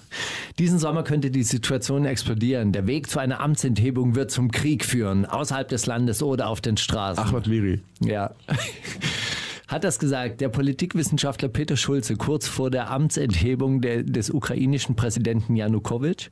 [0.59, 2.73] Diesen Sommer könnte die Situation explodieren.
[2.73, 6.79] Der Weg zu einer Amtsenthebung wird zum Krieg führen, außerhalb des Landes oder auf den
[6.79, 7.23] Straßen.
[7.23, 7.81] Ahmad Miri.
[8.01, 8.31] Ja.
[9.71, 15.55] Hat das gesagt der Politikwissenschaftler Peter Schulze kurz vor der Amtsenthebung der, des ukrainischen Präsidenten
[15.55, 16.29] Janukowitsch?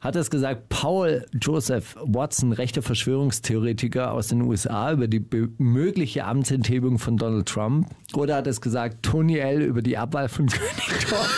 [0.00, 5.24] Hat das gesagt Paul Joseph Watson, rechter Verschwörungstheoretiker aus den USA, über die
[5.56, 7.88] mögliche Amtsenthebung von Donald Trump?
[8.12, 9.62] Oder hat es gesagt Tony L.
[9.62, 11.30] über die Abwahl von König Torch?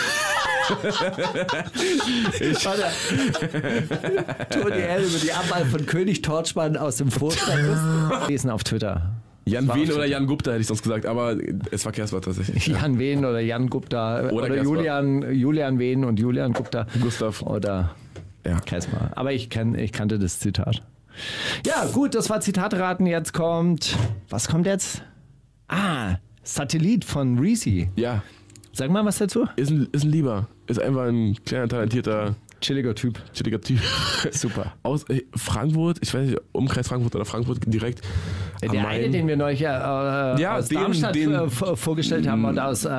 [2.65, 2.83] Warte.
[4.49, 5.03] Tony L.
[5.03, 8.27] über die Abwahl von König Torchmann aus dem Vorstand.
[8.27, 9.15] Lesen auf Twitter.
[9.49, 10.05] Jan auf oder.
[10.05, 11.35] Jan Gupta hätte ich sonst gesagt, aber
[11.71, 12.67] es war Kersper tatsächlich.
[12.67, 12.77] Ja.
[12.81, 14.61] Jan Wehn oder Jan Gupta oder, Oder.
[14.63, 16.87] Julian, Julian Wehn und Julian Gupta.
[17.01, 17.41] Gustav.
[17.41, 17.95] Oder
[18.45, 18.59] Ja.
[18.59, 19.11] Casper.
[19.15, 20.81] Aber ich, kenn, ich kannte das Zitat.
[21.65, 23.05] Ja, gut, das war Zitatraten.
[23.05, 23.97] Jetzt kommt.
[24.29, 25.03] Was kommt jetzt?
[25.67, 27.87] Ah, Satellit von Reese.
[27.95, 28.23] Ja,
[28.71, 29.45] Sag mal was dazu.
[29.57, 30.47] ist ein, ist ein Lieber.
[30.67, 33.19] Ist einfach ein kleiner, talentierter, Chilliger Typ.
[33.33, 33.79] chilliger Typ.
[34.31, 34.73] Super.
[34.83, 38.01] Aus äh, Frankfurt, ich weiß nicht, Umkreis Frankfurt oder Frankfurt direkt.
[38.61, 38.85] am Der Main.
[39.03, 42.59] eine, den wir neulich äh, Ja, aus den- Darmstadt den- äh, vor- vorgestellt haben und
[42.59, 42.89] aus äh,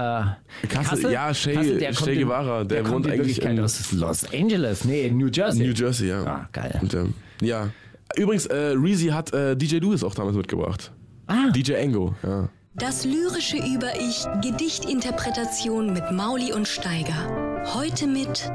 [0.69, 4.85] Kassel, ja, Shay- Kassel, der in- Guevara, der kommt wohnt eigentlich in- aus Los Angeles,
[4.85, 5.67] nee, in New Jersey.
[5.67, 6.25] New Jersey, ja.
[6.25, 6.79] Ah, geil.
[6.81, 7.69] Und, ähm, ja.
[8.17, 10.91] Übrigens, äh, Reezy hat äh, DJ Lewis auch damals mitgebracht.
[11.27, 11.51] Ah.
[11.55, 12.49] DJ Engo, ja.
[12.75, 17.65] Das lyrische Über-Ich, Gedichtinterpretation mit Mauli und Steiger.
[17.75, 18.51] Heute mit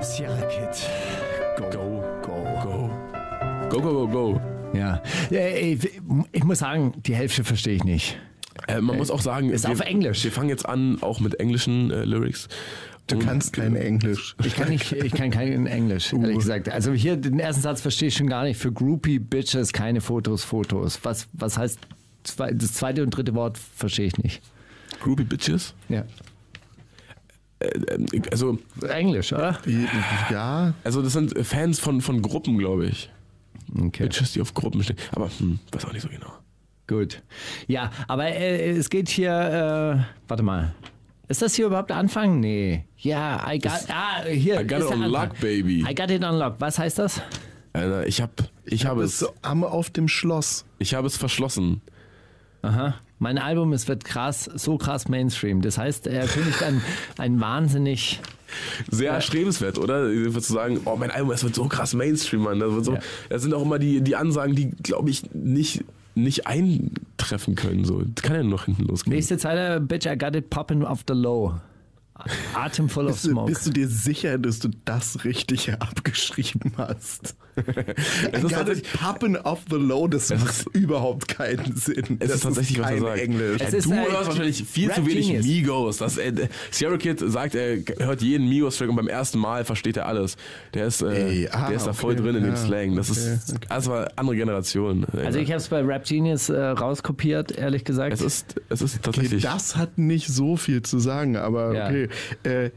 [0.00, 0.88] Sierra Kid.
[1.56, 2.04] Go, go,
[2.62, 2.90] go.
[3.68, 4.40] Go, go, go, go.
[4.72, 5.78] Ja, Äh,
[6.32, 8.18] ich, muss sagen, die Hälfte verstehe ich nicht.
[8.66, 10.24] Äh, man muss auch sagen, ist wir, auf Englisch.
[10.24, 12.48] Wir fangen jetzt an, auch mit englischen äh, Lyrics.
[13.06, 14.36] Du kannst kein Englisch.
[14.44, 16.68] Ich kann nicht, ich kann kein Englisch, ehrlich gesagt.
[16.68, 18.58] Also hier den ersten Satz verstehe ich schon gar nicht.
[18.58, 21.00] Für Groupie Bitches keine Fotos, Fotos.
[21.04, 21.78] Was, was heißt
[22.36, 24.42] das zweite und dritte Wort verstehe ich nicht.
[25.00, 25.74] Groupie Bitches.
[25.88, 26.04] Ja.
[27.60, 29.58] Ähm, also, Englisch, oder?
[30.30, 33.10] Ja, also das sind Fans von, von Gruppen, glaube ich.
[33.76, 34.04] Okay.
[34.04, 34.96] Bitches, die auf Gruppen stehen.
[35.12, 36.32] Aber hm, weiß auch nicht so genau.
[36.86, 37.22] Gut.
[37.66, 40.74] Ja, aber äh, es geht hier, äh, warte mal.
[41.28, 42.40] Ist das hier überhaupt der Anfang?
[42.40, 42.86] Nee.
[42.96, 44.60] Ja, I got, ah, hier.
[44.62, 45.84] I got ist it lock, baby.
[45.86, 46.54] I got it on lock.
[46.58, 47.20] Was heißt das?
[47.74, 48.32] Alter, ich habe
[48.64, 50.64] ich hab bist es, so am auf dem Schloss.
[50.78, 51.82] ich hab es verschlossen.
[52.62, 52.94] Aha.
[53.18, 55.60] Mein Album, es wird krass, so krass Mainstream.
[55.60, 56.80] Das heißt, er kündigt ein,
[57.18, 58.20] ein wahnsinnig.
[58.90, 60.08] Sehr erstrebenswert, oder?
[60.08, 62.60] Zu sagen, oh, mein Album, es wird so krass Mainstream, Mann.
[62.60, 63.00] Das, so, Ja.
[63.28, 67.84] das sind auch immer die, die Ansagen, die, glaube ich, nicht, nicht eintreffen können.
[67.84, 68.02] So.
[68.14, 69.14] Das kann ja nur noch hinten losgehen.
[69.14, 71.54] Nächste Zeile, bitch, I got it popping off the low.
[72.18, 73.46] Of Bist du, smoke.
[73.46, 77.36] bist du dir sicher, dass du das richtig abgeschrieben hast?
[77.58, 82.16] I ist tatsächlich- popping off the low, das macht überhaupt keinen Sinn.
[82.20, 83.18] Es das ist tatsächlich, was er kein sagt.
[83.20, 83.62] Englisch.
[83.62, 85.46] Es ist, du äh, hörst wahrscheinlich viel Rap zu wenig Genius.
[85.46, 85.96] Migos.
[85.98, 90.06] Das, äh, Sierra Kid sagt, er hört jeden Migos-Track und beim ersten Mal versteht er
[90.06, 90.36] alles.
[90.74, 92.94] Der ist, äh, Ey, ah, der ist da okay, voll drin in dem Slang.
[92.96, 93.38] Das okay,
[93.76, 95.04] ist war eine andere Generation.
[95.24, 98.12] Also ich habe es bei Rap Genius äh, rauskopiert, ehrlich gesagt.
[98.12, 99.42] es ist, es ist Okay, tatsächlich.
[99.42, 101.86] das hat nicht so viel zu sagen, aber Ja.
[101.86, 102.07] okay.
[102.42, 102.70] Äh,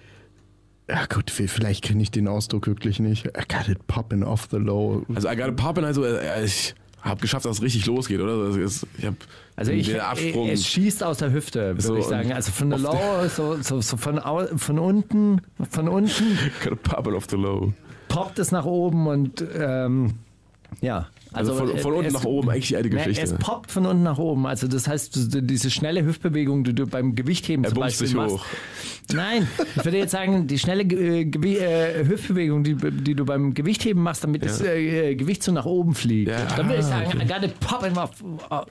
[0.90, 3.26] ja gut, vielleicht kenne ich den Ausdruck wirklich nicht.
[3.26, 5.06] I got it popping off the low.
[5.14, 8.58] Also I got a Poppin, also äh, ich habe geschafft, dass es richtig losgeht, oder?
[8.60, 9.16] Ist, ich habe
[9.56, 10.50] Also ich, den Absprung.
[10.50, 12.32] es schießt aus der Hüfte, würde So, ich sagen.
[12.34, 16.76] Also von der Low, so, so, so von, au, von unten, von unten Got a
[16.76, 17.74] Poppin off the low.
[18.10, 20.16] poppt es nach oben und ähm,
[20.82, 21.08] ja.
[21.34, 23.24] Also, von, von äh, unten es- nach oben, eigentlich die alte Ne, Geschichte.
[23.24, 24.46] Es poppt von unten nach oben.
[24.46, 28.36] Also das heißt, diese schnelle Hüftbewegung, die du beim Gewichtheben Er zum Beispiel sich machst.
[28.36, 28.46] hoch.
[29.14, 34.02] Nein, ich würde jetzt sagen, die schnelle äh, äh, Hüftbewegung, die, die du beim Gewichtheben
[34.04, 36.30] machst, damit das äh, Gewicht so nach oben fliegt.
[36.32, 37.24] Ja, Dann würde ich ah, sagen, okay.
[37.24, 38.12] I got it popping off.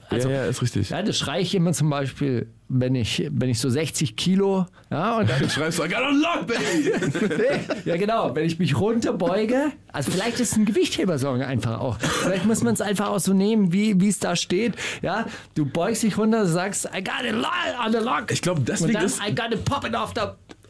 [0.09, 0.89] Also, ja, ja, ist richtig.
[0.89, 5.17] ja, das schreie ich immer zum Beispiel, wenn ich, wenn ich so 60 Kilo, ja,
[5.17, 7.59] und dann, Schreibst du, I got a lock, baby!
[7.85, 11.99] ja genau, wenn ich mich runterbeuge, also vielleicht ist es ein Gewichthebersong einfach auch.
[11.99, 14.75] Vielleicht muss man es einfach auch so nehmen, wie wie es da steht.
[15.01, 17.47] Ja, du beugst dich runter, sagst, I got it lo-
[17.85, 18.31] on the lock.
[18.31, 20.21] Ich glaube, und deswegen dann, ist I got it popping off the,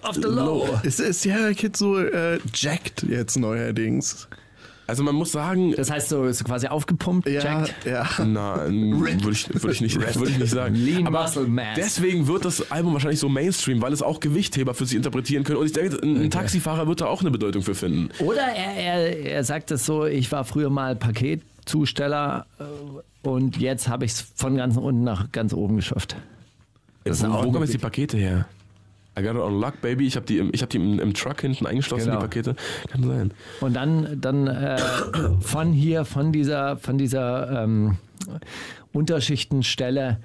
[0.01, 0.67] off the low.
[0.83, 4.27] Ist, ist Sierra Kid so äh, jacked jetzt neuerdings?
[4.91, 7.85] Also man muss sagen, Das heißt so, ist quasi aufgepumpt, Ja, checkt.
[7.85, 8.05] ja.
[8.25, 10.75] Nein, würde ich, würd ich, nicht- würd ich nicht sagen.
[10.75, 11.75] Lean Aber Muscle Mass.
[11.77, 15.59] deswegen wird das Album wahrscheinlich so Mainstream, weil es auch Gewichtheber für sich interpretieren können.
[15.59, 18.09] Und ich denke, ein, ein Taxifahrer wird da auch eine Bedeutung für finden.
[18.19, 22.63] Oder er, er, er sagt es so, ich war früher mal Paketzusteller äh,
[23.27, 26.15] und jetzt habe ich es von ganz unten nach ganz oben geschafft.
[27.05, 28.45] Das wo, wo kommen jetzt die Pakete her?
[29.19, 30.07] I got it on luck, baby.
[30.07, 32.19] Ich habe die, ich hab die im, im Truck hinten eingeschlossen, Genau.
[32.19, 32.55] die Pakete.
[32.89, 33.33] Kann sein.
[33.59, 34.77] Und dann, dann äh,
[35.41, 37.97] von hier, von dieser, von dieser ähm,
[38.93, 40.19] Unterschichtenstelle,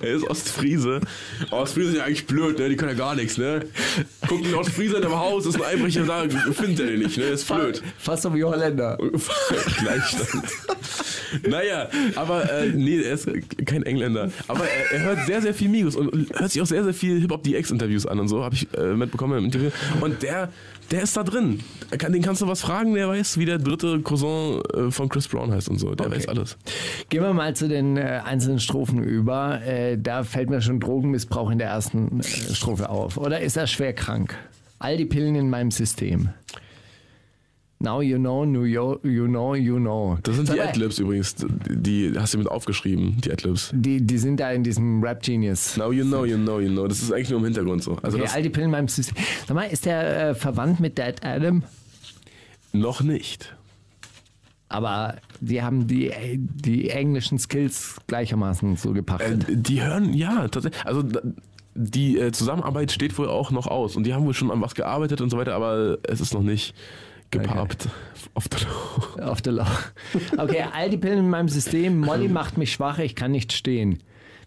[0.01, 1.01] Er ist Ostfriese.
[1.49, 2.69] Ostfriese sind ja eigentlich blöd, ne?
[2.69, 3.65] Die können ja gar nichts, ne?
[4.27, 7.23] Guckt ein Ostfriese in dem Haus, ist ein Einbrecher da, findet er den nicht, ne?
[7.25, 7.81] Ist blöd.
[7.97, 8.97] Fast so wie Holländer.
[9.79, 10.43] Gleichstand.
[11.47, 13.27] naja, aber äh, nee, er ist
[13.65, 14.31] kein Engländer.
[14.47, 17.19] Aber er, er hört sehr, sehr viel Migos und hört sich auch sehr, sehr viel
[17.21, 19.71] Hip-Hop-DX-Interviews an und so, habe ich äh, mitbekommen im Interview.
[20.01, 20.49] Und der,
[20.91, 21.59] der ist da drin.
[21.91, 25.51] Den kannst du was fragen, der weiß, wie der dritte Cousin äh, von Chris Brown
[25.51, 25.95] heißt und so.
[25.95, 26.17] Der Okay.
[26.17, 26.57] weiß alles.
[27.09, 29.61] Gehen wir mal zu den äh, einzelnen Strophen über.
[29.61, 33.17] Äh, da fällt mir schon Drogenmissbrauch in der ersten äh, Strophe auf.
[33.17, 34.35] Oder ist er schwer krank?
[34.79, 36.29] All die Pillen in meinem System.
[37.81, 40.17] Now you know, you know, you know, you know.
[40.21, 41.35] Das sind die Adlibs übrigens.
[41.67, 43.71] Die hast du mit aufgeschrieben, die Adlibs.
[43.73, 45.77] Die, die sind da in diesem Rap Genius.
[45.77, 46.87] Now you know, you know, you know.
[46.87, 47.97] Das ist eigentlich nur im Hintergrund so.
[48.03, 49.15] Also Okay, all die Pillen in meinem System.
[49.47, 51.63] Sag mal, ist der äh, verwandt mit Dead Adam?
[52.73, 53.53] noch nicht.
[54.69, 59.45] Aber die haben die, die englischen Skills gleichermaßen so Äh, gepachtet.
[59.49, 60.85] die hören, ja, tatsächlich.
[60.85, 61.03] Also
[61.75, 63.95] die äh, Zusammenarbeit steht wohl auch noch aus.
[63.97, 66.43] Und die haben wohl schon an was gearbeitet und so weiter, aber es ist noch
[66.43, 66.73] nicht
[67.31, 67.89] gepaart.
[68.33, 68.59] Auf der
[69.27, 69.79] Auf der Lauch.
[70.37, 71.99] Okay, all die Pillen in meinem System.
[71.99, 73.99] Molly macht mich schwach, ich kann nicht stehen.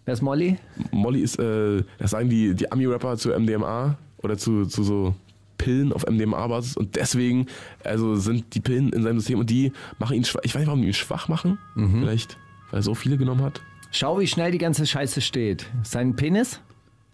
[0.05, 0.57] Wer ist Molly?
[0.91, 5.15] Molly ist, äh, das sagen die, die Ami-Rapper zu MDMA oder zu, zu so
[5.57, 7.47] Pillen auf MDMA-Basis und deswegen
[7.83, 10.41] also sind die Pillen in seinem System und die machen ihn schwach.
[10.43, 11.57] Ich weiß nicht, warum die ihn schwach machen.
[11.75, 12.37] Vielleicht,
[12.69, 13.61] weil er so viele genommen hat.
[13.91, 15.67] Schau, wie schnell die ganze Scheiße steht.
[15.83, 16.59] Sein Penis?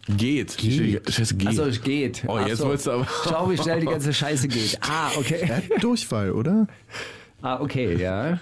[0.08, 0.58] Geht.
[0.58, 1.12] geht.
[1.14, 1.48] Scheiße, geht.
[1.48, 2.24] Also es geht.
[2.28, 2.66] Oh, Ach jetzt so.
[2.68, 4.80] wolltest du aber- Schau, wie schnell die ganze Scheiße geht.
[4.82, 5.48] Ah, okay.
[5.50, 6.68] Hat Durchfall, oder?
[7.42, 8.40] Ah, okay, ja.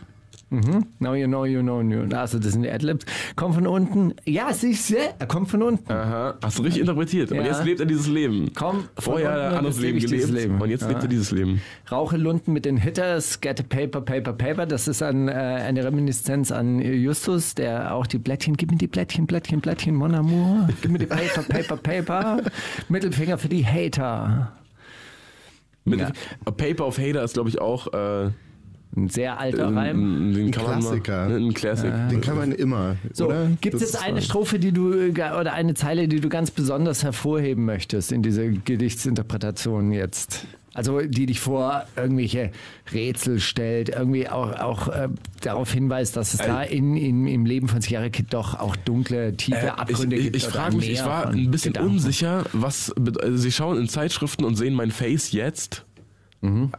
[0.52, 0.86] Mhm.
[0.98, 2.18] Now you know, you know, you know.
[2.18, 3.06] Also das sind die Adlibs.
[3.36, 4.16] Kommt von unten.
[4.26, 4.96] Ja, siehst du?
[4.98, 5.92] Er kommt von unten.
[5.92, 7.30] Aha, hast du richtig interpretiert.
[7.30, 7.40] Ja.
[7.40, 8.52] Und jetzt lebt er dieses Leben.
[8.56, 10.30] Komm, Vorher hat er anderes Leben gelebt.
[10.30, 10.60] Leben.
[10.60, 11.02] Und jetzt lebt Ja.
[11.04, 11.62] er dieses Leben.
[11.92, 14.66] Rauche Lunden mit den Hitters, get a paper, paper, paper.
[14.66, 18.88] Das ist ein, äh, eine Reminiszenz an Justus, der auch die Blättchen, gib mir die
[18.88, 20.68] Blättchen, Blättchen, Blättchen, mon amour.
[20.82, 22.42] Gib mir die Paper, Paper, Paper.
[22.90, 24.54] Mittelfinger für die Hater.
[25.86, 26.12] Mit Ja.
[26.46, 28.32] A Paper of Hater ist, glaube ich, auch äh,
[28.96, 30.30] Ein sehr alter Reim.
[30.30, 31.30] ein, den Ein kann man Klassiker.
[31.30, 31.94] Mal, ne, ein Classic.
[32.10, 33.48] Den kann man immer, So, oder?
[33.62, 34.22] gibt es Das eine.
[34.22, 38.48] Strophe, die du äh, oder eine Zeile, die du ganz besonders hervorheben möchtest in dieser
[38.48, 40.46] Gedichtsinterpretation jetzt?
[40.74, 42.52] Also die dich vor irgendwelche
[42.94, 45.10] Rätsel stellt, irgendwie auch, auch äh,
[45.42, 49.36] darauf hinweist, dass es da in, in, im Leben von Sierra Kid doch auch dunkle,
[49.36, 50.36] tiefe Äh, Abgründe ich gibt.
[50.38, 51.94] ich, ich frage mich, ich war ein bisschen Gedanken.
[51.96, 52.94] unsicher, was.
[53.22, 55.86] Also sie schauen in Zeitschriften und sehen mein Face jetzt.
[56.42, 56.72] Mhm.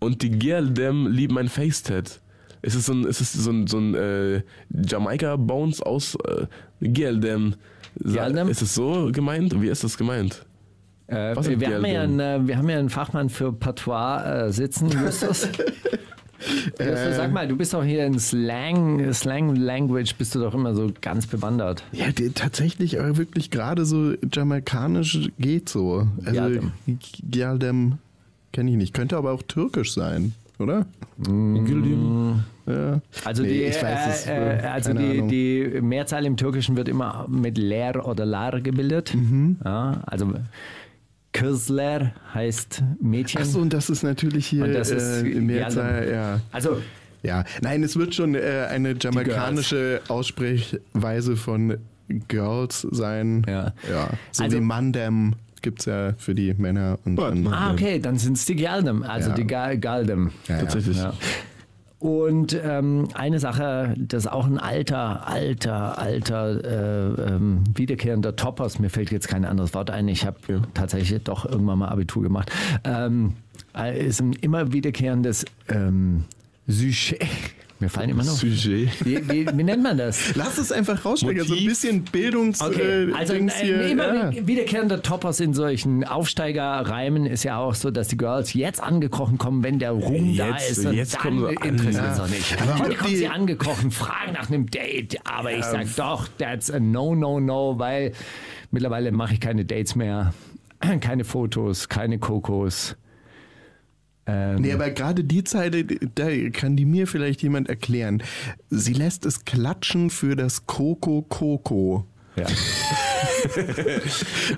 [0.00, 2.20] Und die Girl dem lieben mein Face-Tat.
[2.62, 6.46] Ist es so ein, ist es so ein, so ein äh, Jamaika-Bones aus äh,
[6.80, 7.54] Girl dem?
[7.98, 8.48] Girl dem?
[8.48, 9.60] Ist es so gemeint?
[9.60, 10.44] Wie ist das gemeint?
[11.06, 13.52] Äh, Was wir, ist wir, haben ja einen, äh, wir haben ja einen Fachmann für
[13.52, 15.48] Patois äh, sitzen, Justus.
[16.78, 20.74] Justus, sag mal, du bist doch hier in Slang, Slang Language, bist du doch immer
[20.74, 21.84] so ganz bewandert.
[21.92, 26.08] Ja, die, tatsächlich aber wirklich gerade so jamaikanisch geht so.
[26.24, 26.72] Also Gyaldem.
[27.28, 27.98] Gyaldem
[28.52, 28.94] kenne ich nicht.
[28.94, 30.86] Könnte aber auch türkisch sein, oder?
[31.26, 31.32] Ja.
[31.32, 32.42] Mm.
[33.24, 35.28] Also, Nee, die, ich weiß es, äh, äh, äh, also die, Ahnung.
[35.28, 39.12] die Mehrzahl im Türkischen wird immer mit Ler oder Lar gebildet.
[39.14, 39.56] Mhm.
[39.64, 40.32] Ja, also
[41.32, 43.40] Kızlar heißt Mädchen.
[43.40, 46.14] Achso, und das ist natürlich hier Und das ist äh, in Mehrzahl, Gyaldem.
[46.14, 46.40] ja.
[46.52, 46.80] Also
[47.22, 51.76] Ja, nein, es wird schon äh, eine jamaikanische Aussprechweise von
[52.28, 53.44] Girls sein.
[53.48, 53.72] Ja.
[53.90, 54.10] ja.
[54.32, 56.98] So Also- wie Mandem gibt es ja für die Männer.
[57.04, 59.34] Und dann, Ah, okay, dann sind es die Galdem, also Ja.
[59.36, 60.30] die Ga- Galdem.
[60.48, 60.60] Ja, ja.
[60.62, 60.96] Tatsächlich.
[60.96, 61.12] Ja.
[61.98, 68.78] Und ähm, eine Sache, das ist auch ein alter, alter, alter, äh, ähm, wiederkehrender Toppers,
[68.78, 70.38] mir fällt jetzt kein anderes Wort ein, ich habe
[70.72, 72.50] tatsächlich doch irgendwann mal Abitur gemacht,
[72.84, 73.34] ähm,
[73.76, 76.24] äh, ist ein immer wiederkehrendes ähm,
[76.66, 77.20] Sujet.
[77.80, 78.32] Mir fallen immer noch.
[78.32, 78.90] Sujet.
[79.06, 80.34] Wie, wie, wie nennt man das?
[80.36, 81.38] Lass es einfach raussprechen.
[81.44, 81.68] So ein Motiv.
[81.68, 82.60] bisschen Bildungs...
[82.60, 84.32] Okay, äh, also ein, Dings ein hier, immer ja.
[84.32, 89.38] wi- wiederkehrender Toppers in solchen Aufsteigerreimen ist ja auch so, dass die Girls jetzt angekrochen
[89.38, 90.86] kommen, wenn der Ruhm da Jetzt- ist.
[90.86, 92.12] Und jetzt dann kommen sie an, interessiert ja.
[92.12, 92.60] es auch nicht.
[92.62, 96.78] Aber Heute kommen sie angekrochen, fragen nach einem Date, aber ich sag doch, that's a
[96.80, 98.12] no, no, no, weil
[98.70, 100.34] mittlerweile mache ich keine Dates mehr,
[101.00, 102.96] keine Fotos, keine Kokos.
[104.26, 108.22] Ähm, Nee, aber gerade die Zeile, da kann die mir vielleicht jemand erklären.
[108.68, 112.06] Sie lässt es klatschen für das Coco Coco.
[112.36, 112.46] Ja.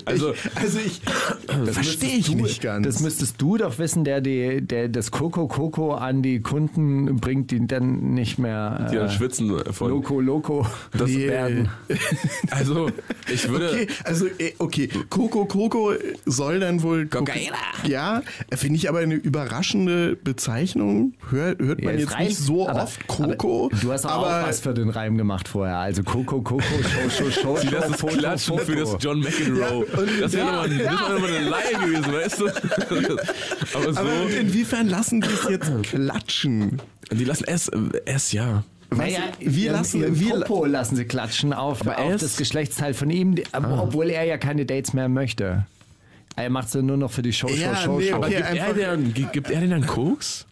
[0.05, 1.01] Also, Also ich
[1.71, 2.85] verstehe ich nicht ganz.
[2.85, 7.51] Das müsstest du doch wissen, der, die, der das Coco Coco an die Kunden bringt,
[7.51, 9.89] die dann nicht mehr die dann äh, schwitzen von.
[9.89, 11.27] Loco Loco Das Nee.
[11.27, 11.69] werden.
[12.51, 12.89] Also,
[13.31, 13.69] ich würde.
[13.71, 15.93] Okay, also äh, okay, Coco Coco
[16.25, 17.55] soll dann wohl Cocaina.
[17.87, 18.21] Ja,
[18.53, 21.13] finde ich aber eine überraschende Bezeichnung.
[21.29, 23.69] Hört, hört man Ja, jetzt reimt, nicht so aber- oft Coco.
[23.81, 25.77] Du hast auch aber was für den Reim gemacht vorher.
[25.77, 26.61] Also Coco Coco
[27.09, 27.57] Show Show Show.
[27.63, 29.07] Sie Show, lassen das Foto, Klatschen für das Foto.
[29.07, 29.85] John McEnroe.
[29.85, 32.47] Ja, das wäre ja, wär nochmal eine Laie gewesen, weißt du?
[33.73, 33.99] Aber so.
[33.99, 36.81] aber inwiefern lassen die es jetzt klatschen?
[37.11, 37.69] die lassen es,
[38.05, 38.63] es ja.
[38.95, 43.09] Naja, wir lassen- wir- Popo lassen sie klatschen auf, Aber auf es- das Geschlechtsteil von
[43.09, 45.65] ihm, die- obwohl er ja keine Dates mehr möchte.
[46.35, 48.15] Er macht sie nur noch für die Show, Show, Ja, Show, nee, Show.
[48.15, 48.37] Aber okay.
[48.37, 50.45] gibt, er denn, gibt er denn dann Koks?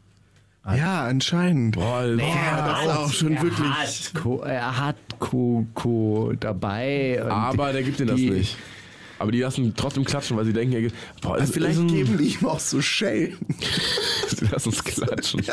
[0.65, 1.75] Ja, anscheinend.
[1.75, 3.67] Boah, Ja, das ist auch schon er wirklich.
[3.69, 7.19] Hat, Co- er hat Coco dabei.
[7.23, 8.57] und aber der gibt ihnen das nicht.
[9.17, 11.87] Aber die lassen trotzdem klatschen, weil sie denken, er gibt, boah, es Vielleicht ist ein,
[11.87, 13.37] geben die ihm auch so Schellen.
[14.27, 15.43] Sie lassen uns klatschen.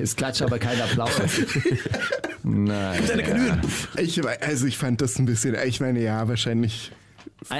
[0.00, 1.10] Es klatscht aber kein Applaus.
[2.44, 3.60] Nein.
[3.96, 7.07] Ich, wei- also ich fand das ein bisschen, ich meine, ja, wahrscheinlich Ein-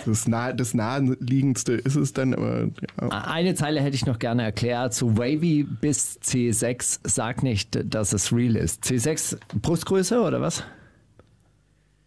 [0.05, 2.69] das, nah, das naheliegendste ist es dann, aber
[3.01, 3.09] ja.
[3.09, 4.95] Eine Zeile hätte ich noch gerne erklärt.
[4.95, 8.85] So Wavy bis C6 sagt nicht, dass es real ist.
[8.85, 10.65] C6 Brustgröße oder was?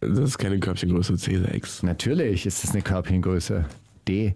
[0.00, 1.86] Das ist keine Körbchengröße, C6.
[1.86, 3.64] Natürlich ist es eine Körbchengröße.
[4.08, 4.34] D.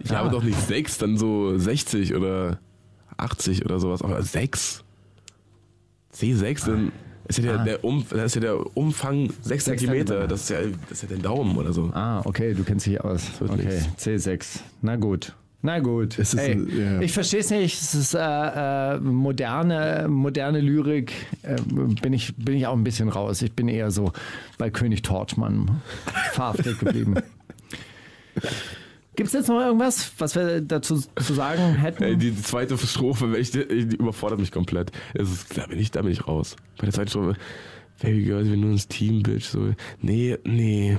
[0.00, 2.60] Ich habe doch nicht 6, dann so 60 oder
[3.16, 4.02] 80 oder sowas.
[4.02, 4.84] Aber 6?
[6.14, 6.92] C6, dann
[7.28, 9.96] ist ja der, der, um, das ist ja der Umfang 6 Sechs Zentimeter.
[10.06, 10.28] Zentimeter.
[10.28, 10.58] Das ist, ja,
[10.88, 11.90] das ist ja der Daumen oder so.
[11.92, 13.30] Ah, okay, du kennst dich aus.
[13.40, 13.88] Okay, nichts.
[14.06, 14.60] C6.
[14.82, 15.34] Na gut.
[15.62, 16.16] Na gut.
[16.36, 17.00] Ey, ein- ja.
[17.00, 17.80] Ich verstehe es nicht.
[17.80, 21.12] Es ist äh, äh, moderne, moderne Lyrik.
[21.42, 21.56] Äh,
[22.02, 23.42] bin, ich, bin ich auch ein bisschen raus.
[23.42, 24.12] Ich bin eher so
[24.58, 25.80] bei König Torchmann
[26.32, 27.16] verhaftet geblieben.
[29.16, 32.02] Gibt es jetzt noch irgendwas, was wir dazu zu sagen hätten?
[32.02, 34.92] Ey, die zweite Strophe, ich, die, die überfordert mich komplett.
[35.14, 36.54] Es ist, da, bin ich, da bin ich raus.
[36.76, 37.36] Bei der zweiten Strophe,
[38.00, 39.46] Baby Girl, wir nur ins Team, Bitch.
[39.46, 39.72] So.
[40.02, 40.98] Nee, nee.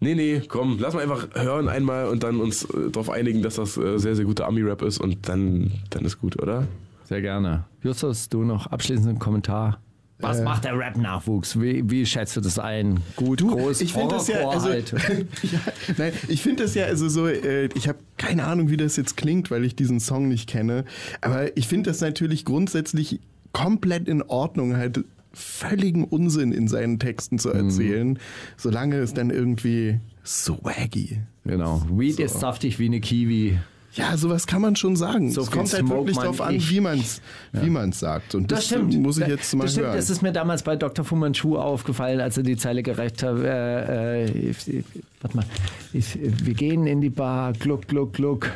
[0.00, 3.56] Nee, nee, komm, lass mal einfach hören einmal und dann uns äh, darauf einigen, dass
[3.56, 6.68] das äh, sehr, sehr guter Ami-Rap ist und dann, dann ist gut, oder?
[7.02, 7.64] Sehr gerne.
[7.82, 9.80] Justus, du noch abschließenden Kommentar?
[10.20, 11.60] Was macht der Rap-Nachwuchs?
[11.60, 13.00] Wie, wie schätzt du das ein?
[13.14, 14.92] Gut, groß, ich finde das ja, also, halt.
[15.42, 15.60] ja,
[15.96, 19.16] nein, ich finde das ja, also so, äh, ich habe keine Ahnung, wie das jetzt
[19.16, 20.84] klingt, weil ich diesen Song nicht kenne,
[21.20, 23.20] aber ich finde das natürlich grundsätzlich
[23.52, 27.38] komplett in Ordnung, halt völligen Unsinn in seinen Texten Mhm.
[27.38, 28.18] zu erzählen,
[28.56, 31.18] solange es dann irgendwie swaggy.
[31.44, 31.82] Genau.
[31.90, 33.58] Weed ist saftig wie eine Kiwi.
[33.94, 35.30] Ja, sowas kann man schon sagen.
[35.32, 36.70] So es kommt halt Smoke wirklich darauf an, ich.
[36.70, 37.20] wie man es
[37.52, 38.34] wie man's sagt.
[38.34, 38.94] Und das, Das stimmt.
[39.02, 39.86] muss ich jetzt mal das stimmt.
[39.86, 39.96] hören.
[39.96, 41.04] Das ist mir damals bei Dr.
[41.04, 43.38] Fu Manchu aufgefallen, als er die Zeile gerecht hat.
[43.38, 44.84] Äh, äh, ich, ich,
[45.20, 45.46] warte mal.
[45.92, 47.54] Ich, wir gehen in die Bar.
[47.54, 48.50] Gluck, gluck, gluck.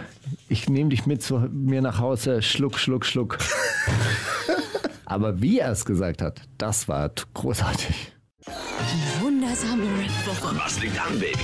[0.49, 2.43] Ich nehme dich mit zu mir nach Hause.
[2.43, 3.39] Schluck, schluck, schluck.
[5.07, 8.13] Aber wie er es gesagt hat, das war großartig.
[8.47, 10.57] Die wundersame Rap-Woche.
[10.65, 11.39] Was liegt an, Baby?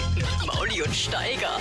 [0.46, 1.58] Mauli und Steiger.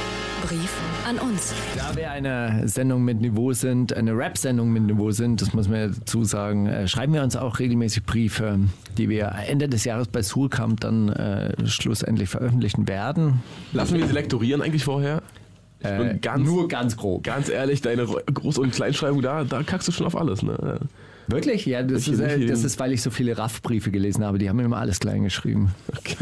[0.48, 0.72] Brief
[1.06, 1.54] an uns.
[1.76, 5.94] Da wir eine Sendung mit Niveau sind, eine Rap-Sendung mit Niveau sind, das muss man
[6.00, 8.60] dazu sagen, äh, schreiben wir uns auch regelmäßig Briefe,
[8.98, 13.42] die wir Ende des Jahres bei Soulcamp dann äh, schlussendlich veröffentlichen werden.
[13.74, 15.22] Lassen wir sie lektorieren eigentlich vorher?
[15.80, 17.24] Ich bin Äh, ganz, nur ganz grob.
[17.24, 20.80] ganz ehrlich, deine Groß- und Kleinschreibung, da, da kackst du schon auf alles, ne?
[21.28, 21.66] Wirklich?
[21.66, 24.38] Ja, das ist, äh, das ist, weil ich so viele Raff-Briefe gelesen habe.
[24.38, 25.74] Die haben mir immer alles klein geschrieben.
[25.98, 26.16] Okay.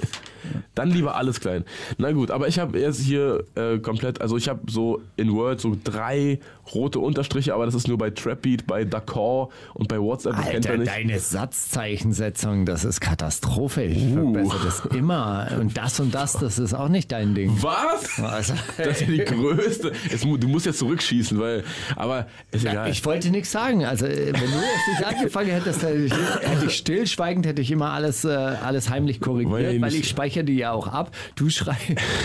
[0.74, 1.64] Dann lieber alles klein.
[1.98, 5.60] Na gut, aber ich habe jetzt hier äh, komplett, also ich habe so in Word
[5.62, 6.40] so drei
[6.74, 10.36] rote Unterstriche, aber das ist nur bei Trapbeat, bei Dakar und bei WhatsApp.
[10.38, 10.92] das kennt Alter, nicht.
[10.92, 13.84] deine Satzzeichensetzung, das ist Katastrophe.
[13.84, 14.34] Ich Uh.
[14.34, 15.48] verbessere das immer.
[15.60, 17.52] Und das und das, das ist auch nicht dein Ding.
[17.62, 18.20] Was?
[18.24, 19.92] Also, Das ist die größte.
[20.10, 21.64] Jetzt, du musst jetzt zurückschießen, weil.
[21.96, 22.90] Aber ist egal.
[22.90, 23.86] Ich wollte nichts sagen.
[23.86, 27.72] Also, äh, wenn du jetzt nicht angefangen hättest, hätte ich, hätte ich stillschweigend, hätte ich
[27.72, 31.12] immer alles, äh, alles heimlich korrigiert, Weil weil ich speichere die ja auch ab.
[31.36, 31.76] Du, schrei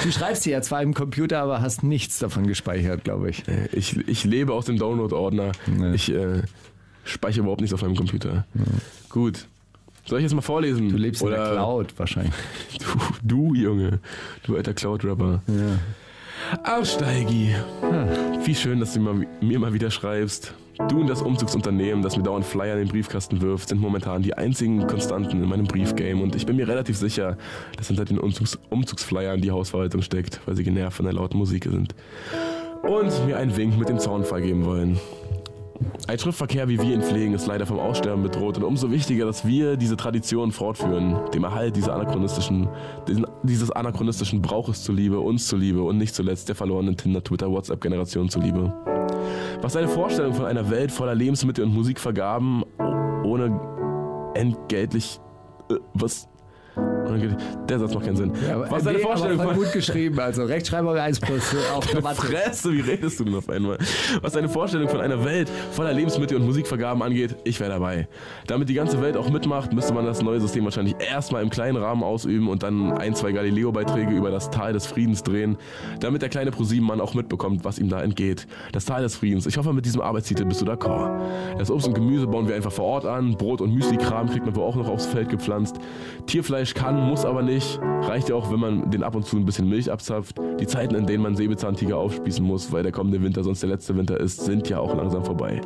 [0.05, 3.43] du schreibst sie ja zwar im Computer, aber hast nichts davon gespeichert, glaube ich.
[3.73, 5.53] ich, ich lebe aus dem Download-Ordner.
[5.67, 5.95] Nee.
[5.95, 6.43] Ich äh,
[7.05, 8.47] speichere überhaupt nichts auf meinem Computer.
[9.09, 9.47] Gut.
[10.07, 10.89] Soll ich jetzt mal vorlesen?
[10.89, 12.35] Du lebst in Oder der Cloud wahrscheinlich.
[13.23, 14.01] Du, du Junge.
[14.45, 15.43] Du alter Cloud-Rapper.
[16.63, 17.55] Ach, Steigi.
[18.45, 20.55] Wie schön, dass du mir, mir mal wieder schreibst.
[20.89, 24.33] Du und das Umzugsunternehmen, das mir dauernd Flyer in den Briefkasten wirft, sind momentan die
[24.35, 27.37] einzigen Konstanten in meinem Briefgame und ich bin mir relativ sicher,
[27.77, 31.65] dass hinter den Umzugs Umzugsflyern die Hausverwaltung steckt, weil sie genervt von der lauten Musik
[31.65, 31.95] sind.
[32.83, 34.99] Und mir einen Wink mit dem Zaunfall geben wollen.
[36.07, 39.47] Ein Schriftverkehr, wie wir ihn pflegen, ist leider vom Aussterben bedroht und umso wichtiger, dass
[39.47, 42.69] wir diese Tradition fortführen, dem Erhalt dieser anachronistischen,
[43.43, 48.73] dieses anachronistischen Brauches zuliebe, uns zuliebe und nicht zuletzt der verlorenen Tinder, Twitter, WhatsApp-Generation zuliebe.
[49.63, 52.65] Was eine Vorstellung von einer Welt voller Lebensmittel und Musikvergaben
[53.25, 53.61] ohne
[54.35, 55.21] entgeltlich
[55.71, 56.29] äh, was
[57.69, 58.33] der Satz macht keinen Sinn.
[58.47, 62.03] Ja, Was ist deine nee, Vorstellung von gut geschrieben, also Rechtschreibung 1 plus auf der.
[62.03, 63.79] Fresse, wie redest du denn auf einmal?
[64.21, 68.09] Was deine Vorstellung von einer Welt voller Lebensmittel und Musikvergaben angeht, ich wäre dabei.
[68.47, 71.77] Damit die ganze Welt auch mitmacht, müsste man das neue System wahrscheinlich erstmal im kleinen
[71.77, 75.57] Rahmen ausüben und dann ein, zwei Galileo-Beiträge über das Tal des Friedens drehen,
[76.01, 78.47] damit der kleine ProSieben-Mann auch mitbekommt, was ihm da entgeht.
[78.73, 79.47] Das Tal des Friedens.
[79.47, 81.21] Ich hoffe, mit diesem Arbeitstitel bist du d'accord.
[81.59, 83.37] Das Obst und Gemüse bauen wir einfach vor Ort an.
[83.37, 85.77] Brot und Müsli-Kram kriegt man wohl auch noch aufs Feld gepflanzt.
[86.27, 87.81] Tierfleisch kann, muss aber nicht.
[88.03, 90.37] Reicht ja auch, wenn man den ab und zu ein bisschen Milch abzapft.
[90.59, 93.97] Die Zeiten, in denen man Säbelzahntiger aufspießen muss, weil der kommende Winter sonst der letzte
[93.97, 95.61] Winter ist, sind ja auch langsam vorbei.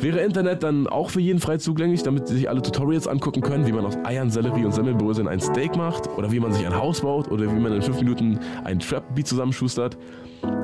[0.00, 3.72] Wäre Internet dann auch für jeden frei zugänglich, damit sich alle Tutorials angucken können, wie
[3.72, 7.00] man aus Eiern, Sellerie und Semmelbröseln ein Steak macht oder wie man sich ein Haus
[7.00, 9.98] baut oder wie man in fünf Minuten ein Trap-Beat zusammenschustert.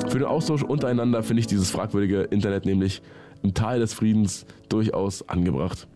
[0.07, 3.03] Für den Austausch untereinander finde ich dieses fragwürdige Internet nämlich
[3.43, 5.89] im Tal des Friedens durchaus angebracht.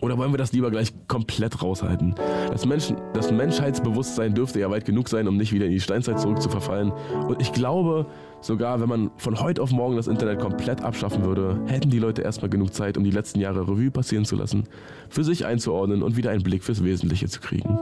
[0.00, 2.14] Oder wollen wir das lieber gleich komplett raushalten?
[2.50, 6.20] Das, Menschen, das Menschheitsbewusstsein dürfte ja weit genug sein, um nicht wieder in die Steinzeit
[6.20, 6.92] zurückzuverfallen.
[7.26, 8.06] Und ich glaube,
[8.40, 12.22] sogar wenn man von heute auf morgen das Internet komplett abschaffen würde, hätten die Leute
[12.22, 14.64] erstmal genug Zeit, um die letzten Jahre Revue passieren zu lassen,
[15.08, 17.78] für sich einzuordnen und wieder einen Blick fürs Wesentliche zu kriegen.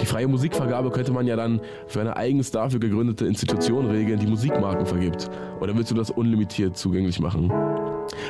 [0.00, 4.26] Die freie Musikvergabe könnte man ja dann für eine eigens dafür gegründete Institution regeln, die
[4.26, 5.30] Musikmarken vergibt.
[5.60, 7.52] Oder willst du das unlimitiert zugänglich machen?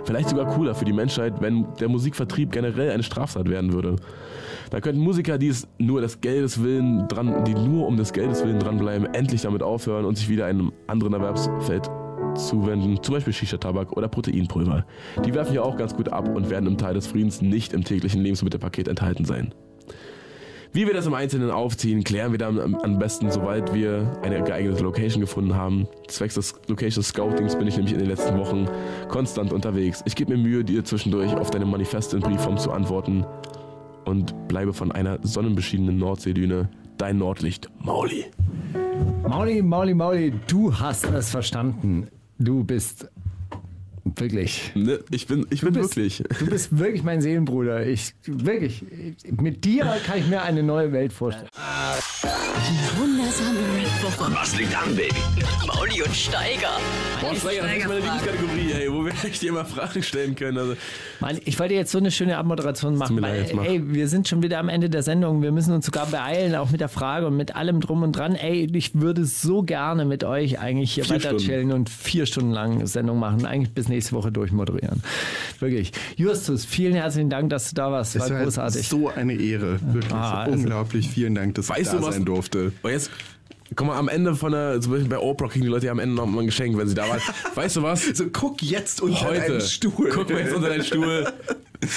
[0.05, 3.97] Vielleicht sogar cooler für die Menschheit, wenn der Musikvertrieb generell eine Straftat werden würde.
[4.71, 8.45] Da könnten Musiker, die es nur des Geldes willen dran, die nur um des Geldes
[8.45, 11.91] willen dranbleiben, endlich damit aufhören und sich wieder einem anderen Erwerbsfeld
[12.35, 14.87] zuwenden, zum Beispiel Shisha-Tabak oder Proteinpulver.
[15.25, 17.85] Die werfen ja auch ganz gut ab und werden im Teil des Friedens nicht im
[17.85, 19.53] täglichen Lebensmittelpaket enthalten sein.
[20.75, 24.83] Wie wir das im Einzelnen aufziehen, klären wir dann am- besten, sobald wir eine geeignete
[24.83, 25.87] Location gefunden haben.
[26.09, 28.67] Zwecks des Location Scoutings bin ich nämlich in den letzten Wochen
[29.09, 30.03] konstant unterwegs.
[30.07, 33.27] Ich gebe mir Mühe, dir zwischendurch auf deine Manifeste in Briefform zu antworten
[34.07, 38.25] und bleibe von einer sonnenbeschienenen Nordseedüne dein Nordlicht, Mauli.
[39.29, 42.09] Mauli, Mauli, Mauli, du hast es verstanden.
[42.39, 43.11] Du bist
[44.05, 44.73] wirklich.
[44.75, 46.23] Ne, ich bin, ich bin bist, wirklich.
[46.39, 47.87] Du bist wirklich mein Seelenbruder.
[47.87, 48.85] Ich wirklich.
[49.31, 51.49] Mit dir kann ich mir eine neue Welt vorstellen.
[52.99, 53.59] Wundersame
[54.21, 55.11] Red Was liegt an, Baby?
[55.67, 56.69] Mauli und Steiger.
[57.21, 60.59] Boah, Steiger, das ist meine Lieblingskategorie, ey, wo wir echt immer Fragen stellen können.
[60.59, 60.75] Also,
[61.21, 63.21] Mann, ich wollte jetzt so eine schöne Abmoderation machen.
[63.23, 63.65] Weil, leid, mach.
[63.65, 65.43] ey, wir sind schon wieder am Ende der Sendung.
[65.43, 68.35] Wir müssen uns sogar beeilen, auch mit der Frage und mit allem drum und dran.
[68.35, 71.45] Ey, ich würde so gerne mit euch eigentlich hier Vier weiter Stunden.
[71.45, 73.47] chillen und vier Stunden lang Sendung machen.
[73.47, 75.03] Eigentlich bis nächste Woche durchmoderieren.
[75.61, 75.93] Wirklich.
[76.17, 78.19] Justus, vielen herzlichen Dank, dass du da warst.
[78.19, 78.89] War Es war großartig.
[78.89, 79.79] so eine Ehre.
[79.93, 80.13] Wirklich.
[80.13, 81.09] Ah, also- Unglaublich.
[81.09, 82.15] Vielen Dank, dass Weißt ich da du was?
[82.15, 82.73] sein durfte.
[82.83, 83.11] Und jetzt,
[83.75, 85.99] guck mal, am Ende von der, zum Beispiel bei Oprah kriegen die Leute ja am
[85.99, 87.21] Ende noch mal ein Geschenk, wenn sie da waren.
[87.55, 88.05] Weißt du was?
[88.05, 90.11] So, guck jetzt unter Heute, deinen Stuhl.
[90.13, 91.33] guck mal jetzt unter deinen Stuhl.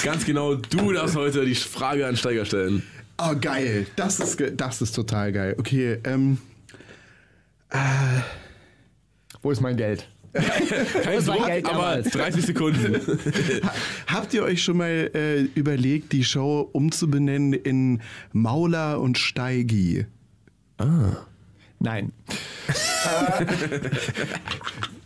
[0.04, 2.82] Ganz genau, du darfst heute die Frage an Steiger stellen.
[3.18, 3.86] Oh, geil.
[3.96, 5.54] Das ist, das ist total geil.
[5.58, 6.38] Okay, ähm,
[9.42, 10.08] Wo ist mein Geld?
[11.02, 12.10] Kein Druck, Geld aber damals.
[12.10, 13.00] 30 Sekunden.
[14.06, 20.06] habt ihr euch schon mal äh, überlegt, die Show umzubenennen in Mauler und Steigi?
[21.78, 22.12] Nein.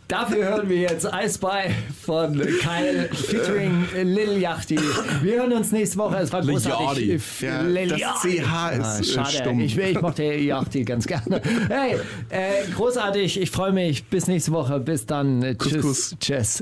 [0.07, 1.73] Dafür hören wir jetzt I Spy
[2.03, 4.77] von Kyle featuring Lil Yachty.
[5.21, 6.17] Wir hören uns nächste Woche.
[6.17, 7.21] Es war Lil großartig.
[7.39, 8.29] Ja, Lil das Yachty.
[8.39, 9.59] CH ist, Ah, äh, Schade, stumm.
[9.61, 11.41] ich, ich mochte Yachty ganz gerne.
[11.69, 11.95] Hey,
[12.29, 13.39] äh, großartig.
[13.39, 14.03] Ich freue mich.
[14.03, 14.81] Bis nächste Woche.
[14.81, 15.43] Bis dann.
[15.43, 15.81] Äh, Tschüss.
[15.81, 16.15] Kuss.
[16.19, 16.61] Tschüss.